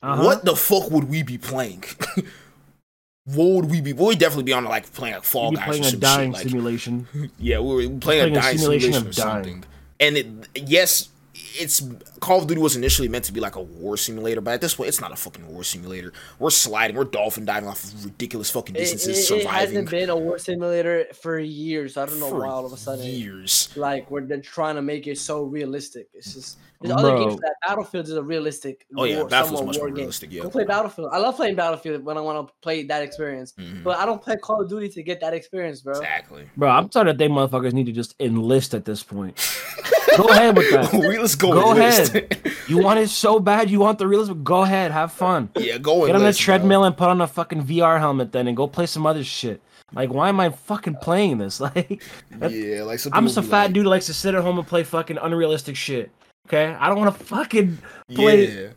Uh-huh. 0.02 0.24
What 0.24 0.46
the 0.46 0.56
fuck 0.56 0.92
would 0.92 1.06
we 1.06 1.24
be 1.24 1.38
playing? 1.38 1.84
what 3.26 3.46
would 3.46 3.70
we 3.70 3.82
be? 3.82 3.94
We'd 3.94 4.20
definitely 4.20 4.44
be 4.44 4.54
on 4.54 4.66
like 4.66 4.92
playing 4.94 5.16
like 5.16 5.24
Fall 5.24 5.52
Guys 5.52 5.66
playing 5.66 5.86
or 5.86 5.88
a 5.88 5.92
dying 5.92 6.32
shit. 6.32 6.39
Like 6.39 6.50
simulation. 6.50 7.08
yeah, 7.39 7.60
we 7.60 7.68
were 7.68 7.82
playing, 7.82 8.00
Playing 8.00 8.36
a 8.36 8.38
a 8.38 8.42
dying 8.42 8.58
simulation 8.58 8.94
simulation, 8.94 9.08
of 9.08 9.18
or 9.18 9.22
dying. 9.22 9.44
something. 9.44 9.63
And 10.00 10.18
it, 10.18 10.28
yes, 10.68 11.10
it's 11.34 11.82
Call 12.23 12.39
of 12.39 12.47
Duty 12.47 12.62
was 12.62 12.75
initially 12.77 13.09
meant 13.09 13.25
to 13.25 13.33
be 13.33 13.39
like 13.41 13.55
a 13.57 13.62
war 13.62 13.97
simulator, 13.97 14.39
but 14.39 14.53
at 14.53 14.62
this 14.62 14.73
point, 14.75 14.88
it's 14.88 15.01
not 15.01 15.12
a 15.12 15.15
fucking 15.15 15.45
war 15.53 15.63
simulator. 15.63 16.13
We're 16.39 16.51
sliding, 16.51 16.95
we're 16.95 17.03
dolphin 17.03 17.43
diving 17.43 17.67
off 17.67 17.83
of 17.83 18.05
ridiculous 18.05 18.49
fucking 18.49 18.75
distances, 18.75 19.09
it- 19.09 19.12
it 19.19 19.23
surviving 19.41 19.49
hasn't 19.75 19.89
been 19.89 20.09
a 20.09 20.15
war 20.15 20.38
simulator 20.39 21.05
for 21.21 21.38
years. 21.38 21.97
I 21.97 22.05
don't 22.05 22.19
know 22.21 22.29
for 22.29 22.39
why 22.39 22.47
all 22.47 22.65
of 22.65 22.71
a 22.71 22.77
sudden. 22.77 23.05
years. 23.05 23.69
Like 23.75 24.09
we're 24.09 24.21
they're 24.25 24.39
trying 24.41 24.75
to 24.75 24.81
make 24.81 25.05
it 25.07 25.17
so 25.17 25.43
realistic. 25.43 26.07
It's 26.13 26.33
just 26.33 26.57
there's 26.81 26.95
other 26.95 27.17
games 27.17 27.39
that. 27.41 27.55
Battlefield 27.67 28.05
is 28.07 28.13
a 28.13 28.23
realistic. 28.23 28.86
Oh 28.97 29.03
yeah, 29.05 29.19
war, 29.19 29.27
Battlefield's 29.29 29.47
somewhat 29.59 29.65
much 29.67 29.75
more 29.77 29.83
war 29.86 29.89
game. 29.89 29.95
realistic. 29.97 30.31
Yeah, 30.33 30.41
Go 30.43 30.49
play 30.49 30.65
Battlefield. 30.65 31.09
I 31.13 31.17
love 31.17 31.36
playing 31.38 31.55
Battlefield 31.55 32.03
when 32.03 32.17
I 32.17 32.21
want 32.21 32.45
to 32.47 32.53
play 32.62 32.83
that 32.83 33.01
experience. 33.01 33.53
Mhm. 33.59 33.83
But 33.83 33.99
I 33.99 34.05
don't 34.05 34.21
play 34.21 34.36
Call 34.38 34.62
of 34.62 34.69
Duty 34.69 34.89
to 34.89 35.03
get 35.03 35.19
that 35.21 35.33
experience, 35.33 35.79
bro. 35.81 35.93
exactly. 35.93 36.43
Bro, 36.57 36.69
I'm 36.69 36.91
sorry 36.91 37.05
that 37.12 37.17
they 37.17 37.27
motherfuckers 37.29 37.71
need 37.73 37.86
to 37.86 37.91
just 37.93 38.15
enlist 38.19 38.73
at 38.73 38.83
this 38.86 39.01
point. 39.03 39.38
Go 40.17 40.25
ahead 40.25 40.55
with 40.55 40.69
that. 40.71 40.93
we 40.93 41.17
let's 41.17 41.33
go. 41.36 41.53
Go 41.53 41.69
with 41.69 41.79
ahead. 41.79 42.12
You 42.67 42.78
want 42.78 42.99
it 42.99 43.10
so 43.10 43.39
bad, 43.39 43.69
you 43.69 43.80
want 43.80 43.99
the 43.99 44.08
realism. 44.08 44.43
Go 44.43 44.62
ahead, 44.63 44.91
have 44.91 45.12
fun. 45.12 45.49
yeah, 45.58 45.78
go 45.78 46.06
Get 46.06 46.15
on 46.15 46.21
bro. 46.21 46.32
treadmill 46.32 46.84
and 46.86 46.95
put 46.95 47.10
on 47.10 47.19
a 47.21 47.28
fucking 47.28 47.63
VR 47.63 47.99
helmet 47.99 48.32
then 48.32 48.47
and 48.47 48.56
go 48.56 48.67
play 48.67 48.86
some 48.86 49.06
other 49.06 49.23
shit. 49.23 49.62
Like, 49.93 50.12
why 50.13 50.30
am 50.30 50.39
I 50.39 50.49
fucking 50.49 50.95
playing 51.02 51.38
this? 51.39 51.60
Like, 51.76 52.02
Yeah, 52.39 52.84
like 52.84 52.99
some 52.99 53.13
I'm 53.13 53.26
just 53.26 53.38
a 53.38 53.43
fat 53.43 53.65
like, 53.65 53.73
dude 53.73 53.84
who 53.84 53.89
likes 53.89 54.06
to 54.08 54.13
sit 54.13 54.34
at 54.34 54.41
home 54.41 54.58
and 54.58 54.67
play 54.67 54.84
fucking 54.84 55.17
unrealistic 55.17 55.76
shit. 55.76 56.10
Okay, 56.47 56.65
I 56.73 56.88
don't 56.89 56.97
want 56.99 57.17
to 57.17 57.23
fucking 57.26 57.78
play. 58.13 58.47
Yeah, 58.63 58.67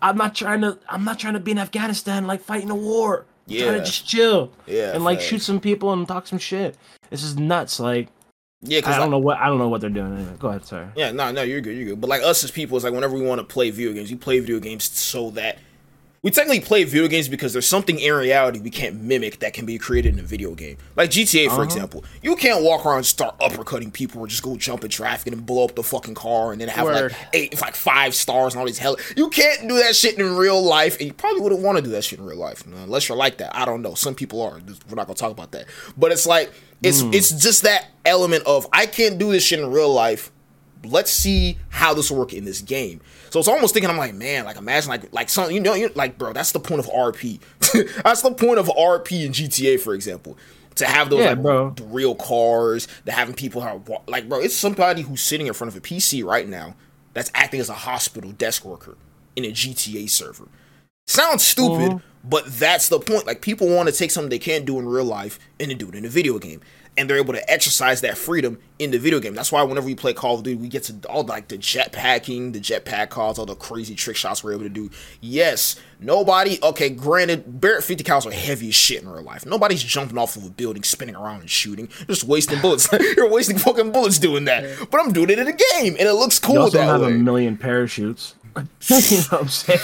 I'm 0.00 0.16
not 0.16 0.34
trying 0.34 0.60
to. 0.62 0.78
I'm 0.88 1.04
not 1.04 1.18
trying 1.18 1.34
to 1.34 1.40
be 1.40 1.50
in 1.52 1.58
Afghanistan 1.58 2.26
like 2.26 2.40
fighting 2.40 2.70
a 2.70 2.74
war. 2.74 3.26
I'm 3.48 3.54
trying 3.56 3.66
Yeah. 3.72 3.78
to 3.78 3.84
just 3.84 4.06
chill 4.06 4.52
yeah, 4.66 4.92
and 4.94 5.04
like 5.04 5.18
facts. 5.18 5.28
shoot 5.28 5.42
some 5.42 5.60
people 5.60 5.92
and 5.92 6.06
talk 6.08 6.26
some 6.26 6.38
shit. 6.38 6.76
This 7.10 7.22
is 7.22 7.36
nuts. 7.36 7.78
Like, 7.80 8.08
Yeah, 8.62 8.78
because 8.78 8.94
I 8.94 8.98
don't 8.98 9.10
know 9.10 9.18
what 9.18 9.38
I 9.38 9.48
don't 9.48 9.58
know 9.58 9.68
what 9.68 9.80
they're 9.80 9.90
doing. 9.90 10.14
Anyway, 10.14 10.36
go 10.38 10.48
ahead, 10.48 10.64
sorry. 10.64 10.86
Yeah, 10.94 11.10
no, 11.10 11.32
no, 11.32 11.42
you're 11.42 11.60
good, 11.60 11.76
you're 11.76 11.86
good. 11.86 12.00
But 12.00 12.08
like 12.08 12.22
us 12.22 12.44
as 12.44 12.52
people, 12.52 12.76
it's 12.76 12.84
like 12.84 12.94
whenever 12.94 13.14
we 13.14 13.22
want 13.22 13.40
to 13.40 13.44
play 13.44 13.70
video 13.70 13.92
games, 13.92 14.10
we 14.10 14.16
play 14.16 14.38
video 14.38 14.60
games 14.60 14.84
so 14.84 15.30
that 15.30 15.58
we 16.22 16.30
technically 16.30 16.60
play 16.60 16.84
video 16.84 17.08
games 17.08 17.26
because 17.26 17.52
there's 17.52 17.66
something 17.66 17.98
in 17.98 18.12
reality 18.14 18.60
we 18.60 18.70
can't 18.70 19.00
mimic 19.02 19.40
that 19.40 19.52
can 19.52 19.66
be 19.66 19.76
created 19.76 20.12
in 20.12 20.20
a 20.20 20.22
video 20.22 20.54
game. 20.54 20.76
Like 20.94 21.10
GTA, 21.10 21.46
for 21.48 21.54
Uh-huh. 21.54 21.62
example, 21.62 22.04
you 22.22 22.36
can't 22.36 22.62
walk 22.62 22.86
around 22.86 22.98
and 22.98 23.06
start 23.06 23.36
uppercutting 23.40 23.92
people 23.92 24.20
or 24.20 24.28
just 24.28 24.42
go 24.44 24.56
jump 24.56 24.84
in 24.84 24.90
traffic 24.90 25.32
and 25.32 25.44
blow 25.44 25.64
up 25.64 25.74
the 25.74 25.82
fucking 25.82 26.14
car 26.14 26.52
and 26.52 26.60
then 26.60 26.68
have 26.68 26.84
Word. 26.84 27.10
like 27.10 27.12
eight, 27.32 27.60
like 27.60 27.74
five 27.74 28.14
stars 28.14 28.54
and 28.54 28.60
all 28.60 28.66
these 28.66 28.78
hell. 28.78 28.96
You 29.16 29.30
can't 29.30 29.68
do 29.68 29.76
that 29.78 29.96
shit 29.96 30.16
in 30.16 30.36
real 30.36 30.62
life, 30.62 30.96
and 30.98 31.08
you 31.08 31.12
probably 31.12 31.40
wouldn't 31.40 31.60
want 31.60 31.78
to 31.78 31.82
do 31.82 31.90
that 31.90 32.04
shit 32.04 32.20
in 32.20 32.24
real 32.24 32.38
life 32.38 32.62
unless 32.66 33.08
you're 33.08 33.18
like 33.18 33.38
that. 33.38 33.56
I 33.56 33.64
don't 33.64 33.82
know. 33.82 33.94
Some 33.94 34.14
people 34.14 34.40
are. 34.42 34.60
We're 34.88 34.94
not 34.94 35.08
gonna 35.08 35.14
talk 35.16 35.32
about 35.32 35.50
that. 35.52 35.66
But 35.96 36.12
it's 36.12 36.24
like 36.26 36.52
it's 36.84 37.00
it's 37.00 37.30
just 37.32 37.62
that 37.62 37.88
element 38.04 38.44
of 38.46 38.68
I 38.72 38.86
can't 38.86 39.18
do 39.18 39.32
this 39.32 39.42
shit 39.44 39.58
in 39.58 39.70
real 39.72 39.92
life 39.92 40.30
let's 40.84 41.10
see 41.10 41.58
how 41.70 41.94
this 41.94 42.10
will 42.10 42.18
work 42.18 42.32
in 42.32 42.44
this 42.44 42.60
game. 42.60 43.00
So 43.30 43.38
it's 43.38 43.48
almost 43.48 43.74
thinking 43.74 43.90
I'm 43.90 43.96
like, 43.98 44.14
man, 44.14 44.44
like 44.44 44.56
imagine 44.56 44.88
like 44.90 45.12
like 45.12 45.28
something 45.28 45.54
you 45.54 45.60
know, 45.62 45.74
you 45.74 45.90
like 45.94 46.18
bro, 46.18 46.32
that's 46.32 46.52
the 46.52 46.60
point 46.60 46.80
of 46.80 46.86
RP. 46.86 47.40
that's 48.02 48.22
the 48.22 48.32
point 48.32 48.58
of 48.58 48.66
RP 48.68 49.24
in 49.26 49.32
GTA, 49.32 49.80
for 49.80 49.94
example. 49.94 50.36
To 50.76 50.86
have 50.86 51.10
those 51.10 51.20
Yeah, 51.20 51.30
like 51.30 51.42
bro. 51.42 51.70
the 51.70 51.84
real 51.84 52.14
cars, 52.14 52.88
to 53.04 53.12
having 53.12 53.34
people 53.34 53.60
who 53.60 53.68
are 53.68 54.00
like, 54.06 54.28
bro, 54.28 54.40
it's 54.40 54.54
somebody 54.56 55.02
who's 55.02 55.20
sitting 55.20 55.46
in 55.46 55.52
front 55.52 55.70
of 55.70 55.76
a 55.76 55.80
PC 55.82 56.24
right 56.24 56.48
now 56.48 56.74
that's 57.12 57.30
acting 57.34 57.60
as 57.60 57.68
a 57.68 57.74
hospital 57.74 58.32
desk 58.32 58.64
worker 58.64 58.96
in 59.36 59.44
a 59.44 59.52
GTA 59.52 60.08
server. 60.08 60.48
Sounds 61.06 61.44
stupid, 61.44 61.90
Mhm. 61.90 62.02
but 62.24 62.46
that's 62.58 62.88
the 62.88 62.98
point. 63.00 63.26
Like 63.26 63.42
people 63.42 63.68
want 63.68 63.88
to 63.90 63.94
take 63.94 64.10
something 64.10 64.30
they 64.30 64.38
can't 64.38 64.64
do 64.64 64.78
in 64.78 64.86
real 64.86 65.04
life 65.04 65.38
and 65.60 65.70
then 65.70 65.76
do 65.76 65.88
it 65.88 65.94
in 65.94 66.04
a 66.06 66.08
video 66.08 66.38
game. 66.38 66.60
And 66.94 67.08
they're 67.08 67.16
able 67.16 67.32
to 67.32 67.50
exercise 67.50 68.02
that 68.02 68.18
freedom 68.18 68.58
in 68.78 68.90
the 68.90 68.98
video 68.98 69.18
game. 69.18 69.34
That's 69.34 69.50
why 69.50 69.62
whenever 69.62 69.86
we 69.86 69.94
play 69.94 70.12
Call 70.12 70.34
of 70.36 70.42
Duty, 70.42 70.60
we 70.60 70.68
get 70.68 70.82
to 70.84 71.08
all 71.08 71.22
like 71.24 71.48
the 71.48 71.56
jetpacking, 71.56 72.52
the 72.52 72.60
jetpack 72.60 73.08
calls, 73.08 73.38
all 73.38 73.46
the 73.46 73.54
crazy 73.54 73.94
trick 73.94 74.14
shots 74.16 74.44
we're 74.44 74.52
able 74.52 74.64
to 74.64 74.68
do. 74.68 74.90
Yes, 75.22 75.76
nobody. 76.00 76.58
Okay, 76.62 76.90
granted, 76.90 77.60
Barrett 77.60 77.82
50 77.84 78.04
cals 78.04 78.26
are 78.26 78.30
heavy 78.30 78.68
as 78.68 78.74
shit 78.74 79.02
in 79.02 79.08
real 79.08 79.22
life. 79.22 79.46
Nobody's 79.46 79.82
jumping 79.82 80.18
off 80.18 80.36
of 80.36 80.44
a 80.44 80.50
building, 80.50 80.82
spinning 80.82 81.16
around 81.16 81.40
and 81.40 81.48
shooting. 81.50 81.88
You're 82.00 82.06
just 82.08 82.24
wasting 82.24 82.60
bullets. 82.60 82.88
You're 83.16 83.30
wasting 83.30 83.56
fucking 83.56 83.92
bullets 83.92 84.18
doing 84.18 84.44
that. 84.44 84.90
But 84.90 85.00
I'm 85.00 85.12
doing 85.12 85.30
it 85.30 85.38
in 85.38 85.48
a 85.48 85.52
game, 85.52 85.96
and 85.98 86.06
it 86.06 86.12
looks 86.14 86.38
cool. 86.38 86.54
You 86.54 86.58
cool 86.58 86.64
also 86.64 86.78
that 86.78 86.86
don't 86.86 87.00
have 87.00 87.08
way. 87.10 87.16
a 87.16 87.18
million 87.18 87.56
parachutes. 87.56 88.34
you 88.56 88.62
know 88.62 88.66
what 89.30 89.32
I'm 89.32 89.48
saying? 89.48 89.80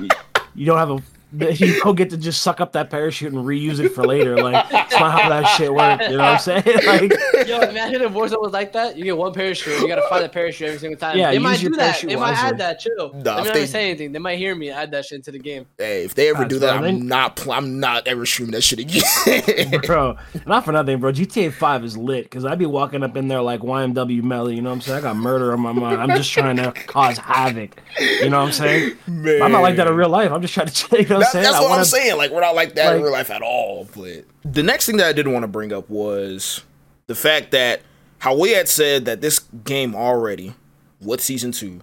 you, 0.00 0.08
you 0.54 0.66
don't 0.66 0.78
have 0.78 0.90
a. 0.90 1.02
You 1.38 1.80
don't 1.80 1.94
get 1.96 2.10
to 2.10 2.16
just 2.16 2.42
suck 2.42 2.60
up 2.60 2.72
that 2.72 2.90
parachute 2.90 3.32
and 3.32 3.44
reuse 3.44 3.80
it 3.80 3.90
for 3.90 4.04
later. 4.06 4.36
Like 4.42 4.64
it's 4.70 4.94
not 4.98 5.20
how 5.20 5.28
that 5.28 5.44
shit 5.56 5.72
works. 5.72 6.04
You 6.08 6.16
know 6.16 6.22
what 6.24 6.32
I'm 6.32 6.38
saying? 6.38 6.62
Like 6.84 7.12
Yo, 7.48 7.60
imagine 7.60 8.02
if 8.02 8.12
Warzone 8.12 8.40
was 8.40 8.52
like 8.52 8.72
that. 8.72 8.96
You 8.96 9.04
get 9.04 9.16
one 9.16 9.32
parachute. 9.32 9.80
You 9.80 9.88
gotta 9.88 10.06
find 10.08 10.24
a 10.24 10.28
parachute 10.28 10.68
every 10.68 10.78
single 10.78 10.98
time. 10.98 11.16
Yeah, 11.18 11.30
they 11.30 11.38
might 11.38 11.60
do 11.60 11.70
that. 11.70 11.78
parachute 11.78 12.10
They 12.10 12.16
might 12.16 12.36
add 12.36 12.58
that 12.58 12.80
too. 12.80 12.90
Nah, 12.96 13.06
Let 13.08 13.16
if 13.16 13.24
me 13.24 13.32
not 13.34 13.44
they- 13.44 13.50
even 13.60 13.66
say 13.68 13.84
anything. 13.90 14.12
They 14.12 14.18
might 14.18 14.38
hear 14.38 14.54
me 14.54 14.70
add 14.70 14.90
that 14.92 15.04
shit 15.06 15.16
into 15.16 15.30
the 15.32 15.38
game. 15.38 15.66
Hey, 15.78 16.04
if 16.04 16.14
they 16.14 16.28
ever 16.30 16.44
do 16.44 16.58
that, 16.60 16.78
bro. 16.78 16.88
I'm 16.88 16.98
They- 17.00 17.04
not. 17.06 17.36
Pl- 17.36 17.52
I'm 17.52 17.80
not 17.80 18.06
ever 18.06 18.24
streaming 18.26 18.52
that 18.52 18.62
shit 18.62 18.78
again. 18.78 19.80
bro, 19.86 20.16
not 20.46 20.64
for 20.64 20.72
nothing, 20.72 20.98
bro. 21.00 21.12
GTA 21.12 21.52
5 21.52 21.84
is 21.84 21.96
lit 21.96 22.24
because 22.24 22.44
I'd 22.44 22.58
be 22.58 22.66
walking 22.66 23.02
up 23.02 23.16
in 23.16 23.28
there 23.28 23.40
like 23.42 23.60
YNW 23.60 24.22
Melly. 24.22 24.54
You 24.56 24.62
know 24.62 24.70
what 24.70 24.76
I'm 24.76 24.80
saying? 24.82 24.98
I 24.98 25.02
got 25.02 25.16
murder 25.16 25.52
on 25.52 25.60
my 25.60 25.72
mind. 25.72 26.00
I'm 26.00 26.10
just 26.16 26.30
trying 26.30 26.56
to 26.56 26.72
cause 26.86 27.18
havoc. 27.18 27.80
You 27.98 28.30
know 28.30 28.40
what 28.40 28.46
I'm 28.46 28.52
saying? 28.52 28.96
Man. 29.06 29.42
I'm 29.42 29.52
not 29.52 29.62
like 29.62 29.76
that 29.76 29.86
in 29.86 29.94
real 29.94 30.08
life. 30.08 30.30
I'm 30.30 30.42
just 30.42 30.54
trying 30.54 30.66
to, 30.68 31.02
you 31.02 31.08
know 31.08 31.18
what 31.18 31.23
I'm 31.23 31.23
That- 31.24 31.32
saying? 31.32 31.44
that's 31.44 31.56
I 31.56 31.60
what 31.60 31.70
wanna- 31.70 31.80
I'm 31.80 31.86
saying. 31.86 32.16
Like 32.16 32.30
we're 32.30 32.40
not 32.40 32.54
like 32.54 32.74
that 32.74 32.96
in 32.96 33.02
real 33.02 33.12
life 33.12 33.30
at 33.30 33.42
all. 33.42 33.88
But 33.94 34.24
the 34.44 34.62
next 34.62 34.86
thing 34.86 34.96
that 34.98 35.06
I 35.06 35.12
did 35.12 35.28
want 35.28 35.42
to 35.42 35.48
bring 35.48 35.72
up 35.72 35.88
was 35.90 36.62
the 37.06 37.14
fact 37.14 37.50
that 37.52 37.82
how 38.18 38.36
we 38.36 38.52
had 38.52 38.68
said 38.68 39.04
that 39.04 39.20
this 39.20 39.40
game 39.64 39.94
already 39.94 40.54
with 41.00 41.20
season 41.20 41.52
two 41.52 41.80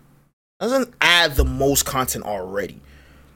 doesn't 0.59 0.93
add 1.01 1.35
the 1.35 1.45
most 1.45 1.85
content 1.85 2.25
already. 2.25 2.81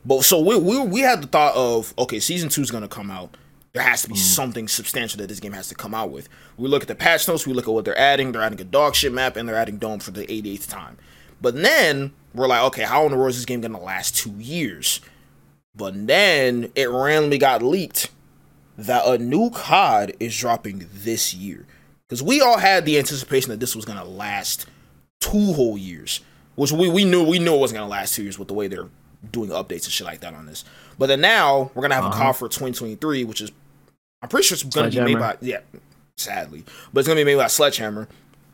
But 0.06 0.24
so 0.24 0.40
we 0.40 0.58
we 0.58 0.80
we 0.80 1.00
had 1.02 1.24
the 1.24 1.28
thought 1.28 1.56
of 1.56 1.94
okay, 1.98 2.20
season 2.20 2.50
two 2.50 2.62
is 2.62 2.72
gonna 2.72 2.88
come 2.88 3.10
out. 3.10 3.36
There 3.74 3.84
has 3.84 4.04
to 4.04 4.08
be 4.08 4.14
mm-hmm. 4.14 4.22
something 4.22 4.68
substantial 4.70 5.18
that 5.18 5.28
this 5.28 5.42
game 5.42 5.52
has 5.52 5.68
to 5.68 5.76
come 5.76 5.94
out 5.94 6.10
with. 6.10 6.30
We 6.56 6.70
look 6.70 6.84
at 6.84 6.88
the 6.88 6.96
patch 6.96 7.28
notes, 7.28 7.46
we 7.46 7.52
look 7.52 7.68
at 7.68 7.74
what 7.74 7.84
they're 7.84 7.98
adding. 8.00 8.32
They're 8.32 8.42
adding 8.42 8.62
a 8.62 8.64
dog 8.64 8.96
shit 8.96 9.12
map 9.12 9.36
and 9.36 9.50
they're 9.50 9.58
adding 9.58 9.80
Dome 9.80 10.00
for 10.00 10.12
the 10.12 10.26
88th 10.26 10.70
time. 10.70 10.98
But 11.42 11.56
then 11.62 12.14
we're 12.34 12.48
like, 12.48 12.64
okay, 12.68 12.84
how 12.84 13.04
in 13.04 13.12
the 13.12 13.18
world 13.18 13.32
is 13.32 13.36
this 13.36 13.46
game 13.46 13.60
gonna 13.60 13.80
last 13.80 14.16
two 14.16 14.32
years? 14.32 15.02
But 15.76 16.08
then 16.08 16.72
it 16.76 16.90
randomly 16.90 17.38
got 17.38 17.62
leaked 17.62 18.10
that 18.78 19.06
a 19.06 19.18
new 19.18 19.50
COD 19.50 20.16
is 20.20 20.38
dropping 20.38 20.88
this 20.94 21.34
year. 21.34 21.66
Because 22.08 22.22
we 22.24 22.40
all 22.42 22.58
had 22.58 22.86
the 22.86 22.98
anticipation 22.98 23.50
that 23.50 23.60
this 23.60 23.76
was 23.76 23.84
gonna 23.86 24.06
last 24.06 24.68
two 25.20 25.54
whole 25.54 25.78
years. 25.78 26.22
Which 26.56 26.72
we, 26.72 26.88
we 26.90 27.04
knew 27.04 27.24
we 27.24 27.40
knew 27.40 27.56
it 27.56 27.60
wasn't 27.60 27.80
gonna 27.80 27.90
last 27.90 28.16
two 28.16 28.24
years 28.24 28.40
with 28.40 28.48
the 28.48 28.54
way 28.54 28.68
they're 28.68 28.88
doing 29.32 29.50
updates 29.50 29.84
and 29.86 29.92
shit 29.92 30.06
like 30.08 30.22
that 30.22 30.34
on 30.34 30.46
this. 30.46 30.64
But 30.98 31.08
then 31.08 31.20
now 31.22 31.72
we're 31.74 31.82
gonna 31.82 31.96
have 31.96 32.06
a 32.06 32.08
Uh-huh. 32.10 32.24
COD 32.32 32.36
for 32.38 32.48
2023, 32.48 33.24
which 33.26 33.42
is 33.42 33.52
I'm 34.22 34.30
pretty 34.30 34.46
sure 34.46 34.56
it's 34.56 34.64
gonna 34.64 34.90
be 34.90 35.02
made 35.02 35.20
by 35.20 35.36
yeah, 35.42 35.60
sadly. 36.18 36.64
But 36.94 37.00
it's 37.02 37.08
gonna 37.08 37.20
be 37.20 37.26
made 37.26 37.36
by 37.36 37.48
Sledgehammer. 37.48 38.08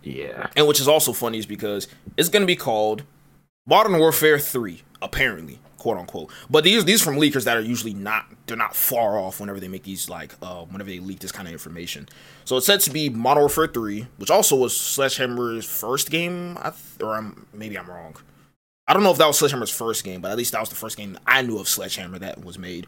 Yeah. 0.03 0.47
And 0.55 0.65
which 0.67 0.79
is 0.79 0.88
also 0.88 1.13
funny 1.13 1.38
is 1.38 1.45
because 1.45 1.88
it's 2.17 2.29
gonna 2.29 2.45
be 2.47 2.55
called 2.55 3.03
Modern 3.67 3.99
Warfare 3.99 4.39
3, 4.39 4.81
apparently, 5.03 5.60
quote 5.82 5.98
unquote. 5.98 6.30
But 6.48 6.63
these 6.63 6.86
these 6.86 7.02
from 7.02 7.15
leakers 7.15 7.44
that 7.46 7.58
are 7.58 7.62
usually 7.62 7.96
not 7.96 8.28
they're 8.46 8.56
not 8.56 8.76
far 8.76 9.17
off 9.17 9.39
whenever 9.39 9.60
they 9.60 9.67
make 9.67 9.82
these 9.84 10.08
like 10.10 10.36
uh 10.41 10.63
whenever 10.65 10.89
they 10.89 11.00
leak 11.00 11.20
this 11.20 11.32
kind 11.32 11.48
of 11.48 11.52
information. 11.52 12.08
So 12.46 12.58
it's 12.58 12.67
said 12.67 12.82
to 12.82 12.91
be 12.91 13.10
Modern 13.10 13.41
Warfare 13.41 13.65
3, 13.67 14.08
which 14.17 14.30
also 14.30 14.56
was 14.56 14.78
Sledgehammer's 14.78 15.65
first 15.65 16.12
game, 16.12 16.58
I 16.62 16.70
th- 16.70 17.02
or 17.02 17.15
I'm, 17.15 17.48
maybe 17.52 17.80
I'm 17.80 17.89
wrong. 17.89 18.15
I 18.88 18.94
don't 18.94 19.02
know 19.04 19.12
if 19.12 19.17
that 19.17 19.26
was 19.28 19.39
Sledgehammer's 19.39 19.72
first 19.72 20.04
game, 20.04 20.22
but 20.22 20.30
at 20.32 20.38
least 20.38 20.52
that 20.52 20.60
was 20.60 20.70
the 20.70 20.76
first 20.76 20.98
game 20.98 21.17
I 21.26 21.41
knew 21.41 21.58
of 21.58 21.67
Sledgehammer 21.67 22.20
that 22.20 22.44
was 22.44 22.60
made. 22.60 22.86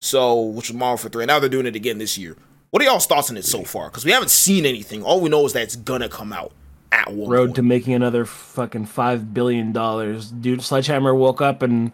So, 0.00 0.40
which 0.40 0.68
was 0.70 0.76
Modern 0.76 0.92
Warfare 0.92 1.10
3. 1.10 1.22
And 1.24 1.28
now 1.28 1.38
they're 1.40 1.48
doing 1.50 1.66
it 1.66 1.76
again 1.76 1.98
this 1.98 2.16
year. 2.16 2.36
What 2.70 2.82
are 2.82 2.86
y'all's 2.86 3.06
thoughts 3.06 3.30
on 3.30 3.36
it 3.36 3.44
so 3.44 3.64
far? 3.64 3.88
Because 3.90 4.04
we 4.04 4.12
haven't 4.12 4.30
seen 4.30 4.64
anything. 4.64 5.02
All 5.02 5.20
we 5.20 5.28
know 5.28 5.44
is 5.44 5.52
that 5.52 5.62
it's 5.62 5.76
gonna 5.76 6.08
come 6.08 6.32
out 6.32 6.52
at 6.92 7.12
one 7.12 7.28
Road 7.30 7.46
point. 7.48 7.56
to 7.56 7.62
making 7.62 7.94
another 7.94 8.24
fucking 8.24 8.86
$5 8.86 9.34
billion. 9.34 9.72
Dude, 10.40 10.62
Sledgehammer 10.62 11.14
woke 11.14 11.40
up 11.40 11.62
and 11.62 11.92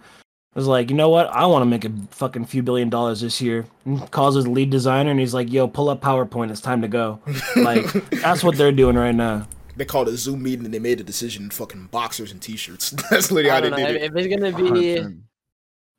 was 0.57 0.67
like, 0.67 0.91
you 0.91 0.97
know 0.97 1.09
what? 1.11 1.29
I 1.29 1.47
want 1.47 1.63
to 1.63 1.67
make 1.67 1.85
a 1.85 1.93
fucking 2.11 2.47
few 2.47 2.63
billion 2.63 2.89
dollars 2.89 3.21
this 3.21 3.41
year. 3.41 3.67
And 3.85 4.11
calls 4.11 4.35
his 4.35 4.49
lead 4.49 4.71
designer 4.71 5.11
and 5.11 5.21
he's 5.21 5.35
like, 5.35 5.53
yo, 5.53 5.69
pull 5.69 5.89
up 5.91 6.01
PowerPoint. 6.01 6.51
It's 6.51 6.61
time 6.61 6.83
to 6.83 6.89
go. 6.89 7.21
Like, 7.57 7.85
that's 8.11 8.43
what 8.43 8.57
they're 8.57 8.73
doing 8.73 8.97
right 8.97 9.15
now. 9.15 9.47
They 9.77 9.85
called 9.85 10.09
a 10.09 10.17
Zoom 10.17 10.43
meeting 10.43 10.65
and 10.65 10.73
they 10.73 10.79
made 10.79 11.01
a 11.01 11.05
decision 11.05 11.45
in 11.45 11.51
fucking 11.51 11.87
boxers 11.91 12.33
and 12.33 12.41
t-shirts. 12.41 12.91
That's 13.11 13.31
literally 13.31 13.51
how 13.51 13.57
I 13.57 13.61
they 13.61 13.69
don't 13.71 13.81
know. 13.81 13.87
did 13.89 13.97
If, 13.97 14.03
it. 14.03 14.17
if 14.17 14.17
it's 14.17 14.35
gonna 14.43 14.57
be, 14.57 14.63
100%. 14.97 15.21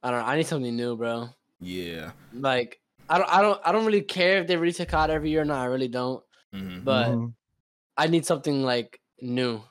I 0.04 0.12
don't 0.12 0.20
know. 0.22 0.26
I 0.26 0.36
need 0.38 0.48
something 0.48 0.76
new, 0.76 0.96
bro. 0.98 1.30
Yeah. 1.60 2.12
Like, 2.34 2.80
I 3.08 3.20
don't, 3.20 3.30
I 3.30 3.42
don't, 3.44 3.62
I 3.64 3.72
don't 3.72 3.86
really 3.86 4.02
care 4.02 4.42
if 4.42 4.48
they 4.48 4.58
release 4.58 4.80
a 4.80 4.86
COD 4.88 5.12
every 5.12 5.30
year 5.30 5.42
or 5.42 5.46
not. 5.46 5.60
I 5.62 5.66
really 5.66 5.88
don't. 5.90 6.24
Mhm. 6.56 6.84
But 6.84 7.10
Mhm. 7.10 7.34
I 7.98 8.08
need 8.08 8.26
something 8.26 8.64
like 8.64 9.00
new. 9.22 9.62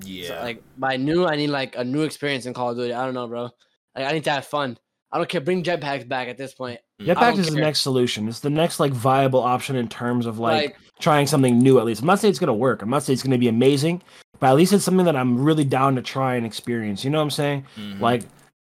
So, 0.00 0.08
Yeah. 0.08 0.42
like 0.42 0.62
by 0.76 0.96
new, 0.98 1.24
I 1.26 1.36
need 1.36 1.48
like 1.48 1.74
a 1.76 1.84
new 1.84 2.02
experience 2.02 2.44
in 2.44 2.52
Call 2.52 2.70
of 2.72 2.76
Duty. 2.76 2.92
I 2.92 3.04
don't 3.06 3.14
know, 3.14 3.26
bro. 3.28 3.48
Like 3.96 4.06
I 4.06 4.12
need 4.12 4.24
to 4.24 4.30
have 4.30 4.46
fun. 4.46 4.78
I 5.12 5.18
don't 5.18 5.28
care. 5.28 5.40
Bring 5.40 5.62
jetpacks 5.62 6.08
back 6.08 6.28
at 6.28 6.36
this 6.36 6.54
point. 6.54 6.80
I 7.00 7.04
Jetpack 7.04 7.20
don't 7.20 7.38
is 7.40 7.50
the 7.50 7.60
next 7.60 7.82
solution. 7.82 8.28
It's 8.28 8.40
the 8.40 8.50
next 8.50 8.80
like 8.80 8.92
viable 8.92 9.40
option 9.40 9.76
in 9.76 9.88
terms 9.88 10.26
of 10.26 10.38
like, 10.38 10.66
Like- 10.66 10.76
trying 11.00 11.26
something 11.26 11.58
new. 11.58 11.78
At 11.78 11.84
least 11.84 12.00
I'm 12.00 12.06
not 12.06 12.18
saying 12.18 12.30
it's 12.30 12.38
gonna 12.40 12.54
work. 12.54 12.82
I'm 12.82 12.90
not 12.90 13.02
saying 13.04 13.14
it's 13.14 13.22
gonna 13.22 13.38
be 13.38 13.48
amazing, 13.48 14.02
but 14.40 14.48
at 14.50 14.56
least 14.56 14.72
it's 14.72 14.84
something 14.84 15.06
that 15.06 15.14
I'm 15.16 15.38
really 15.42 15.64
down 15.64 15.94
to 15.96 16.02
try 16.02 16.34
and 16.34 16.44
experience. 16.44 17.04
You 17.04 17.10
know 17.10 17.18
what 17.18 17.24
I'm 17.24 17.30
saying? 17.30 17.66
Mhm. 17.76 18.00
Like, 18.00 18.22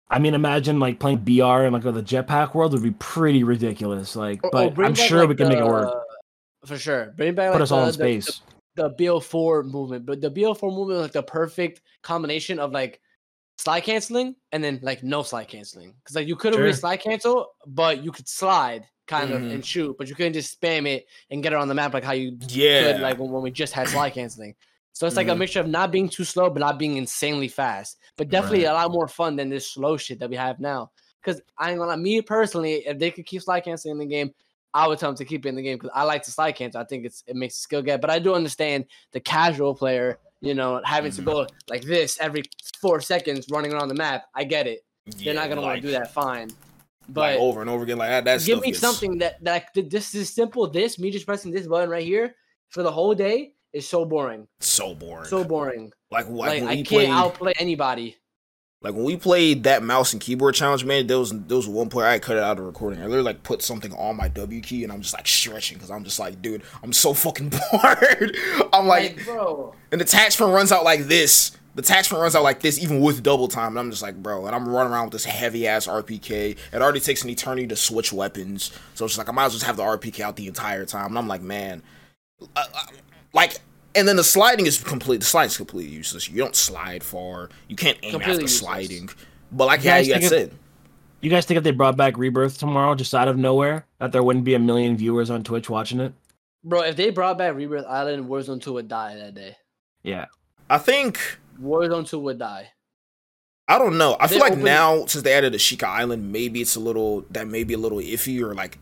I 0.08 0.18
mean, 0.18 0.34
imagine 0.34 0.80
like 0.80 0.98
playing 0.98 1.18
BR 1.18 1.64
in 1.66 1.72
like 1.74 1.82
the 1.82 1.92
jetpack 2.02 2.54
world 2.54 2.72
would 2.72 2.82
be 2.82 2.92
pretty 2.92 3.44
ridiculous. 3.44 4.16
Like, 4.16 4.42
Or- 4.44 4.48
or 4.48 4.50
but 4.52 4.74
bring 4.74 4.86
I'm 4.88 4.94
back, 4.94 5.06
sure 5.08 5.20
like, 5.20 5.28
we 5.30 5.34
can 5.36 5.48
make 5.48 5.58
it 5.58 5.64
work. 5.66 5.90
the- 6.62 6.66
For 6.68 6.78
sure. 6.78 7.12
Bring 7.16 7.34
back 7.34 7.48
Put 7.52 7.56
like, 7.56 7.62
us 7.62 7.70
all 7.70 7.80
the- 7.80 7.84
in 7.84 7.88
the- 8.16 8.20
space. 8.22 8.40
The, 8.76 8.88
the 8.88 8.94
BO4 8.94 9.62
movement, 9.64 10.06
but 10.06 10.20
the 10.20 10.30
BO4 10.30 10.70
movement 10.70 10.88
was 10.98 11.02
like 11.02 11.12
the 11.12 11.22
perfect 11.22 11.80
combination 12.02 12.58
of 12.58 12.72
like 12.72 13.00
slide 13.60 13.80
canceling 13.80 14.34
and 14.52 14.64
then 14.64 14.80
like 14.82 15.02
no 15.02 15.22
slide 15.22 15.48
canceling. 15.48 15.92
Because 16.02 16.16
like 16.16 16.26
you 16.26 16.34
couldn't 16.36 16.58
really 16.58 16.72
slide 16.72 16.96
cancel, 16.98 17.48
but 17.66 18.02
you 18.02 18.10
could 18.10 18.26
slide 18.28 18.86
kind 19.06 19.32
of 19.32 19.42
Mhm. 19.42 19.54
and 19.54 19.66
shoot, 19.66 19.94
but 19.98 20.08
you 20.08 20.14
couldn't 20.14 20.32
just 20.32 20.58
spam 20.58 20.86
it 20.86 21.06
and 21.30 21.42
get 21.42 21.52
it 21.52 21.56
on 21.56 21.68
the 21.68 21.74
map 21.74 21.92
like 21.92 22.04
how 22.04 22.12
you 22.12 22.38
yeah, 22.48 22.80
could 22.80 23.00
like 23.00 23.18
when, 23.18 23.42
we 23.42 23.50
just 23.50 23.72
had 23.74 23.88
slide 23.88 24.10
canceling. 24.10 24.54
So 24.92 25.06
it's 25.06 25.16
like 25.16 25.28
a 25.28 25.32
Mhm. 25.32 25.38
mixture 25.38 25.60
of 25.60 25.68
not 25.68 25.90
being 25.92 26.08
too 26.08 26.24
slow, 26.24 26.48
but 26.48 26.60
not 26.60 26.78
being 26.78 26.96
insanely 26.96 27.48
fast. 27.48 27.98
But 28.16 28.28
definitely 28.28 28.64
a 28.64 28.72
lot 28.72 28.90
more 28.90 29.08
fun 29.08 29.36
than 29.36 29.48
this 29.50 29.70
slow 29.70 29.96
shit 29.96 30.18
that 30.20 30.30
we 30.30 30.36
have 30.36 30.58
now. 30.58 30.90
Because 31.22 31.42
I 31.58 31.70
ain't 31.70 31.78
gonna 31.78 31.90
lie, 31.90 31.96
me 31.96 32.22
personally, 32.22 32.86
if 32.86 32.98
they 32.98 33.10
could 33.10 33.26
keep 33.26 33.42
slide 33.42 33.60
canceling 33.60 33.92
in 33.92 33.98
the 33.98 34.06
game, 34.06 34.32
I 34.72 34.86
would 34.86 34.98
tell 34.98 35.10
them 35.10 35.16
to 35.16 35.24
keep 35.24 35.44
it 35.44 35.48
in 35.50 35.56
the 35.56 35.62
game 35.62 35.76
because 35.76 35.90
I 35.94 36.04
like 36.04 36.22
to 36.22 36.30
slide 36.30 36.52
cancel. 36.52 36.80
I 36.80 36.84
think 36.84 37.04
it's 37.04 37.22
it 37.26 37.36
makes 37.36 37.56
the 37.56 37.62
skill 37.62 37.82
get. 37.82 38.00
But 38.00 38.10
I 38.10 38.20
do 38.20 38.34
understand 38.34 38.86
the 39.12 39.20
casual 39.20 39.74
player, 39.74 40.18
you 40.40 40.54
know, 40.54 40.80
having 40.84 41.12
Mhm. 41.12 41.16
to 41.16 41.22
go 41.22 41.46
like 41.68 41.82
this 41.82 42.18
every 42.20 42.42
four 42.80 43.00
seconds 43.00 43.46
running 43.50 43.72
around 43.72 43.88
the 43.88 43.94
map. 43.94 44.24
I 44.34 44.44
get 44.44 44.66
it. 44.66 44.80
They're 45.24 45.34
not 45.34 45.48
gonna 45.48 45.60
want 45.62 45.76
to 45.80 45.86
do 45.86 45.92
that. 45.92 46.12
Fine. 46.12 46.48
like 47.12 47.14
But 47.14 47.36
over 47.38 47.60
and 47.60 47.68
over 47.68 47.82
again 47.82 47.98
like 47.98 48.10
that. 48.10 48.24
That 48.24 48.44
give 48.46 48.60
me 48.60 48.68
gets- 48.68 48.78
something 48.78 49.18
that 49.18 49.42
that 49.42 49.64
I 49.74 49.80
this 49.80 50.14
is 50.14 50.32
simple. 50.32 50.68
This 50.68 50.98
me 50.98 51.10
just 51.10 51.26
pressing 51.26 51.50
this 51.50 51.66
button 51.66 51.90
right 51.90 52.04
here 52.04 52.36
for 52.68 52.82
the 52.84 52.92
whole 52.92 53.14
day 53.14 53.54
is 53.72 53.88
so 53.88 54.04
boring. 54.04 54.46
so 54.60 54.94
boring. 54.94 55.24
So 55.24 55.42
boring. 55.42 55.92
like 56.12 56.28
like, 56.28 56.60
Like, 56.60 56.62
I 56.62 56.74
can't 56.76 56.86
played, 56.88 57.08
outplay 57.10 57.52
anybody. 57.58 58.16
Like 58.82 58.94
when 58.94 59.04
we 59.04 59.16
played 59.16 59.64
that 59.64 59.82
mouse 59.82 60.12
and 60.12 60.22
keyboard 60.22 60.54
challenge, 60.54 60.84
man. 60.84 61.06
There 61.06 61.18
was 61.18 61.32
there 61.32 61.56
was 61.56 61.68
one 61.68 61.90
player 61.90 62.06
I 62.06 62.18
cut 62.18 62.38
it 62.38 62.42
out 62.42 62.58
of 62.58 62.64
recording. 62.64 63.00
I 63.00 63.02
literally 63.02 63.24
like 63.24 63.42
put 63.42 63.62
something 63.62 63.92
on 63.94 64.16
my 64.16 64.28
W 64.28 64.60
key 64.62 64.84
and 64.84 64.92
I'm 64.92 65.02
just 65.02 65.12
like 65.12 65.28
stretching 65.28 65.76
because 65.76 65.90
I'm 65.90 66.02
just 66.02 66.18
like, 66.18 66.40
dude, 66.40 66.62
I'm 66.82 66.92
so 66.92 67.12
fucking 67.12 67.50
bored. 67.72 68.36
I'm 68.72 68.86
like, 68.86 69.16
Like, 69.16 69.24
bro, 69.26 69.74
and 69.92 70.00
the 70.00 70.04
attachment 70.04 70.52
runs 70.52 70.72
out 70.72 70.84
like 70.84 71.02
this. 71.02 71.52
The 71.74 71.82
attachment 71.82 72.20
runs 72.20 72.34
out 72.34 72.42
like 72.42 72.60
this, 72.60 72.82
even 72.82 73.00
with 73.00 73.22
double 73.22 73.48
time. 73.48 73.68
And 73.72 73.78
I'm 73.78 73.90
just 73.90 74.02
like, 74.02 74.20
bro, 74.20 74.46
and 74.46 74.56
I'm 74.56 74.66
running 74.66 74.92
around 74.92 75.04
with 75.06 75.12
this 75.12 75.24
heavy 75.24 75.68
ass 75.68 75.86
RPK. 75.86 76.56
It 76.72 76.82
already 76.82 76.98
takes 77.00 77.22
an 77.22 77.30
eternity 77.30 77.68
to 77.68 77.76
switch 77.76 78.12
weapons. 78.12 78.72
So 78.94 79.04
it's 79.04 79.14
just 79.14 79.18
like, 79.18 79.28
I 79.28 79.32
might 79.32 79.44
as 79.44 79.52
well 79.52 79.58
just 79.58 79.66
have 79.66 79.76
the 79.76 79.84
RPK 79.84 80.20
out 80.20 80.34
the 80.36 80.48
entire 80.48 80.84
time. 80.84 81.08
And 81.10 81.18
I'm 81.18 81.28
like, 81.28 81.42
man, 81.42 81.82
uh, 82.56 82.64
uh, 82.74 82.86
like, 83.32 83.58
and 83.94 84.06
then 84.08 84.16
the 84.16 84.24
sliding 84.24 84.66
is 84.66 84.82
complete. 84.82 85.18
The 85.20 85.26
sliding 85.26 85.48
is 85.50 85.56
completely 85.56 85.92
useless. 85.94 86.28
You 86.28 86.36
don't 86.38 86.54
slide 86.56 87.02
far. 87.02 87.48
You 87.68 87.76
can't 87.76 87.98
aim 88.02 88.12
Completely 88.12 88.32
after 88.34 88.42
useless. 88.42 88.58
sliding. 88.58 89.10
But 89.52 89.66
like, 89.66 89.80
You 89.80 89.86
yeah, 89.90 89.96
guys 89.98 90.06
you 90.06 90.12
think 90.14 90.22
guys 90.22 90.30
said, 90.30 90.52
You 91.20 91.30
guys 91.30 91.46
think 91.46 91.58
if 91.58 91.64
they 91.64 91.70
brought 91.72 91.96
back 91.96 92.16
Rebirth 92.16 92.58
tomorrow, 92.58 92.94
just 92.94 93.14
out 93.14 93.28
of 93.28 93.36
nowhere, 93.36 93.86
that 93.98 94.12
there 94.12 94.22
wouldn't 94.22 94.44
be 94.44 94.54
a 94.54 94.58
million 94.58 94.96
viewers 94.96 95.30
on 95.30 95.42
Twitch 95.42 95.68
watching 95.70 96.00
it? 96.00 96.12
bro, 96.62 96.82
if 96.82 96.94
they 96.96 97.10
brought 97.10 97.38
back 97.38 97.54
Rebirth 97.54 97.86
Island, 97.86 98.28
Warzone 98.28 98.60
2 98.62 98.74
would 98.74 98.86
die 98.88 99.16
that 99.16 99.34
day. 99.34 99.56
Yeah. 100.02 100.26
I 100.68 100.76
think. 100.78 101.38
Warzone 101.60 102.06
2 102.08 102.18
would 102.18 102.38
die. 102.38 102.70
I 103.66 103.78
don't 103.78 103.96
know. 103.98 104.16
I 104.20 104.26
They 104.26 104.34
feel 104.34 104.40
like 104.42 104.52
opened- 104.52 104.64
now 104.64 105.06
since 105.06 105.22
they 105.22 105.32
added 105.32 105.52
Ashika 105.54 105.84
Island, 105.84 106.32
maybe 106.32 106.60
it's 106.60 106.74
a 106.76 106.80
little 106.80 107.24
that 107.30 107.46
may 107.48 107.64
be 107.64 107.74
a 107.74 107.78
little 107.78 107.98
iffy 107.98 108.40
or 108.42 108.52
like 108.54 108.78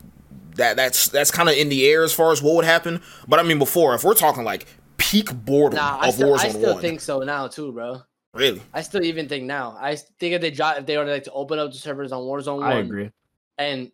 that. 0.55 0.75
That's 0.75 1.07
that's 1.09 1.29
kind 1.31 1.47
of 1.47 1.55
in 1.55 1.69
the 1.69 1.85
air 1.87 2.03
as 2.03 2.11
far 2.11 2.31
as 2.31 2.41
what 2.41 2.55
would 2.55 2.65
happen. 2.65 3.01
But 3.27 3.39
I 3.39 3.43
mean, 3.43 3.59
before 3.59 3.93
if 3.93 4.03
we're 4.03 4.15
talking 4.15 4.43
like 4.43 4.65
peak 4.99 5.33
boredom 5.33 5.77
Nah, 5.77 5.97
I 5.99 6.07
of 6.09 6.13
still, 6.13 6.33
Warzone 6.35 6.39
I 6.45 6.49
still 6.49 6.73
One, 6.73 6.81
think 6.81 7.01
so 7.01 7.19
now 7.19 7.47
too, 7.47 7.71
bro. 7.71 8.01
really, 8.33 8.61
I 8.73 8.81
still 8.83 9.03
even 9.03 9.27
think 9.27 9.45
now. 9.45 9.75
I 9.79 9.95
think 9.95 10.35
if 10.35 10.41
they 10.41 10.51
drop, 10.51 10.77
if 10.77 10.85
they 10.85 10.97
were 10.97 11.05
like 11.05 11.23
to 11.23 11.31
open 11.31 11.57
up 11.57 11.71
the 11.71 11.77
servers 11.77 12.11
on 12.11 12.21
Warzone 12.23 12.57
One. 12.59 12.63
I 12.63 12.75
One, 12.75 12.85
agree. 12.85 13.11
and 13.57 13.91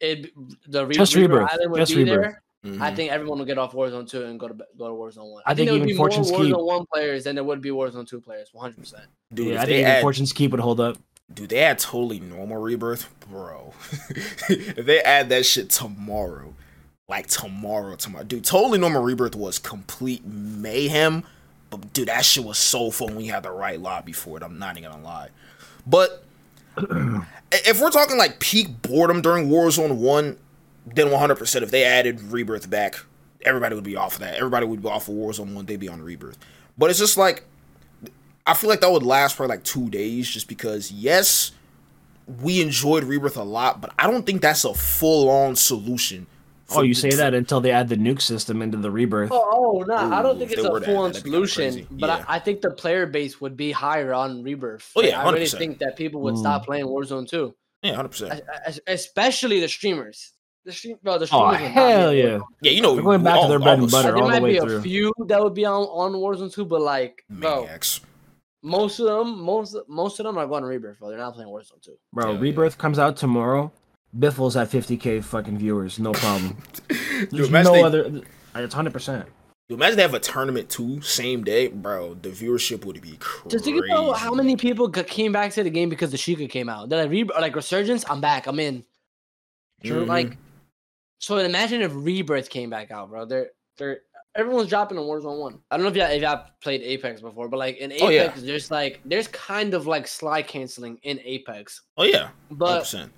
it 0.00 0.30
the 0.66 0.84
Re- 0.86 0.94
Just 0.94 1.14
Rebirth 1.14 1.30
Rebirth, 1.38 1.50
Island 1.52 1.70
would 1.72 1.78
just 1.78 1.94
be 1.94 2.04
Rebirth. 2.04 2.20
there. 2.22 2.42
I 2.64 2.68
Mhm. 2.92 2.96
think 2.96 3.10
everyone 3.12 3.38
will 3.38 3.44
get 3.46 3.58
off 3.58 3.72
Warzone 3.72 4.08
2 4.08 4.24
and 4.24 4.38
go 4.38 4.46
to 4.46 4.54
go 4.78 4.86
to 4.88 4.92
Warzone 4.94 5.32
1. 5.32 5.42
I 5.46 5.54
think 5.54 5.66
there 5.66 5.72
would 5.74 5.78
even 5.82 5.88
be 5.88 5.94
more 5.94 6.08
Fortune's 6.10 6.30
Warzone 6.30 6.46
Keep- 6.46 6.56
1 6.58 6.86
players 6.92 7.24
than 7.24 7.34
there 7.34 7.42
would 7.44 7.60
be 7.60 7.70
Warzone 7.70 8.06
2 8.08 8.20
players, 8.20 8.50
100%. 8.52 9.02
dude, 9.34 9.48
yeah, 9.48 9.54
if 9.54 9.60
I 9.60 9.64
they 9.64 9.72
think 9.72 9.80
even 9.80 9.90
add, 9.90 10.00
Fortune's 10.02 10.32
Keep 10.32 10.50
would 10.52 10.60
hold 10.60 10.78
up. 10.78 10.96
dude, 11.34 11.48
they 11.50 11.58
add 11.58 11.78
totally 11.80 12.20
normal 12.20 12.58
rebirth, 12.58 13.08
bro. 13.28 13.72
if 14.48 14.86
they 14.86 15.00
add 15.00 15.28
that 15.30 15.44
shit 15.44 15.70
tomorrow, 15.70 16.54
like 17.12 17.26
tomorrow, 17.26 17.94
tomorrow, 17.94 18.24
dude, 18.24 18.42
totally 18.42 18.78
normal 18.78 19.02
rebirth 19.02 19.36
was 19.36 19.58
complete 19.58 20.24
mayhem. 20.24 21.24
But 21.68 21.92
dude, 21.92 22.08
that 22.08 22.24
shit 22.24 22.42
was 22.42 22.56
so 22.56 22.90
fun 22.90 23.14
when 23.14 23.22
you 23.26 23.32
had 23.32 23.42
the 23.42 23.50
right 23.50 23.78
lobby 23.78 24.12
for 24.12 24.38
it. 24.38 24.42
I'm 24.42 24.58
not 24.58 24.78
even 24.78 24.90
gonna 24.90 25.04
lie. 25.04 25.28
But 25.86 26.24
if 26.78 27.82
we're 27.82 27.90
talking 27.90 28.16
like 28.16 28.40
peak 28.40 28.80
boredom 28.80 29.20
during 29.20 29.50
Warzone 29.50 29.96
One, 29.96 30.38
then 30.86 31.10
100. 31.10 31.34
percent 31.34 31.62
If 31.62 31.70
they 31.70 31.84
added 31.84 32.18
Rebirth 32.22 32.70
back, 32.70 32.96
everybody 33.42 33.74
would 33.74 33.84
be 33.84 33.94
off 33.94 34.14
of 34.14 34.20
that. 34.20 34.36
Everybody 34.36 34.64
would 34.64 34.80
be 34.80 34.88
off 34.88 35.06
of 35.06 35.14
Warzone 35.14 35.52
One. 35.52 35.66
They'd 35.66 35.78
be 35.78 35.90
on 35.90 36.00
Rebirth. 36.00 36.38
But 36.78 36.88
it's 36.88 36.98
just 36.98 37.18
like 37.18 37.44
I 38.46 38.54
feel 38.54 38.70
like 38.70 38.80
that 38.80 38.90
would 38.90 39.02
last 39.02 39.36
for 39.36 39.46
like 39.46 39.64
two 39.64 39.90
days, 39.90 40.30
just 40.30 40.48
because 40.48 40.90
yes, 40.90 41.52
we 42.40 42.62
enjoyed 42.62 43.04
Rebirth 43.04 43.36
a 43.36 43.42
lot, 43.42 43.82
but 43.82 43.92
I 43.98 44.10
don't 44.10 44.24
think 44.24 44.40
that's 44.40 44.64
a 44.64 44.72
full 44.72 45.28
on 45.28 45.56
solution. 45.56 46.26
Oh, 46.76 46.82
you 46.82 46.94
say 46.94 47.10
that 47.10 47.34
until 47.34 47.60
they 47.60 47.70
add 47.70 47.88
the 47.88 47.96
nuke 47.96 48.20
system 48.20 48.62
into 48.62 48.78
the 48.78 48.90
Rebirth. 48.90 49.30
Oh, 49.32 49.50
oh 49.78 49.84
no, 49.86 49.94
I 49.94 50.22
don't 50.22 50.38
think 50.38 50.50
it's 50.52 50.60
a 50.62 50.64
full 50.64 50.74
on 50.76 50.80
that, 50.82 50.90
kinda 50.90 51.20
solution, 51.20 51.72
crazy. 51.74 51.86
but 51.90 52.08
Yeah. 52.08 52.24
I, 52.28 52.36
I 52.36 52.38
think 52.38 52.60
the 52.62 52.70
player 52.70 53.06
base 53.06 53.40
would 53.40 53.56
be 53.56 53.72
higher 53.72 54.12
on 54.14 54.42
Rebirth. 54.42 54.90
Oh, 54.96 55.02
yeah, 55.02 55.20
I 55.22 55.30
really 55.32 55.46
think 55.46 55.78
that 55.78 55.96
people 55.96 56.20
would 56.22 56.34
Mm. 56.34 56.38
stop 56.40 56.64
playing 56.66 56.86
Warzone 56.86 57.28
2, 57.28 57.54
Yeah, 57.82 57.94
hundred 57.94 58.08
percent. 58.10 58.32
Es- 58.32 58.40
es- 58.66 58.80
especially 58.86 59.60
the 59.60 59.68
streamers. 59.68 60.32
The 60.64 60.70
stream, 60.72 60.96
bro, 61.02 61.18
the 61.18 61.24
Oh 61.24 61.26
streamers. 61.26 61.52
would 61.52 61.60
not 61.60 61.68
be 61.68 61.72
hell 61.74 62.08
on 62.10 62.16
yeah! 62.16 62.24
Warzone. 62.24 62.42
Yeah, 62.62 62.70
you 62.72 62.80
know, 62.82 62.94
They're 62.94 63.02
going 63.04 63.24
back 63.24 63.40
to 63.40 63.48
their 63.48 63.58
bread 63.58 63.72
and 63.74 63.82
all 63.82 63.86
those 63.88 63.92
butter. 63.92 64.08
Like, 64.08 64.14
there 64.14 64.22
all 64.22 64.28
the 64.28 64.34
might 64.34 64.42
way 64.42 64.52
be 64.54 64.60
through. 64.60 64.76
a 64.76 64.82
few 64.82 65.12
that 65.26 65.42
would 65.42 65.54
be 65.54 65.64
on 65.64 65.82
on 65.82 66.12
Warzone 66.12 66.52
2, 66.54 66.64
but 66.64 66.80
like, 66.82 67.24
bro, 67.28 67.62
Maniacs. 67.62 68.00
most 68.62 69.00
of 69.00 69.06
them, 69.06 69.42
most 69.42 69.76
most 69.88 70.20
of 70.20 70.24
them 70.26 70.38
are 70.38 70.46
going 70.46 70.62
to 70.62 70.68
Rebirth, 70.68 71.00
bro. 71.00 71.08
They're 71.08 71.18
not 71.18 71.34
playing 71.34 71.50
Warzone 71.50 71.82
2. 71.82 71.92
Bro, 72.12 72.34
yeah. 72.34 72.38
Rebirth 72.40 72.78
comes 72.78 72.98
out 73.00 73.16
tomorrow. 73.16 73.72
Biffle's 74.18 74.56
at 74.56 74.70
50k 74.70 75.24
fucking 75.24 75.58
viewers, 75.58 75.98
no 75.98 76.12
problem. 76.12 76.56
Dude, 76.88 77.30
There's 77.30 77.48
imagine 77.48 77.72
no 77.72 77.78
they- 77.78 77.82
other. 78.08 78.22
It's 78.54 78.74
hundred 78.74 78.92
percent. 78.92 79.26
Dude, 79.68 79.78
imagine 79.78 79.96
they 79.96 80.02
have 80.02 80.12
a 80.14 80.20
tournament 80.20 80.68
too, 80.68 81.00
same 81.00 81.44
day, 81.44 81.68
bro. 81.68 82.14
The 82.14 82.28
viewership 82.28 82.84
would 82.84 83.00
be 83.00 83.16
crazy. 83.18 83.48
Just 83.48 83.64
think 83.64 83.82
about 83.84 84.18
how 84.18 84.34
many 84.34 84.56
people 84.56 84.90
came 84.90 85.32
back 85.32 85.52
to 85.52 85.62
the 85.62 85.70
game 85.70 85.88
because 85.88 86.10
the 86.10 86.18
Ashika 86.18 86.50
came 86.50 86.68
out. 86.68 86.88
They're 86.90 87.02
like, 87.02 87.10
Re- 87.10 87.40
like 87.40 87.56
Resurgence, 87.56 88.04
I'm 88.10 88.20
back, 88.20 88.46
I'm 88.46 88.58
in. 88.60 88.84
Mhm. 89.84 90.06
Like, 90.06 90.36
so 91.20 91.38
imagine 91.38 91.80
if 91.80 91.92
Rebirth 91.94 92.50
came 92.50 92.68
back 92.70 92.90
out, 92.90 93.08
bro. 93.08 93.24
They're 93.24 93.50
they're 93.78 94.00
everyone's 94.34 94.68
dropping 94.68 94.98
in 94.98 95.04
Warzone 95.04 95.38
One. 95.38 95.60
I 95.70 95.76
don't 95.78 95.84
know 95.84 95.90
if 95.90 95.96
y'all 95.96 96.10
if 96.10 96.20
y'all 96.20 96.44
played 96.60 96.82
Apex 96.82 97.22
before, 97.22 97.48
but 97.48 97.56
like 97.56 97.78
in 97.78 97.92
Apex, 97.92 98.02
Oh, 98.04 98.08
yeah. 98.10 98.32
there's 98.36 98.70
like 98.70 99.00
there's 99.06 99.28
kind 99.28 99.72
of 99.72 99.86
like 99.86 100.06
slide 100.06 100.46
canceling 100.48 100.98
in 101.04 101.18
Apex, 101.24 101.82
Oh 101.96 102.04
yeah, 102.04 102.28
hundred 102.48 102.58
but 102.58 102.80
percent. 102.80 103.12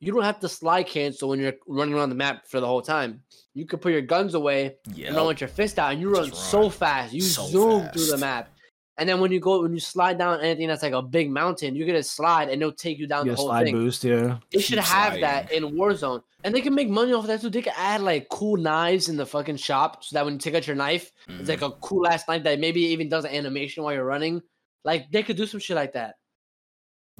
You 0.00 0.12
don't 0.12 0.24
have 0.24 0.40
to 0.40 0.48
slide 0.48 0.84
cancel 0.84 1.28
when 1.30 1.40
you're 1.40 1.54
running 1.66 1.94
around 1.94 2.10
the 2.10 2.14
map 2.14 2.46
for 2.46 2.60
the 2.60 2.66
whole 2.66 2.82
time. 2.82 3.22
You 3.54 3.64
could 3.66 3.80
put 3.80 3.92
your 3.92 4.02
guns 4.02 4.34
away 4.34 4.76
Yeah, 4.94 5.08
and 5.08 5.16
run 5.16 5.26
with 5.28 5.40
your 5.40 5.48
fist 5.48 5.78
out, 5.78 5.92
and 5.92 6.00
you 6.00 6.10
run 6.12 6.28
Just 6.28 6.50
so 6.50 6.68
fast. 6.68 7.12
You 7.14 7.22
So 7.22 7.46
zoom 7.46 7.88
through 7.88 8.06
the 8.06 8.18
map. 8.18 8.50
And 8.98 9.06
then 9.06 9.20
when 9.20 9.30
you 9.30 9.40
go 9.40 9.60
when 9.62 9.74
you 9.74 9.80
slide 9.80 10.16
down 10.18 10.40
anything 10.40 10.68
that's 10.68 10.82
like 10.82 10.94
a 10.94 11.02
big 11.02 11.30
mountain, 11.30 11.74
you're 11.76 11.86
gonna 11.86 12.02
slide 12.02 12.48
and 12.48 12.62
it'll 12.62 12.72
take 12.72 12.98
you 12.98 13.06
down 13.06 13.24
Get 13.26 13.32
the 13.32 13.36
whole 13.36 13.48
slide 13.48 13.64
thing. 13.64 13.74
boost, 13.74 14.04
yeah. 14.04 14.38
They 14.50 14.60
should 14.60 14.78
Keep 14.78 14.86
have 14.86 15.20
that 15.20 15.52
in 15.52 15.64
Warzone, 15.72 16.22
and 16.44 16.54
they 16.54 16.62
can 16.62 16.74
make 16.74 16.88
money 16.88 17.12
off 17.12 17.24
of 17.24 17.28
that 17.28 17.42
too. 17.42 17.50
They 17.50 17.60
could 17.60 17.74
add 17.76 18.00
like 18.00 18.28
cool 18.30 18.56
knives 18.56 19.10
in 19.10 19.16
the 19.18 19.26
fucking 19.26 19.56
shop, 19.56 20.02
so 20.02 20.14
that 20.16 20.24
when 20.24 20.34
you 20.34 20.40
take 20.40 20.54
out 20.54 20.66
your 20.66 20.76
knife, 20.76 21.10
Mm-hmm. 21.28 21.40
it's 21.40 21.48
like 21.50 21.60
a 21.62 21.72
cool 21.72 22.06
ass 22.06 22.24
knife 22.28 22.42
that 22.44 22.58
maybe 22.58 22.80
even 22.86 23.08
does 23.10 23.24
an 23.26 23.32
animation 23.34 23.82
while 23.82 23.92
you're 23.92 24.04
running. 24.04 24.40
Like 24.84 25.10
they 25.10 25.22
could 25.22 25.36
do 25.36 25.44
some 25.46 25.60
shit 25.60 25.76
like 25.76 25.92
that. 25.92 26.14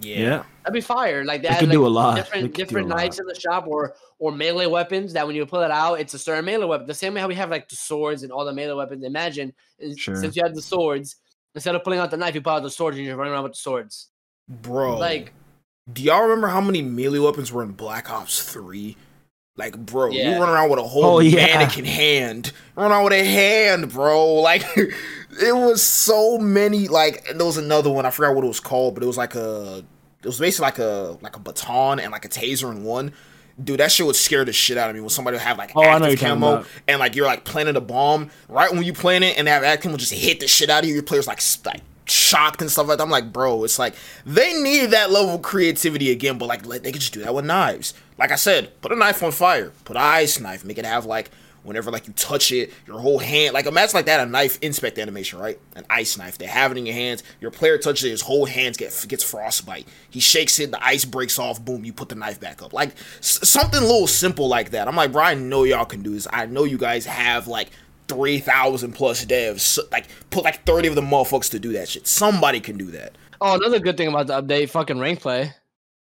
Yeah. 0.01 0.19
Yeah. 0.19 0.43
That'd 0.63 0.75
be 0.75 0.81
fire. 0.81 1.25
Like 1.25 1.43
that. 1.43 1.53
They 1.53 1.59
could 1.61 1.69
like, 1.69 1.75
do 1.77 1.87
a 1.87 1.89
lot. 1.89 2.17
Different 2.17 2.55
different 2.55 2.87
a 2.87 2.91
lot. 2.91 2.97
knives 2.99 3.19
in 3.19 3.27
the 3.27 3.35
shop, 3.35 3.67
or 3.67 3.95
or 4.19 4.33
melee 4.33 4.67
weapons 4.67 5.13
that 5.15 5.27
when 5.27 5.37
you 5.37 5.47
pull 5.47 5.63
it 5.63 5.71
out, 5.71 6.01
it's 6.01 6.15
a 6.15 6.19
certain 6.19 6.45
melee 6.45 6.67
weapon. 6.67 6.87
The 6.87 6.95
same 6.95 7.15
way 7.15 7.21
how 7.21 7.29
we 7.29 7.35
have 7.35 7.51
like 7.51 7.69
the 7.69 7.77
swords 7.77 8.23
and 8.23 8.31
all 8.33 8.45
the 8.45 8.53
melee 8.53 8.75
weapons. 8.75 9.05
Imagine 9.05 9.53
Sure. 9.97 10.17
since 10.17 10.37
you 10.37 10.43
have 10.43 10.55
the 10.55 10.63
swords, 10.63 11.17
instead 11.55 11.75
of 11.75 11.83
pulling 11.85 11.99
out 11.99 12.11
the 12.11 12.17
knife, 12.17 12.35
you 12.35 12.41
pull 12.43 12.53
out 12.55 12.63
the 12.63 12.71
swords 12.71 12.97
and 12.97 13.07
you're 13.07 13.17
running 13.17 13.33
around 13.33 13.45
with 13.45 13.53
the 13.53 13.59
swords. 13.59 14.11
bro. 14.49 14.97
Like 14.99 15.33
do 15.93 16.03
y'all 16.03 16.23
remember 16.23 16.49
how 16.49 16.61
many 16.61 16.83
melee 16.83 17.21
weapons 17.21 17.53
were 17.53 17.63
in 17.63 17.71
Black 17.73 18.11
Ops 18.11 18.43
Three? 18.53 18.97
Like, 19.57 19.77
bro, 19.77 20.11
Yeah. 20.11 20.35
you 20.35 20.41
run 20.41 20.49
around 20.51 20.69
with 20.71 20.79
a 20.79 20.83
whole 20.83 21.05
Oh, 21.05 21.19
yeah. 21.21 21.47
mannequin 21.47 21.85
hand. 21.87 22.53
Run 22.77 22.91
around 22.93 23.05
with 23.05 23.13
a 23.15 23.25
hand, 23.25 23.91
bro. 23.93 24.35
Like, 24.43 24.65
it 24.77 25.55
was 25.57 25.83
so 25.83 26.37
many. 26.39 26.89
Like, 26.89 27.27
and 27.31 27.39
there 27.41 27.47
was 27.47 27.57
another 27.57 27.91
one. 27.91 28.05
I 28.07 28.11
forgot 28.11 28.35
what 28.35 28.45
it 28.45 28.49
was 28.49 28.61
called, 28.61 28.95
but 28.95 29.03
it 29.03 29.07
was 29.07 29.17
like 29.17 29.35
a 29.35 29.83
It 30.23 30.27
was 30.27 30.39
basically 30.39 30.65
like 30.65 30.79
a 30.79 31.19
like 31.23 31.37
a 31.37 31.41
baton 31.41 32.01
and 32.01 32.13
like 32.13 32.25
a 32.25 32.29
taser 32.29 32.71
in 32.71 32.85
one. 32.85 33.13
Dude, 33.63 33.81
that 33.81 33.91
shit 33.91 34.05
would 34.05 34.17
scare 34.17 34.45
the 34.45 34.53
shit 34.53 34.77
out 34.77 34.91
of 34.91 34.95
me 34.95 35.01
when 35.01 35.09
somebody 35.09 35.37
would 35.37 35.43
have 35.43 35.57
like 35.57 35.73
Oh, 35.75 35.81
I 35.81 35.85
know 35.99 36.05
active 36.07 36.09
you're 36.21 36.29
talking 36.29 36.41
camo 36.43 36.65
and 36.87 37.01
like 37.01 37.17
you're 37.17 37.25
like 37.25 37.45
planting 37.45 37.77
a 37.77 37.81
bomb 37.81 38.31
right 38.51 38.71
when 38.71 38.83
you 38.83 38.93
plant 38.93 39.25
it 39.25 39.39
and 39.39 39.47
that 39.47 39.65
active 39.65 39.85
camo 39.91 39.97
just 39.97 40.13
hit 40.13 40.41
the 40.41 40.47
shit 40.49 40.69
out 40.69 40.83
of 40.85 40.89
you. 40.89 40.95
Your 40.95 41.03
players 41.03 41.27
like 41.27 41.39
s- 41.39 41.59
like 41.65 41.81
shocked 42.05 42.61
and 42.61 42.71
stuff 42.71 42.87
like 42.89 42.99
that. 42.99 43.05
I'm 43.05 43.11
like, 43.11 43.33
bro, 43.33 43.65
it's 43.65 43.79
like 43.79 43.95
they 44.27 44.53
needed 44.61 44.91
that 44.91 45.11
level 45.11 45.37
of 45.37 45.41
creativity 45.43 46.11
again, 46.11 46.37
but 46.37 46.47
like 46.47 46.67
let- 46.67 46.83
they 46.83 46.93
could 46.93 47.01
just 47.01 47.15
do 47.15 47.23
that 47.23 47.35
with 47.35 47.47
knives. 47.47 47.95
Like 48.19 48.33
I 48.33 48.37
said, 48.37 48.81
put 48.81 48.93
a 48.93 48.97
knife 48.97 49.23
on 49.23 49.33
fire, 49.33 49.73
put 49.85 49.97
an 49.97 50.03
ice 50.03 50.41
knife, 50.41 50.65
make 50.65 50.79
it 50.79 50.85
have 50.87 51.05
like 51.07 51.31
whenever 51.63 51.91
like 51.91 52.07
you 52.07 52.13
touch 52.13 52.53
it, 52.53 52.73
your 52.87 53.01
whole 53.01 53.19
hand 53.19 53.53
like 53.53 53.67
imagine 53.67 53.93
like 53.95 54.07
that 54.07 54.21
a 54.21 54.31
knife 54.31 54.57
inspect 54.63 54.99
animation, 54.99 55.39
right? 55.39 55.59
An 55.75 55.85
ice 55.91 56.17
knife. 56.17 56.39
They 56.39 56.47
have 56.47 56.71
it 56.73 56.79
in 56.79 56.87
your 56.87 56.95
hands. 56.95 57.23
Your 57.41 57.51
player 57.51 57.77
touches 57.77 58.05
it, 58.05 58.11
his 58.11 58.23
whole 58.23 58.47
hands 58.47 58.77
get 58.77 59.05
gets 59.09 59.25
frostbite. 59.25 59.87
He 60.09 60.21
shakes 60.21 60.59
it, 60.61 60.71
the 60.71 60.83
ice 60.85 61.05
breaks 61.05 61.39
off. 61.39 61.63
Boom, 61.65 61.85
you 61.85 61.93
put 61.93 62.09
the 62.09 62.15
knife 62.15 62.41
back 62.41 62.63
up. 62.63 62.73
Like 62.73 62.91
s- 63.19 63.49
something 63.49 63.81
little 63.81 64.07
simple 64.07 64.49
like 64.49 64.71
that. 64.71 64.87
I'm 64.89 64.97
like, 64.97 65.13
bro, 65.13 65.23
I 65.25 65.35
know 65.35 65.65
y'all 65.65 65.85
can 65.85 66.03
do 66.03 66.11
this. 66.15 66.27
I 66.33 66.47
know 66.47 66.65
you 66.65 66.79
guys 66.79 67.07
have 67.07 67.47
like. 67.49 67.71
3,000 68.09 68.93
plus 68.93 69.25
devs, 69.25 69.59
so, 69.59 69.83
like 69.91 70.07
put 70.31 70.45
like 70.45 70.65
30 70.65 70.87
of 70.87 70.95
the 70.95 71.01
motherfuckers 71.01 71.51
to 71.51 71.59
do 71.59 71.73
that 71.73 71.89
shit. 71.89 72.07
Somebody 72.07 72.61
can 72.61 72.79
do 72.79 72.93
that. 72.93 73.19
Oh, 73.41 73.57
another 73.57 73.81
good 73.81 73.97
thing 73.97 74.07
about 74.07 74.29
the 74.29 74.41
update, 74.41 74.71
fucking 74.71 75.01
rank 75.01 75.21
play. 75.21 75.53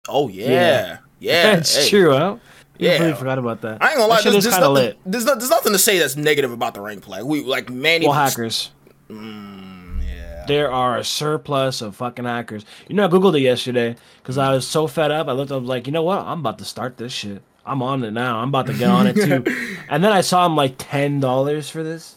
Oh 0.08 0.28
yeah, 0.28 0.50
Yeah. 0.50 0.98
yeah, 1.20 1.56
That's 1.56 1.76
hey. 1.76 1.90
true, 1.90 2.12
huh? 2.12 2.38
Yeah. 2.78 3.10
I 3.10 3.14
forgot 3.14 3.38
about 3.38 3.62
that. 3.62 3.82
I 3.84 3.90
ain't 3.90 3.98
gonna 3.98 4.08
lie, 4.10 4.22
there's, 4.24 4.44
there's, 4.44 4.46
nothing, 4.48 4.74
lit. 4.74 4.98
there's, 5.06 5.26
there's 5.26 5.50
nothing 5.52 5.72
to 5.74 5.78
say 5.78 6.00
that's 6.00 6.16
negative 6.16 6.52
about 6.52 6.74
the 6.74 6.82
rank 6.82 7.04
play. 7.04 7.22
We 7.22 7.44
like 7.44 7.70
Manny. 7.70 8.08
Well, 8.08 8.16
hackers. 8.16 8.72
Mm, 9.08 10.02
yeah. 10.04 10.46
There 10.48 10.72
are 10.72 10.98
a 10.98 11.04
surplus 11.04 11.82
of 11.82 11.96
fucking 11.96 12.26
hackers. 12.26 12.66
You 12.88 12.96
know, 12.96 13.06
I 13.06 13.08
googled 13.08 13.38
it 13.38 13.42
yesterday 13.42 13.96
because 14.24 14.40
I 14.40 14.52
was 14.52 14.68
so 14.68 14.88
fed 14.88 15.12
up. 15.12 15.28
I 15.28 15.34
looked 15.34 15.52
up, 15.52 15.64
like, 15.64 15.86
you 15.86 15.94
know 15.94 16.02
what? 16.02 16.20
I'm 16.20 16.40
about 16.40 16.58
to 16.58 16.66
start 16.66 16.98
this 16.98 17.14
shit. 17.14 17.44
I'm 17.64 17.84
on 17.84 18.04
it 18.04 18.12
now. 18.12 18.40
I'm 18.40 18.48
about 18.50 18.66
to 18.66 18.74
get 18.74 18.90
on 18.90 19.06
it 19.06 19.14
too. 19.14 19.44
and 19.90 20.04
then 20.04 20.12
I 20.12 20.22
saw 20.22 20.44
I'm 20.44 20.56
like 20.56 20.74
ten 20.80 21.20
dollars 21.20 21.70
for 21.70 21.84
this. 21.84 22.16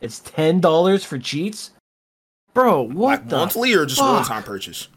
It's 0.00 0.20
ten 0.20 0.60
dollars 0.60 1.04
for 1.04 1.18
cheats, 1.18 1.72
bro. 2.54 2.80
What 2.82 2.94
Like 3.20 3.28
the? 3.28 3.36
monthly 3.36 3.74
or 3.74 3.84
just 3.84 4.00
one 4.00 4.24
time 4.24 4.42
purchase? 4.42 4.88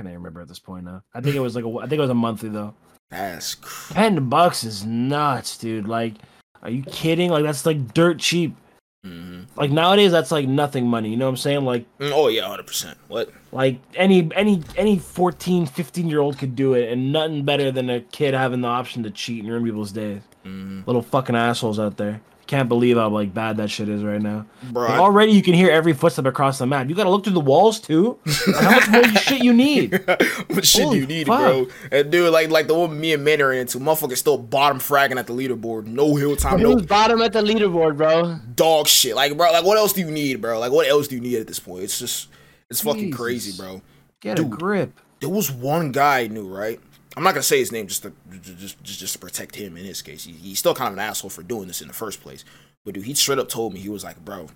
I 0.00 0.02
can't 0.02 0.12
even 0.14 0.22
remember 0.22 0.40
at 0.40 0.48
this 0.48 0.58
point 0.58 0.84
now. 0.86 1.02
I 1.14 1.20
think 1.20 1.36
it 1.36 1.40
was 1.40 1.54
like 1.54 1.64
a, 1.64 1.78
I 1.78 1.82
think 1.82 1.98
it 1.98 2.00
was 2.00 2.10
a 2.10 2.14
monthly 2.14 2.48
though. 2.48 2.74
That's 3.10 3.56
cr- 3.56 3.92
Ten 3.92 4.28
bucks 4.28 4.64
is 4.64 4.84
nuts, 4.86 5.58
dude. 5.58 5.86
Like, 5.86 6.14
are 6.62 6.70
you 6.70 6.82
kidding? 6.84 7.30
Like 7.30 7.44
that's 7.44 7.66
like 7.66 7.92
dirt 7.92 8.18
cheap. 8.18 8.56
mhm. 9.04 9.46
Like 9.56 9.70
nowadays, 9.70 10.12
that's 10.12 10.30
like 10.30 10.46
nothing 10.48 10.86
money. 10.86 11.10
You 11.10 11.16
know 11.16 11.26
what 11.26 11.30
I'm 11.32 11.36
saying? 11.36 11.64
Like. 11.64 11.84
Mm, 11.98 12.12
Oh 12.14 12.28
yeah, 12.28 12.48
hundred 12.48 12.66
percent. 12.66 12.96
What? 13.08 13.30
Like 13.52 13.78
any 13.94 14.30
any 14.34 14.62
any 14.76 14.98
14, 14.98 15.66
15 15.66 16.08
year 16.08 16.20
old 16.20 16.38
could 16.38 16.56
do 16.56 16.72
it, 16.74 16.90
and 16.92 17.12
nothing 17.12 17.44
better 17.44 17.70
than 17.70 17.90
a 17.90 18.00
kid 18.00 18.32
having 18.32 18.60
the 18.62 18.68
option 18.68 19.02
to 19.02 19.10
cheat 19.10 19.42
and 19.42 19.50
ruin 19.52 19.64
people's 19.64 19.92
days. 19.92 20.22
Mhm. 20.46 20.86
Little 20.86 21.02
fucking 21.02 21.36
assholes 21.36 21.78
out 21.78 21.96
there. 21.98 22.20
Can't 22.50 22.68
believe 22.68 22.96
how 22.96 23.08
like 23.10 23.32
bad 23.32 23.58
that 23.58 23.70
shit 23.70 23.88
is 23.88 24.02
right 24.02 24.20
now. 24.20 24.44
Bro, 24.72 24.82
Like, 24.88 24.90
I- 24.90 24.98
already 24.98 25.30
you 25.30 25.40
can 25.40 25.54
hear 25.54 25.70
every 25.70 25.92
footstep 25.92 26.26
across 26.26 26.58
the 26.58 26.66
map. 26.66 26.88
You 26.88 26.96
gotta 26.96 27.08
look 27.08 27.22
through 27.22 27.34
the 27.34 27.38
walls 27.40 27.78
too. 27.78 28.18
Like, 28.26 28.56
how 28.56 28.70
much 28.72 28.88
more 28.90 29.04
shit 29.22 29.44
you 29.44 29.52
need? 29.52 29.92
what 30.48 30.66
shit 30.66 30.82
Holy 30.82 30.98
you 30.98 31.06
need, 31.06 31.28
fuck. 31.28 31.38
bro? 31.38 31.66
And 31.92 32.10
dude, 32.10 32.32
like 32.32 32.50
like 32.50 32.66
the 32.66 32.74
one 32.74 32.98
me 33.00 33.12
and 33.12 33.22
Manny 33.22 33.44
ran 33.44 33.58
into, 33.60 33.78
motherfucker 33.78 34.16
still 34.16 34.36
bottom 34.36 34.78
fragging 34.80 35.16
at 35.16 35.28
the 35.28 35.32
leaderboard. 35.32 35.86
No 35.86 36.16
hill 36.16 36.34
time, 36.34 36.60
no 36.60 36.74
bottom 36.76 37.22
at 37.22 37.32
the 37.32 37.40
leaderboard, 37.40 37.96
bro? 37.96 38.38
dog 38.56 38.88
shit. 38.88 39.14
Like 39.14 39.36
bro, 39.36 39.52
like 39.52 39.64
what 39.64 39.78
else 39.78 39.92
do 39.92 40.00
you 40.00 40.10
need, 40.10 40.40
bro? 40.40 40.58
Like 40.58 40.72
what 40.72 40.88
else 40.88 41.06
do 41.06 41.14
you 41.14 41.20
need 41.20 41.38
at 41.38 41.46
this 41.46 41.60
point? 41.60 41.84
It's 41.84 42.00
just 42.00 42.26
it's 42.68 42.80
fucking 42.80 43.04
Jesus. 43.12 43.16
crazy, 43.20 43.62
bro. 43.62 43.80
Get 44.20 44.40
a 44.40 44.44
grip. 44.44 44.98
there 45.20 45.30
was 45.30 45.52
one 45.52 45.92
guy 45.92 46.20
I 46.22 46.26
knew, 46.26 46.48
right? 46.52 46.80
I'm 47.16 47.24
not 47.24 47.34
gonna 47.34 47.42
say 47.42 47.58
his 47.58 47.72
name 47.72 47.86
just 47.86 48.02
to 48.02 48.12
just 48.40 48.82
just, 48.82 49.12
to 49.14 49.18
protect 49.18 49.56
him 49.56 49.76
in 49.76 49.84
his 49.84 50.00
case. 50.02 50.24
He, 50.24 50.32
he's 50.32 50.58
still 50.58 50.74
kind 50.74 50.88
of 50.88 50.94
an 50.94 51.00
asshole 51.00 51.30
for 51.30 51.42
doing 51.42 51.66
this 51.66 51.80
in 51.80 51.88
the 51.88 51.94
first 51.94 52.22
place. 52.22 52.44
But 52.84 52.94
dude, 52.94 53.04
he 53.04 53.14
straight 53.14 53.38
up 53.38 53.48
told 53.48 53.74
me 53.74 53.80
he 53.80 53.88
was 53.88 54.04
like, 54.04 54.24
bro, 54.24 54.48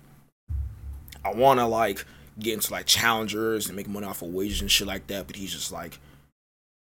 I 1.23 1.33
want 1.33 1.59
to 1.59 1.65
like 1.65 2.05
get 2.39 2.53
into 2.53 2.71
like 2.71 2.85
challengers 2.85 3.67
and 3.67 3.75
make 3.75 3.87
money 3.87 4.07
off 4.07 4.21
of 4.21 4.29
wages 4.29 4.61
and 4.61 4.71
shit 4.71 4.87
like 4.87 5.07
that. 5.07 5.27
But 5.27 5.35
he's 5.35 5.51
just 5.51 5.71
like, 5.71 5.99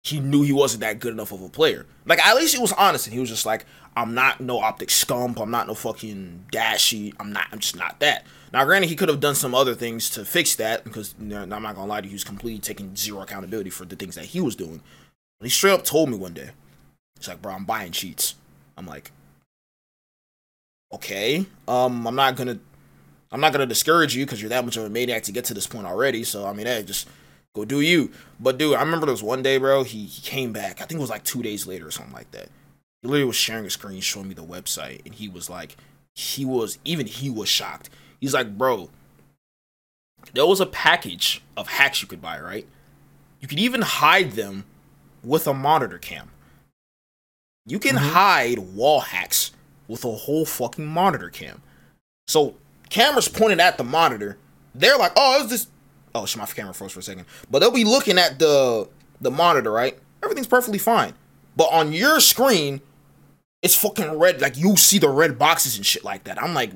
he 0.03 0.19
knew 0.19 0.43
he 0.43 0.53
wasn't 0.53 0.81
that 0.81 0.99
good 0.99 1.13
enough 1.13 1.31
of 1.31 1.41
a 1.41 1.49
player. 1.49 1.85
Like 2.05 2.25
at 2.25 2.35
least 2.35 2.53
he 2.53 2.61
was 2.61 2.73
honest 2.73 3.07
and 3.07 3.13
he 3.13 3.19
was 3.19 3.29
just 3.29 3.45
like, 3.45 3.65
I'm 3.95 4.13
not 4.13 4.39
no 4.39 4.59
optic 4.59 4.89
scump. 4.89 5.39
I'm 5.39 5.51
not 5.51 5.67
no 5.67 5.73
fucking 5.73 6.45
dashy. 6.51 7.13
I'm 7.19 7.33
not. 7.33 7.47
I'm 7.51 7.59
just 7.59 7.75
not 7.75 7.99
that. 7.99 8.25
Now, 8.53 8.63
granted, 8.65 8.89
he 8.89 8.95
could 8.95 9.09
have 9.09 9.19
done 9.19 9.35
some 9.35 9.55
other 9.55 9.75
things 9.75 10.09
to 10.11 10.25
fix 10.25 10.55
that 10.55 10.83
because 10.83 11.15
you 11.19 11.27
know, 11.27 11.41
I'm 11.41 11.49
not 11.63 11.75
gonna 11.75 11.85
lie 11.85 12.01
to 12.01 12.05
you, 12.05 12.11
he 12.11 12.15
was 12.15 12.23
completely 12.23 12.59
taking 12.59 12.95
zero 12.95 13.21
accountability 13.21 13.69
for 13.69 13.85
the 13.85 13.95
things 13.95 14.15
that 14.15 14.25
he 14.25 14.41
was 14.41 14.55
doing. 14.55 14.81
But 15.41 15.47
he 15.47 15.49
straight 15.49 15.71
up 15.71 15.83
told 15.83 16.07
me 16.07 16.17
one 16.17 16.35
day, 16.35 16.51
he's 17.17 17.27
like, 17.27 17.41
"Bro, 17.41 17.53
I'm 17.53 17.65
buying 17.65 17.91
cheats." 17.91 18.35
I'm 18.77 18.85
like, 18.85 19.11
"Okay, 20.93 21.47
um, 21.67 22.05
I'm 22.05 22.13
not 22.13 22.35
gonna, 22.35 22.59
I'm 23.31 23.41
not 23.41 23.51
gonna 23.51 23.65
discourage 23.65 24.15
you 24.15 24.23
because 24.23 24.39
you're 24.39 24.49
that 24.49 24.63
much 24.63 24.77
of 24.77 24.83
a 24.83 24.89
maniac 24.89 25.23
to 25.23 25.31
get 25.31 25.45
to 25.45 25.55
this 25.55 25.65
point 25.65 25.87
already. 25.87 26.23
So 26.23 26.45
I 26.45 26.53
mean, 26.53 26.67
hey, 26.67 26.83
just 26.83 27.07
go 27.55 27.65
do 27.65 27.81
you." 27.81 28.11
But 28.39 28.59
dude, 28.59 28.75
I 28.75 28.81
remember 28.81 29.07
there 29.07 29.13
was 29.13 29.23
one 29.23 29.41
day, 29.41 29.57
bro. 29.57 29.81
He 29.81 30.05
he 30.05 30.21
came 30.21 30.53
back. 30.53 30.79
I 30.79 30.85
think 30.85 30.99
it 30.99 31.01
was 31.01 31.09
like 31.09 31.23
two 31.23 31.41
days 31.41 31.65
later 31.65 31.87
or 31.87 31.91
something 31.91 32.13
like 32.13 32.29
that. 32.31 32.49
He 33.01 33.07
literally 33.07 33.25
was 33.25 33.35
sharing 33.35 33.65
a 33.65 33.71
screen, 33.71 33.99
showing 33.99 34.27
me 34.27 34.35
the 34.35 34.43
website, 34.43 35.03
and 35.07 35.15
he 35.15 35.27
was 35.27 35.49
like, 35.49 35.75
he 36.13 36.45
was 36.45 36.77
even 36.85 37.07
he 37.07 37.31
was 37.31 37.49
shocked. 37.49 37.89
He's 38.19 38.35
like, 38.35 38.59
bro, 38.59 38.91
there 40.35 40.45
was 40.45 40.59
a 40.59 40.67
package 40.67 41.41
of 41.57 41.67
hacks 41.67 42.03
you 42.03 42.07
could 42.07 42.21
buy, 42.21 42.39
right? 42.39 42.67
You 43.39 43.47
could 43.47 43.59
even 43.59 43.81
hide 43.81 44.33
them 44.33 44.65
with 45.23 45.47
a 45.47 45.53
monitor 45.53 45.97
cam. 45.97 46.31
You 47.65 47.79
can 47.79 47.95
mm-hmm. 47.95 48.09
hide 48.09 48.59
wall 48.59 49.01
hacks 49.01 49.51
with 49.87 50.03
a 50.05 50.11
whole 50.11 50.45
fucking 50.45 50.85
monitor 50.85 51.29
cam. 51.29 51.61
So 52.27 52.55
cameras 52.89 53.27
pointed 53.27 53.59
at 53.59 53.77
the 53.77 53.83
monitor, 53.83 54.37
they're 54.73 54.97
like, 54.97 55.13
oh, 55.15 55.41
it's 55.41 55.49
this. 55.49 55.67
Oh, 56.13 56.25
shit, 56.25 56.39
my 56.39 56.45
camera 56.45 56.73
froze 56.73 56.91
for 56.91 56.99
a 56.99 57.03
second. 57.03 57.25
But 57.49 57.59
they'll 57.59 57.71
be 57.71 57.85
looking 57.85 58.17
at 58.17 58.39
the 58.39 58.89
the 59.19 59.31
monitor, 59.31 59.71
right? 59.71 59.97
Everything's 60.23 60.47
perfectly 60.47 60.79
fine. 60.79 61.13
But 61.55 61.69
on 61.71 61.93
your 61.93 62.19
screen, 62.19 62.81
it's 63.61 63.75
fucking 63.75 64.17
red. 64.17 64.41
Like 64.41 64.57
you 64.57 64.75
see 64.77 64.99
the 64.99 65.09
red 65.09 65.37
boxes 65.37 65.77
and 65.77 65.85
shit 65.85 66.03
like 66.03 66.23
that. 66.23 66.41
I'm 66.41 66.53
like, 66.53 66.71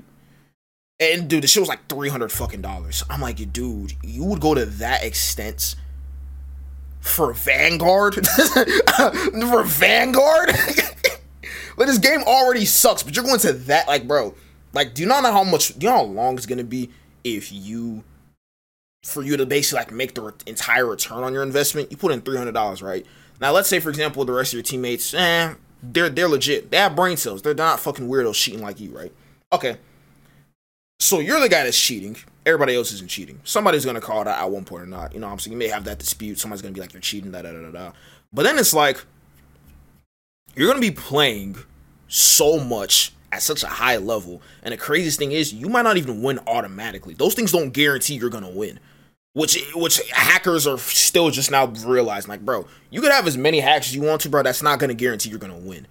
and 0.99 1.27
dude, 1.27 1.43
the 1.43 1.47
shit 1.47 1.61
was 1.61 1.69
like 1.69 1.87
three 1.87 2.09
hundred 2.09 2.31
fucking 2.31 2.61
dollars. 2.61 3.03
I'm 3.09 3.21
like, 3.21 3.51
dude, 3.51 3.93
you 4.03 4.23
would 4.23 4.39
go 4.39 4.53
to 4.53 4.65
that 4.65 5.03
extent 5.03 5.75
for 7.05 7.33
Vanguard? 7.33 8.27
for 8.27 9.63
Vanguard? 9.63 10.49
like 11.77 11.87
this 11.87 11.99
game 11.99 12.23
already 12.23 12.65
sucks, 12.65 13.03
but 13.03 13.15
you're 13.15 13.25
going 13.25 13.39
to 13.39 13.53
that 13.53 13.87
like, 13.87 14.07
bro. 14.07 14.35
Like, 14.73 14.93
do 14.93 15.03
you 15.03 15.07
not 15.07 15.23
know 15.23 15.31
how 15.31 15.43
much? 15.43 15.77
Do 15.79 15.85
you 15.85 15.91
know 15.91 15.99
how 15.99 16.03
long 16.03 16.35
it's 16.35 16.45
gonna 16.45 16.65
be 16.65 16.89
if 17.23 17.51
you, 17.51 18.03
for 19.03 19.23
you 19.23 19.37
to 19.37 19.45
basically 19.45 19.79
like 19.79 19.91
make 19.91 20.15
the 20.15 20.21
re- 20.21 20.33
entire 20.45 20.85
return 20.85 21.23
on 21.23 21.31
your 21.31 21.43
investment? 21.43 21.91
You 21.91 21.97
put 21.97 22.11
in 22.11 22.21
three 22.21 22.37
hundred 22.37 22.53
dollars, 22.53 22.81
right? 22.81 23.05
Now, 23.39 23.51
let's 23.51 23.69
say 23.69 23.79
for 23.79 23.89
example, 23.89 24.25
the 24.25 24.33
rest 24.33 24.51
of 24.51 24.57
your 24.57 24.63
teammates, 24.63 25.13
eh, 25.13 25.53
they're 25.81 26.09
they're 26.09 26.27
legit. 26.27 26.71
They 26.71 26.77
have 26.77 26.95
brain 26.95 27.15
cells. 27.15 27.41
They're 27.41 27.53
not 27.53 27.79
fucking 27.79 28.09
weirdos 28.09 28.33
cheating 28.33 28.61
like 28.61 28.81
you, 28.81 28.89
right? 28.89 29.13
Okay. 29.53 29.77
So 30.99 31.19
you're 31.19 31.39
the 31.39 31.49
guy 31.49 31.63
that's 31.63 31.79
cheating. 31.79 32.17
Everybody 32.45 32.75
else 32.75 32.91
isn't 32.91 33.09
cheating. 33.09 33.39
Somebody's 33.43 33.85
gonna 33.85 34.01
call 34.01 34.21
it 34.21 34.27
out 34.27 34.39
at 34.39 34.51
one 34.51 34.65
point 34.65 34.83
or 34.83 34.87
not. 34.87 35.13
You 35.13 35.19
know 35.19 35.27
I'm 35.27 35.39
saying? 35.39 35.53
You 35.53 35.57
may 35.57 35.67
have 35.67 35.83
that 35.85 35.99
dispute. 35.99 36.39
Somebody's 36.39 36.61
gonna 36.61 36.73
be 36.73 36.81
like, 36.81 36.93
you're 36.93 37.01
cheating, 37.01 37.31
da 37.31 37.41
da 37.41 37.51
da 37.51 37.61
da 37.61 37.71
da. 37.71 37.91
But 38.31 38.43
then 38.43 38.59
it's 38.59 38.73
like, 38.73 39.03
you're 40.55 40.67
gonna 40.67 40.79
be 40.79 40.91
playing 40.91 41.57
so 42.07 42.59
much 42.59 43.13
at 43.31 43.41
such 43.41 43.63
a 43.63 43.67
high 43.67 43.97
level. 43.97 44.41
And 44.63 44.71
the 44.71 44.77
craziest 44.77 45.17
thing 45.19 45.31
is, 45.31 45.53
you 45.53 45.67
might 45.69 45.81
not 45.81 45.97
even 45.97 46.21
win 46.21 46.39
automatically. 46.47 47.13
Those 47.15 47.33
things 47.33 47.51
don't 47.51 47.71
guarantee 47.71 48.15
you're 48.15 48.29
gonna 48.29 48.49
win. 48.49 48.79
Which 49.33 49.61
which 49.73 49.99
hackers 50.11 50.65
are 50.65 50.77
still 50.77 51.29
just 51.29 51.51
now 51.51 51.65
realizing, 51.65 52.29
like, 52.29 52.45
bro, 52.45 52.67
you 52.89 53.01
could 53.01 53.11
have 53.11 53.27
as 53.27 53.37
many 53.37 53.59
hacks 53.59 53.87
as 53.87 53.95
you 53.95 54.01
want 54.01 54.21
to, 54.21 54.29
bro. 54.29 54.43
That's 54.43 54.61
not 54.61 54.79
gonna 54.79 54.93
guarantee 54.93 55.29
you're 55.29 55.39
gonna 55.39 55.57
win. 55.57 55.87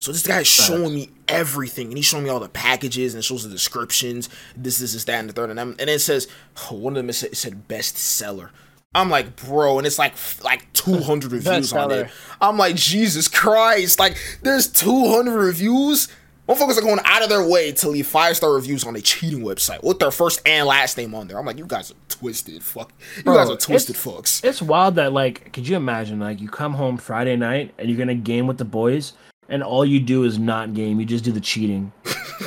So 0.00 0.12
this 0.12 0.24
guy's 0.26 0.46
showing 0.46 0.94
me 0.94 1.10
everything, 1.26 1.88
and 1.88 1.96
he's 1.96 2.06
showing 2.06 2.22
me 2.24 2.30
all 2.30 2.38
the 2.38 2.48
packages 2.48 3.14
and 3.14 3.24
shows 3.24 3.42
the 3.42 3.50
descriptions. 3.50 4.28
This, 4.56 4.78
this, 4.78 4.92
this, 4.92 5.04
that, 5.04 5.18
and 5.18 5.28
the 5.28 5.32
third, 5.32 5.50
and 5.50 5.58
then 5.58 5.74
and 5.78 5.90
it 5.90 6.00
says 6.00 6.28
oh, 6.70 6.74
one 6.76 6.92
of 6.92 6.96
them 6.96 7.10
is- 7.10 7.22
it 7.24 7.36
said 7.36 7.66
bestseller. 7.68 8.50
I'm 8.94 9.10
like, 9.10 9.36
bro, 9.36 9.76
and 9.78 9.86
it's 9.86 9.98
like 9.98 10.14
like 10.42 10.72
200 10.72 11.32
reviews 11.32 11.72
on 11.72 11.90
it. 11.90 12.10
I'm 12.40 12.56
like, 12.56 12.76
Jesus 12.76 13.28
Christ, 13.28 13.98
like 13.98 14.16
there's 14.42 14.66
200 14.68 15.36
reviews. 15.36 16.08
Motherfuckers 16.48 16.78
are 16.78 16.82
going 16.82 17.00
out 17.04 17.22
of 17.22 17.28
their 17.28 17.46
way 17.46 17.72
to 17.72 17.90
leave 17.90 18.06
five 18.06 18.34
star 18.34 18.54
reviews 18.54 18.82
on 18.84 18.96
a 18.96 19.02
cheating 19.02 19.40
website 19.40 19.82
with 19.82 19.98
their 19.98 20.10
first 20.10 20.40
and 20.46 20.66
last 20.66 20.96
name 20.96 21.14
on 21.14 21.28
there. 21.28 21.38
I'm 21.38 21.44
like, 21.44 21.58
you 21.58 21.66
guys 21.66 21.90
are 21.90 21.94
twisted, 22.08 22.62
fuck. 22.62 22.90
You 23.18 23.24
Bro, 23.24 23.34
guys 23.34 23.50
are 23.50 23.56
twisted 23.58 23.96
it's- 23.96 24.06
fucks. 24.06 24.42
It's 24.44 24.62
wild 24.62 24.94
that 24.94 25.12
like, 25.12 25.52
could 25.52 25.68
you 25.68 25.76
imagine 25.76 26.20
like 26.20 26.40
you 26.40 26.48
come 26.48 26.72
home 26.72 26.96
Friday 26.96 27.36
night 27.36 27.74
and 27.78 27.88
you're 27.90 27.98
gonna 27.98 28.14
game 28.14 28.46
with 28.46 28.56
the 28.56 28.64
boys, 28.64 29.12
and 29.48 29.62
all 29.62 29.84
you 29.84 30.00
do 30.00 30.24
is 30.24 30.38
not 30.38 30.74
game. 30.74 31.00
You 31.00 31.06
just 31.06 31.24
do 31.24 31.32
the 31.32 31.40
cheating. 31.40 31.92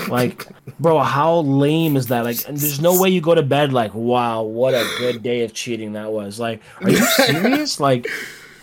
Like, 0.07 0.47
bro, 0.79 0.99
how 0.99 1.39
lame 1.39 1.97
is 1.97 2.07
that? 2.07 2.23
Like, 2.23 2.47
and 2.47 2.57
there's 2.57 2.79
no 2.79 2.99
way 2.99 3.09
you 3.09 3.21
go 3.21 3.35
to 3.35 3.43
bed 3.43 3.73
like, 3.73 3.93
wow, 3.93 4.41
what 4.43 4.73
a 4.73 4.87
good 4.97 5.21
day 5.21 5.43
of 5.43 5.53
cheating 5.53 5.93
that 5.93 6.11
was. 6.11 6.39
Like, 6.39 6.61
are 6.81 6.89
you 6.89 6.97
serious? 6.97 7.79
like, 7.79 8.07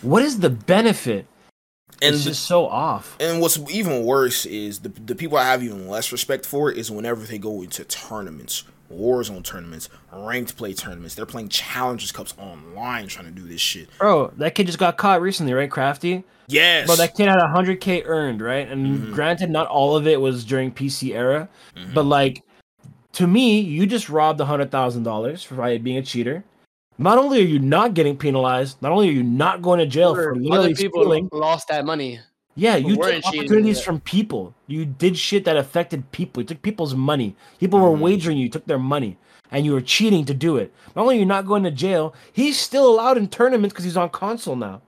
what 0.02 0.22
is 0.22 0.40
the 0.40 0.50
benefit? 0.50 1.26
And 2.00 2.14
it's 2.14 2.24
just 2.24 2.44
so 2.44 2.66
off. 2.66 3.16
and 3.18 3.40
what's 3.40 3.58
even 3.70 4.04
worse 4.04 4.46
is 4.46 4.78
the 4.80 4.88
the 4.88 5.16
people 5.16 5.36
I 5.36 5.44
have 5.44 5.64
even 5.64 5.88
less 5.88 6.12
respect 6.12 6.46
for 6.46 6.70
is 6.70 6.92
whenever 6.92 7.24
they 7.24 7.38
go 7.38 7.60
into 7.60 7.82
tournaments, 7.84 8.62
Warzone 8.92 9.44
tournaments, 9.44 9.88
ranked 10.12 10.56
play 10.56 10.72
tournaments. 10.72 11.14
They're 11.14 11.26
playing 11.26 11.48
Challengers 11.50 12.12
Cups 12.12 12.34
online 12.38 13.08
trying 13.08 13.26
to 13.26 13.32
do 13.32 13.46
this 13.46 13.60
shit. 13.60 13.88
Bro, 13.98 14.32
that 14.38 14.54
kid 14.54 14.66
just 14.66 14.78
got 14.78 14.96
caught 14.96 15.20
recently, 15.20 15.52
right? 15.52 15.70
Crafty. 15.70 16.24
Yes. 16.48 16.86
Bro, 16.86 16.96
that 16.96 17.14
kid 17.14 17.28
had 17.28 17.38
100k 17.38 18.02
earned, 18.06 18.40
right? 18.40 18.68
And 18.68 18.86
mm-hmm. 18.86 19.12
granted, 19.12 19.50
not 19.50 19.66
all 19.66 19.96
of 19.96 20.06
it 20.06 20.20
was 20.20 20.44
during 20.44 20.72
PC 20.72 21.14
era, 21.14 21.48
mm-hmm. 21.76 21.92
but 21.92 22.04
like, 22.04 22.42
to 23.12 23.26
me, 23.26 23.60
you 23.60 23.86
just 23.86 24.08
robbed 24.08 24.40
$100,000 24.40 25.44
for 25.44 25.54
by 25.54 25.78
being 25.78 25.98
a 25.98 26.02
cheater. 26.02 26.44
Not 26.96 27.18
only 27.18 27.40
are 27.40 27.46
you 27.46 27.58
not 27.58 27.94
getting 27.94 28.16
penalized, 28.16 28.80
not 28.82 28.90
only 28.90 29.08
are 29.08 29.12
you 29.12 29.22
not 29.22 29.62
going 29.62 29.78
to 29.78 29.86
jail 29.86 30.14
for 30.14 30.32
Other 30.32 30.40
literally 30.40 30.74
people 30.74 31.02
stealing, 31.02 31.28
lost 31.32 31.68
that 31.68 31.84
money. 31.84 32.20
Yeah, 32.58 32.76
you 32.76 32.96
took 32.96 33.24
opportunities 33.24 33.78
yeah. 33.78 33.84
from 33.84 34.00
people. 34.00 34.54
You 34.66 34.84
did 34.84 35.16
shit 35.16 35.44
that 35.44 35.56
affected 35.56 36.10
people. 36.10 36.42
You 36.42 36.48
took 36.48 36.62
people's 36.62 36.94
money. 36.94 37.36
People 37.60 37.78
were 37.78 37.92
wagering 37.92 38.36
you, 38.36 38.44
you 38.44 38.50
took 38.50 38.66
their 38.66 38.78
money, 38.78 39.16
and 39.52 39.64
you 39.64 39.72
were 39.72 39.80
cheating 39.80 40.24
to 40.24 40.34
do 40.34 40.56
it. 40.56 40.74
Not 40.96 41.02
only 41.02 41.16
are 41.16 41.20
you 41.20 41.24
not 41.24 41.46
going 41.46 41.62
to 41.62 41.70
jail, 41.70 42.14
he's 42.32 42.58
still 42.58 42.88
allowed 42.88 43.16
in 43.16 43.28
tournaments 43.28 43.72
because 43.72 43.84
he's 43.84 43.96
on 43.96 44.10
console 44.10 44.56
now. 44.56 44.82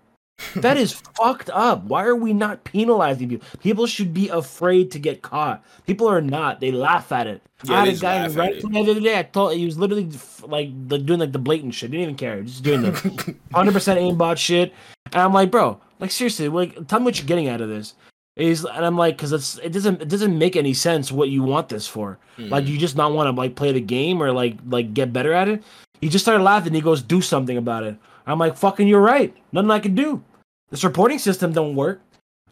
That 0.57 0.77
is 0.77 0.93
fucked 0.93 1.51
up. 1.51 1.85
Why 1.85 2.05
are 2.05 2.17
we 2.17 2.33
not 2.33 2.65
penalizing 2.65 3.29
people? 3.29 3.47
People 3.61 3.87
should 3.87 4.13
be 4.13 4.29
afraid 4.29 4.91
to 4.93 4.99
get 4.99 5.23
caught. 5.23 5.65
People 5.87 6.09
are 6.09 6.21
not. 6.21 6.61
They 6.61 6.73
laugh 6.73 7.13
at 7.13 7.27
it. 7.27 7.43
Yeah, 7.65 7.75
I 7.75 7.87
had 7.87 7.95
a 7.95 7.99
guy 7.99 8.29
right 8.29 8.63
the 8.63 8.81
other 8.81 9.01
day. 9.01 9.19
I 9.19 9.23
told 9.23 9.55
he 9.55 9.65
was 9.65 9.79
literally 9.79 10.11
like 10.43 10.71
the, 10.89 10.99
doing 10.99 11.21
like 11.21 11.33
the 11.33 11.39
blatant 11.39 11.75
shit. 11.75 11.91
Didn't 11.91 12.03
even 12.03 12.15
care. 12.17 12.43
Just 12.43 12.63
doing 12.63 12.83
the 12.83 13.37
hundred 13.53 13.73
percent 13.73 14.01
aimbot 14.01 14.39
shit. 14.39 14.73
And 15.13 15.23
I'm 15.23 15.33
like, 15.33 15.51
bro, 15.51 15.81
like 15.99 16.11
seriously, 16.11 16.49
like 16.49 16.87
tell 16.89 17.01
me 17.01 17.07
what 17.07 17.19
you're 17.19 17.27
getting 17.27 17.49
out 17.49 17.61
of 17.61 17.69
this. 17.69 17.95
Is 18.37 18.65
and 18.65 18.87
I'm 18.87 18.97
like, 18.97 19.17
because 19.17 19.33
it's 19.33 19.59
it 19.59 19.73
doesn't 19.73 20.01
it 20.01 20.09
doesn't 20.09 20.39
make 20.39 20.57
any 20.57 20.73
sense 20.73 21.13
what 21.13 21.29
you 21.29 21.43
want 21.43 21.69
this 21.69 21.87
for. 21.87 22.19
Like 22.39 22.67
you 22.67 22.79
just 22.79 22.97
not 22.97 23.13
want 23.13 23.27
to 23.27 23.39
like 23.39 23.55
play 23.55 23.73
the 23.73 23.83
game 23.83 24.23
or 24.23 24.33
like 24.33 24.57
like 24.67 24.95
get 24.95 25.13
better 25.13 25.35
at 25.35 25.49
it. 25.49 25.63
He 26.01 26.09
just 26.09 26.25
started 26.25 26.43
laughing. 26.43 26.73
He 26.73 26.81
goes, 26.81 27.03
do 27.03 27.21
something 27.21 27.59
about 27.59 27.85
it. 27.85 27.97
I'm 28.27 28.39
like, 28.39 28.57
fucking, 28.57 28.89
you're 28.89 29.01
right. 29.01 29.35
Nothing 29.53 29.71
I 29.71 29.81
can 29.81 29.95
do. 29.95 30.23
This 30.71 30.85
reporting 30.85 31.19
system 31.19 31.53
don't 31.53 31.75
work. 31.75 32.01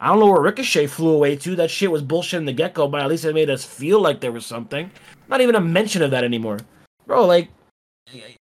I 0.00 0.08
don't 0.08 0.20
know 0.20 0.26
where 0.30 0.40
Ricochet 0.42 0.86
flew 0.88 1.10
away 1.10 1.36
to. 1.36 1.56
That 1.56 1.70
shit 1.70 1.90
was 1.90 2.02
bullshit 2.02 2.38
in 2.38 2.46
the 2.46 2.52
get 2.52 2.74
go, 2.74 2.86
but 2.88 3.00
at 3.00 3.08
least 3.08 3.24
it 3.24 3.34
made 3.34 3.50
us 3.50 3.64
feel 3.64 4.00
like 4.00 4.20
there 4.20 4.32
was 4.32 4.46
something. 4.46 4.90
Not 5.28 5.40
even 5.40 5.54
a 5.56 5.60
mention 5.60 6.02
of 6.02 6.10
that 6.12 6.22
anymore, 6.24 6.58
bro. 7.06 7.26
Like, 7.26 7.48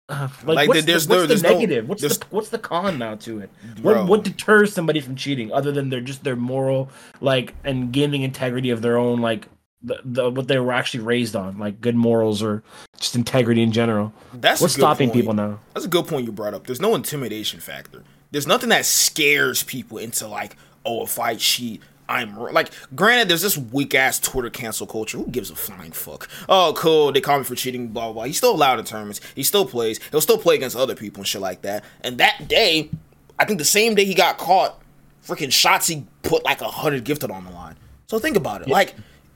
uh, 0.09 0.27
like, 0.45 0.55
Like, 0.55 0.67
what's, 0.69 0.85
there's 0.85 1.07
the, 1.07 1.13
no- 1.15 1.19
what's 1.21 1.23
the 1.23 1.27
there's 1.27 1.43
no- 1.43 1.49
negative? 1.49 1.87
what's 1.89 2.01
there's- 2.01 2.17
the 2.17 2.25
what's 2.29 2.49
the 2.49 2.59
con 2.59 2.97
now 2.97 3.15
to 3.15 3.39
it? 3.39 3.49
Bro. 3.81 3.99
What 4.01 4.07
what 4.07 4.23
deters 4.23 4.73
somebody 4.73 4.99
from 5.01 5.15
cheating 5.15 5.51
other 5.51 5.71
than 5.71 5.89
their 5.89 6.01
just 6.01 6.23
their 6.23 6.35
moral 6.35 6.89
like 7.21 7.53
and 7.63 7.91
gaming 7.91 8.23
integrity 8.23 8.69
of 8.69 8.81
their 8.81 8.97
own 8.97 9.19
like 9.21 9.47
the, 9.81 9.99
the 10.05 10.29
what 10.29 10.47
they 10.47 10.59
were 10.59 10.71
actually 10.73 11.03
raised 11.03 11.35
on 11.35 11.57
like 11.57 11.81
good 11.81 11.95
morals 11.95 12.41
or 12.41 12.63
just 12.99 13.15
integrity 13.15 13.61
in 13.61 13.71
general. 13.71 14.13
That's 14.33 14.61
What's 14.61 14.73
stopping 14.75 15.09
point. 15.09 15.19
people 15.21 15.33
now? 15.33 15.59
That's 15.73 15.85
a 15.85 15.89
good 15.89 16.07
point 16.07 16.25
you 16.25 16.31
brought 16.31 16.53
up. 16.53 16.67
There's 16.67 16.81
no 16.81 16.95
intimidation 16.95 17.59
factor. 17.59 18.03
There's 18.33 18.47
nothing 18.47 18.69
that 18.69 18.83
scares 18.85 19.61
people 19.61 19.99
into 19.99 20.27
like, 20.27 20.57
oh, 20.83 21.03
if 21.03 21.19
I 21.19 21.35
cheat, 21.35 21.81
I'm 22.09 22.35
like. 22.35 22.71
Granted, 22.95 23.29
there's 23.29 23.43
this 23.43 23.57
weak 23.57 23.93
ass 23.93 24.19
Twitter 24.19 24.49
cancel 24.49 24.87
culture. 24.87 25.19
Who 25.19 25.27
gives 25.27 25.51
a 25.51 25.55
flying 25.55 25.91
fuck? 25.91 26.27
Oh, 26.49 26.73
cool. 26.75 27.11
They 27.11 27.21
call 27.21 27.37
me 27.37 27.43
for 27.43 27.55
cheating. 27.55 27.89
Blah 27.89 28.05
blah. 28.05 28.13
blah. 28.13 28.23
He's 28.23 28.37
still 28.37 28.55
allowed 28.55 28.79
in 28.79 28.85
tournaments. 28.85 29.21
He 29.35 29.43
still 29.43 29.65
plays. 29.65 29.99
He'll 30.11 30.19
still 30.19 30.39
play 30.39 30.55
against 30.55 30.75
other 30.75 30.95
people 30.95 31.21
and 31.21 31.27
shit 31.27 31.41
like 31.41 31.61
that. 31.61 31.83
And 32.01 32.17
that 32.17 32.47
day, 32.47 32.89
I 33.37 33.45
think 33.45 33.59
the 33.59 33.65
same 33.65 33.93
day 33.93 34.03
he 34.03 34.15
got 34.15 34.39
caught, 34.39 34.81
freaking 35.25 35.49
Shotzzy 35.49 36.05
put 36.23 36.43
like 36.43 36.61
a 36.61 36.67
hundred 36.67 37.03
gifted 37.03 37.29
on 37.29 37.45
the 37.45 37.51
line. 37.51 37.75
So 38.07 38.17
think 38.17 38.35
about 38.35 38.63
it. 38.63 38.67
Like, 38.67 38.95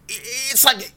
it's 0.09 0.65
like 0.65 0.91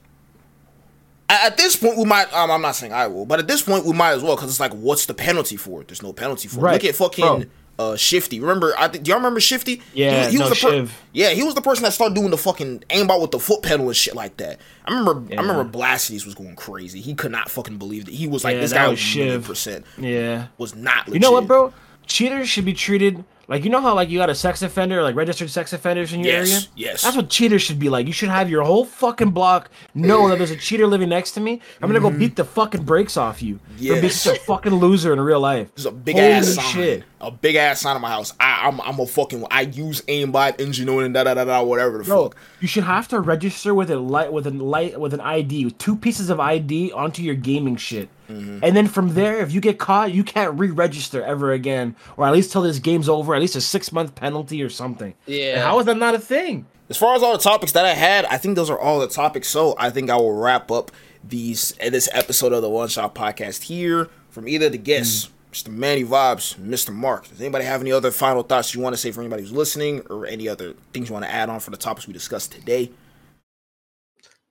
at 1.28 1.52
at 1.52 1.56
this 1.58 1.76
point, 1.76 1.98
we 1.98 2.04
might. 2.04 2.32
Um, 2.32 2.50
I'm 2.50 2.62
not 2.62 2.76
saying 2.76 2.94
I 2.94 3.08
will, 3.08 3.26
but 3.26 3.38
at 3.38 3.46
this 3.46 3.60
point, 3.62 3.84
we 3.84 3.92
might 3.92 4.12
as 4.12 4.22
well 4.22 4.36
because 4.36 4.50
it's 4.50 4.60
like, 4.60 4.72
what's 4.72 5.04
the 5.04 5.14
penalty 5.14 5.56
for 5.56 5.82
it? 5.82 5.88
There's 5.88 6.02
no 6.02 6.14
penalty 6.14 6.48
for 6.48 6.60
it. 6.60 6.62
Right. 6.62 6.72
Look 6.72 6.84
at 6.84 6.96
fucking 6.96 7.24
Bro. 7.24 7.44
Uh, 7.80 7.96
Shifty. 7.96 8.40
Remember? 8.40 8.74
I 8.78 8.88
think. 8.88 9.04
Do 9.04 9.10
y'all 9.10 9.18
remember 9.18 9.40
Shifty? 9.40 9.82
Yeah, 9.94 10.26
he, 10.26 10.32
he 10.32 10.38
no, 10.38 10.48
was 10.48 10.60
the 10.60 10.66
per- 10.66 10.72
Shiv. 10.72 11.02
Yeah, 11.12 11.30
he 11.30 11.42
was 11.42 11.54
the 11.54 11.62
person 11.62 11.84
that 11.84 11.92
started 11.92 12.14
doing 12.14 12.30
the 12.30 12.36
fucking 12.36 12.80
aimbot 12.90 13.20
with 13.20 13.30
the 13.30 13.38
foot 13.38 13.62
pedal 13.62 13.86
and 13.86 13.96
shit 13.96 14.14
like 14.14 14.36
that. 14.38 14.60
I 14.84 14.90
remember. 14.96 15.34
I 15.34 15.40
remember 15.40 15.64
Blastides 15.64 16.24
was 16.26 16.34
going 16.34 16.56
crazy. 16.56 17.00
He 17.00 17.14
could 17.14 17.32
not 17.32 17.50
fucking 17.50 17.78
believe 17.78 18.04
that 18.06 18.14
He 18.14 18.26
was 18.26 18.44
like, 18.44 18.54
Yeah, 18.56 18.60
this 18.60 18.72
guy 18.72 18.82
was 18.84 18.92
was 18.92 19.00
Shiv. 19.00 19.44
percent 19.46 19.84
Yeah. 19.98 20.46
was 20.58 20.74
not. 20.74 21.08
Legit. 21.08 21.14
You 21.14 21.20
know 21.20 21.32
what, 21.32 21.46
bro? 21.46 21.72
Cheaters 22.06 22.48
should 22.48 22.64
be 22.64 22.74
treated 22.74 23.24
like 23.50 23.64
you 23.64 23.68
know 23.70 23.82
how 23.82 23.94
like 23.94 24.08
you 24.08 24.16
got 24.18 24.30
a 24.30 24.34
sex 24.34 24.62
offender, 24.62 25.02
like 25.02 25.14
registered 25.14 25.50
sex 25.50 25.74
offenders 25.74 26.14
in 26.14 26.20
your 26.20 26.32
Yes, 26.32 26.48
area. 26.50 26.66
yes. 26.76 27.02
That's 27.02 27.16
what 27.16 27.28
cheaters 27.28 27.60
should 27.60 27.78
be 27.78 27.90
like. 27.90 28.06
You 28.06 28.12
should 28.14 28.30
have 28.30 28.48
your 28.48 28.62
whole 28.62 28.86
fucking 28.86 29.32
block 29.32 29.68
know 29.92 30.28
that 30.28 30.38
there's 30.38 30.50
a 30.52 30.56
cheater 30.56 30.86
living 30.86 31.10
next 31.10 31.32
to 31.32 31.40
me. 31.40 31.60
I'm 31.82 31.88
gonna 31.90 32.00
go 32.00 32.10
beat 32.16 32.36
the 32.36 32.44
fucking 32.44 32.84
brakes 32.84 33.18
off 33.18 33.42
you 33.42 33.58
for 33.58 33.74
being 33.82 33.94
Mm-hmm. 34.00 34.08
Such 34.08 34.38
a 34.38 34.40
fucking 34.40 34.72
loser 34.74 35.12
in 35.12 35.20
real 35.20 35.40
life. 35.40 35.74
There's 35.74 35.86
a 35.86 35.90
big 35.90 36.14
Holy 36.16 36.28
ass 36.28 36.54
sign. 36.54 36.64
shit. 36.72 37.04
A 37.20 37.30
big 37.30 37.56
ass 37.56 37.82
sign 37.82 37.96
in 37.96 38.00
my 38.02 38.08
house. 38.08 38.32
I, 38.40 38.66
I'm 38.68 38.80
I'm 38.80 38.98
a 38.98 39.06
fucking. 39.06 39.44
I 39.50 39.62
use 39.62 40.00
aimbot, 40.02 40.58
engineering, 40.60 41.12
da 41.12 41.24
da 41.24 41.34
da 41.34 41.44
da, 41.44 41.62
whatever 41.62 41.98
the 41.98 42.04
Bro, 42.04 42.28
fuck. 42.28 42.36
you 42.60 42.68
should 42.68 42.84
have 42.84 43.08
to 43.08 43.20
register 43.20 43.74
with 43.74 43.90
a 43.90 43.98
light 43.98 44.32
with 44.32 44.46
a 44.46 44.50
light 44.50 44.98
with 44.98 45.12
an 45.12 45.20
ID, 45.20 45.64
with 45.66 45.76
two 45.76 45.96
pieces 45.96 46.30
of 46.30 46.40
ID 46.40 46.92
onto 46.92 47.22
your 47.22 47.34
gaming 47.34 47.76
shit. 47.76 48.08
Mm-hmm. 48.30 48.64
And 48.64 48.76
then 48.76 48.86
from 48.86 49.14
there, 49.14 49.40
if 49.40 49.52
you 49.52 49.60
get 49.60 49.78
caught, 49.78 50.12
you 50.12 50.22
can't 50.22 50.58
re-register 50.58 51.22
ever 51.22 51.52
again, 51.52 51.96
or 52.16 52.26
at 52.26 52.32
least 52.32 52.52
till 52.52 52.62
this 52.62 52.78
game's 52.78 53.08
over. 53.08 53.34
At 53.34 53.40
least 53.40 53.56
a 53.56 53.60
six-month 53.60 54.14
penalty 54.14 54.62
or 54.62 54.68
something. 54.68 55.14
Yeah. 55.26 55.54
And 55.54 55.62
how 55.62 55.80
is 55.80 55.86
that 55.86 55.96
not 55.96 56.14
a 56.14 56.18
thing? 56.18 56.66
As 56.88 56.96
far 56.96 57.14
as 57.14 57.22
all 57.22 57.32
the 57.32 57.42
topics 57.42 57.72
that 57.72 57.84
I 57.84 57.94
had, 57.94 58.24
I 58.26 58.36
think 58.36 58.56
those 58.56 58.70
are 58.70 58.78
all 58.78 59.00
the 59.00 59.08
topics. 59.08 59.48
So 59.48 59.74
I 59.78 59.90
think 59.90 60.10
I 60.10 60.16
will 60.16 60.34
wrap 60.34 60.70
up 60.70 60.90
these 61.22 61.72
this 61.80 62.08
episode 62.12 62.52
of 62.52 62.62
the 62.62 62.70
One 62.70 62.88
Shot 62.88 63.14
Podcast 63.14 63.64
here 63.64 64.08
from 64.30 64.48
either 64.48 64.68
the 64.68 64.78
guests, 64.78 65.30
Mr. 65.52 65.68
Manny 65.68 66.04
Vibes, 66.04 66.56
Mr. 66.56 66.94
Mark. 66.94 67.28
Does 67.28 67.40
anybody 67.40 67.64
have 67.64 67.80
any 67.80 67.92
other 67.92 68.10
final 68.10 68.42
thoughts 68.42 68.74
you 68.74 68.80
want 68.80 68.92
to 68.94 68.96
say 68.96 69.10
for 69.12 69.20
anybody 69.20 69.42
who's 69.42 69.52
listening, 69.52 70.00
or 70.08 70.26
any 70.26 70.48
other 70.48 70.74
things 70.92 71.08
you 71.08 71.12
want 71.12 71.24
to 71.24 71.30
add 71.30 71.48
on 71.48 71.60
for 71.60 71.70
the 71.70 71.76
topics 71.76 72.06
we 72.06 72.12
discussed 72.12 72.52
today? 72.52 72.90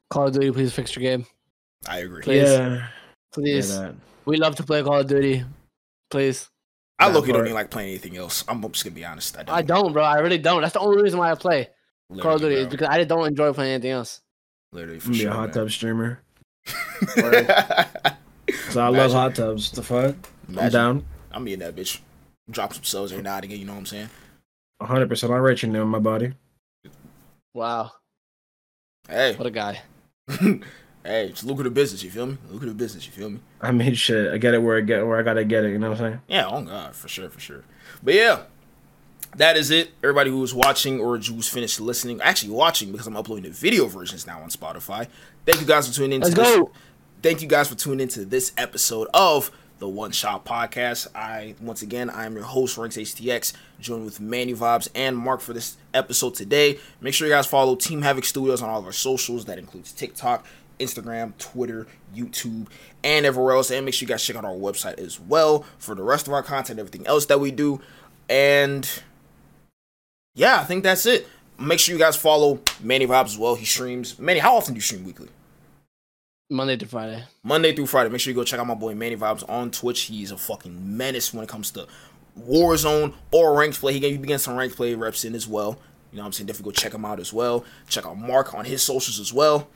Call 0.10 0.28
of 0.28 0.34
Duty, 0.34 0.52
please 0.52 0.74
fix 0.74 0.96
your 0.96 1.04
game. 1.04 1.26
I 1.88 2.00
agree. 2.00 2.24
Please. 2.24 2.50
Yeah. 2.50 2.88
Please. 3.34 3.80
We 4.26 4.38
love 4.38 4.56
to 4.56 4.64
play 4.64 4.84
Call 4.84 5.00
of 5.00 5.08
Duty. 5.08 5.44
Please. 6.10 6.50
I 6.98 7.08
That 7.08 7.16
look 7.16 7.30
at 7.30 7.34
don't 7.34 7.42
even 7.46 7.54
like 7.54 7.70
playing 7.70 7.90
anything 7.90 8.18
else. 8.18 8.44
I'm 8.48 8.62
just 8.72 8.84
gonna 8.84 8.96
be 8.96 9.06
honest. 9.06 9.38
I 9.38 9.44
don't. 9.44 9.56
I 9.56 9.62
don't, 9.62 9.94
bro. 9.94 10.04
I 10.04 10.20
really 10.20 10.38
don't. 10.38 10.62
That's 10.62 10.74
the 10.74 10.80
only 10.80 11.02
reason 11.02 11.20
why 11.20 11.32
I 11.32 11.36
play 11.36 11.70
Call 12.10 12.16
of 12.36 12.42
Literally, 12.42 12.56
Duty 12.56 12.62
is 12.62 12.68
because 12.68 12.88
I 12.90 13.04
don't 13.04 13.26
enjoy 13.28 13.54
playing 13.54 13.74
anything 13.74 13.92
else. 13.92 14.22
Literally 14.72 15.00
for 15.00 15.10
be 15.12 15.20
sure. 15.20 15.32
a 15.32 15.34
hot 15.34 15.46
man. 15.48 15.54
tub 15.54 15.72
streamer. 15.72 16.20
So 18.72 18.82
I 18.82 18.88
love 18.88 19.12
hot 19.12 19.36
tubs. 19.36 19.72
The 19.72 19.84
fuck? 19.84 20.16
I'm 20.48 20.54
Imagine. 20.56 20.72
down. 20.72 21.06
I'm 21.32 21.46
being 21.46 21.60
that 21.60 21.76
bitch. 21.76 22.00
Drop 22.50 22.74
some 22.74 22.84
subs 22.84 23.12
every 23.12 23.24
now 23.24 23.36
and 23.36 23.46
again. 23.46 23.60
You 23.60 23.66
know 23.66 23.74
what 23.74 23.80
I'm 23.80 23.86
saying? 23.86 24.10
100. 24.80 25.08
percent 25.08 25.32
I'm 25.32 25.42
rich 25.42 25.64
in 25.64 25.88
my 25.88 26.00
body. 26.00 26.34
Wow. 27.54 27.92
Hey, 29.08 29.36
What 29.36 29.46
a 29.48 29.52
guy. 29.52 29.82
hey, 31.06 31.28
it's 31.28 31.44
lucrative 31.44 31.74
business. 31.74 32.04
You 32.04 32.10
feel 32.12 32.28
me? 32.28 32.38
Lucrative 32.50 32.78
business. 32.78 33.06
You 33.06 33.12
feel 33.12 33.30
me? 33.30 33.40
I 33.62 33.72
made 33.72 33.98
shit. 33.98 34.32
I 34.34 34.38
get 34.38 34.54
it 34.54 34.60
where 34.62 34.78
I 34.78 34.82
get 34.82 35.06
where 35.06 35.18
I 35.20 35.24
gotta 35.24 35.44
get 35.44 35.64
it. 35.64 35.72
You 35.72 35.78
know 35.80 35.90
what 35.90 36.00
I'm 36.02 36.12
saying? 36.12 36.22
Yeah, 36.28 36.48
oh 36.48 36.62
god, 36.64 36.96
for 36.96 37.08
sure, 37.08 37.30
for 37.30 37.40
sure. 37.40 37.64
But 38.04 38.14
yeah, 38.14 38.44
that 39.36 39.58
is 39.58 39.72
it. 39.72 39.92
Everybody 40.04 40.30
who 40.30 40.40
was 40.40 40.54
watching 40.54 41.00
or 41.00 41.18
who's 41.18 41.48
finished 41.50 41.80
listening, 41.80 42.22
actually 42.22 42.52
watching 42.52 42.92
because 42.92 43.08
I'm 43.08 43.16
uploading 43.16 43.44
the 43.46 43.52
video 43.52 43.86
versions 43.88 44.26
now 44.26 44.42
on 44.42 44.50
Spotify. 44.50 45.08
Thank 45.46 45.62
you 45.62 45.68
guys 45.68 45.88
for 45.88 45.94
tuning 45.94 46.14
in. 46.14 46.22
Let's 46.22 46.36
to 46.36 46.42
this- 46.42 46.56
go. 46.56 46.72
Thank 47.22 47.42
you 47.42 47.50
guys 47.50 47.68
for 47.68 47.76
tuning 47.76 48.00
into 48.00 48.24
this 48.24 48.54
episode 48.58 49.10
of 49.14 49.52
the 49.80 49.88
One 49.90 50.12
Shot 50.12 50.46
Podcast. 50.46 51.08
I 51.14 51.56
once 51.62 51.82
again 51.82 52.10
I 52.10 52.26
am 52.26 52.34
your 52.36 52.44
host 52.46 52.78
Ranks 52.78 52.96
HTX, 52.96 53.52
joined 53.80 54.06
with 54.06 54.22
Manny 54.22 54.54
Vibes 54.54 54.88
and 54.96 55.18
Mark 55.18 55.42
for 55.42 55.52
this 55.54 55.76
episode 55.94 56.36
today. 56.36 56.80
Make 57.02 57.14
sure 57.14 57.28
you 57.28 57.34
guys 57.34 57.46
follow 57.46 57.76
Team 57.76 58.02
Havoc 58.04 58.24
Studios 58.24 58.62
on 58.62 58.70
all 58.70 58.80
of 58.80 58.86
our 58.86 58.94
socials. 58.94 59.46
That 59.46 59.58
includes 59.60 59.92
TikTok, 59.92 60.46
Instagram, 60.80 61.38
Twitter, 61.38 61.88
YouTube, 62.16 62.68
and 63.04 63.26
everywhere 63.26 63.56
else. 63.56 63.72
And 63.72 63.86
make 63.86 63.94
sure 63.94 64.06
you 64.06 64.10
guys 64.10 64.24
check 64.24 64.36
out 64.36 64.46
our 64.46 64.54
website 64.54 65.00
as 65.00 65.20
well 65.20 65.66
for 65.78 65.96
the 65.96 66.04
rest 66.04 66.28
of 66.28 66.34
our 66.34 66.44
content, 66.44 66.80
everything 66.80 67.06
else 67.08 67.26
that 67.28 67.40
we 67.40 67.52
do. 67.52 67.82
And 68.30 68.90
yeah, 70.36 70.60
I 70.60 70.64
think 70.64 70.84
that's 70.84 71.06
it. 71.06 71.28
Make 71.58 71.80
sure 71.80 71.94
you 71.94 72.00
guys 72.00 72.16
follow 72.16 72.62
Manny 72.82 73.06
Vibes 73.06 73.26
as 73.26 73.38
well. 73.38 73.56
He 73.56 73.66
streams. 73.66 74.18
Manny, 74.18 74.40
how 74.40 74.56
often 74.56 74.74
do 74.74 74.78
you 74.78 74.82
stream 74.82 75.04
weekly? 75.04 75.28
Monday 76.50 76.78
to 76.78 76.88
Friday. 76.88 77.24
Monday 77.44 77.76
through 77.76 77.86
Friday. 77.86 78.10
Make 78.10 78.22
sure 78.22 78.32
you 78.32 78.36
go 78.36 78.44
check 78.44 78.60
out 78.60 78.66
my 78.66 78.74
boy 78.74 78.96
Manny 78.96 79.16
Vibes 79.16 79.48
on 79.48 79.70
Twitch. 79.70 80.02
He's 80.04 80.32
a 80.32 80.38
fucking 80.38 80.98
menace 80.98 81.34
when 81.34 81.44
it 81.44 81.50
comes 81.50 81.70
to 81.72 81.88
Warzone 82.40 83.14
or 83.32 83.58
ranked 83.58 83.80
play. 83.80 83.94
He 83.94 84.00
gave 84.00 84.20
begin 84.22 84.40
some 84.40 84.56
ranked 84.56 84.76
play 84.76 84.96
reps 84.96 85.26
in 85.26 85.36
as 85.36 85.48
well. 85.48 85.78
You 86.12 86.18
know 86.18 86.24
what 86.24 86.28
I'm 86.28 86.34
saying? 86.34 86.48
Definitely 86.48 86.72
go 86.72 86.76
check 86.76 86.94
him 86.94 87.06
out 87.06 87.20
as 87.20 87.32
well. 87.32 87.66
Check 87.88 88.06
out 88.06 88.18
Mark 88.18 88.56
on 88.56 88.66
his 88.66 88.82
socials 88.82 89.20
as 89.20 89.32
well. 89.32 89.68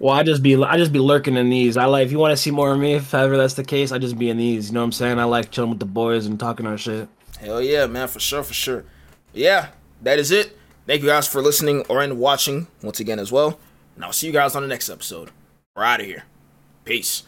Well, 0.00 0.14
I 0.14 0.22
just 0.22 0.42
be 0.42 0.62
I 0.62 0.76
just 0.76 0.92
be 0.92 1.00
lurking 1.00 1.36
in 1.36 1.50
these. 1.50 1.76
I 1.76 1.86
like 1.86 2.06
if 2.06 2.12
you 2.12 2.18
want 2.18 2.32
to 2.32 2.36
see 2.36 2.50
more 2.50 2.72
of 2.72 2.78
me, 2.78 2.94
if 2.94 3.12
ever 3.14 3.36
that's 3.36 3.54
the 3.54 3.64
case, 3.64 3.90
I 3.90 3.98
just 3.98 4.18
be 4.18 4.30
in 4.30 4.36
these. 4.36 4.68
You 4.68 4.74
know 4.74 4.80
what 4.80 4.84
I'm 4.84 4.92
saying? 4.92 5.18
I 5.18 5.24
like 5.24 5.50
chilling 5.50 5.70
with 5.70 5.80
the 5.80 5.86
boys 5.86 6.26
and 6.26 6.38
talking 6.38 6.66
our 6.66 6.78
shit. 6.78 7.08
Hell 7.40 7.60
yeah, 7.60 7.86
man, 7.86 8.08
for 8.08 8.20
sure, 8.20 8.42
for 8.42 8.54
sure. 8.54 8.84
Yeah, 9.32 9.68
that 10.02 10.18
is 10.18 10.30
it. 10.30 10.56
Thank 10.86 11.02
you 11.02 11.08
guys 11.08 11.26
for 11.28 11.42
listening 11.42 11.84
or 11.88 12.00
and 12.00 12.18
watching 12.18 12.66
once 12.82 13.00
again 13.00 13.18
as 13.18 13.30
well. 13.30 13.58
And 13.96 14.04
I'll 14.04 14.12
see 14.12 14.26
you 14.26 14.32
guys 14.32 14.54
on 14.54 14.62
the 14.62 14.68
next 14.68 14.88
episode. 14.88 15.30
We're 15.76 15.84
out 15.84 16.00
of 16.00 16.06
here. 16.06 16.24
Peace. 16.84 17.24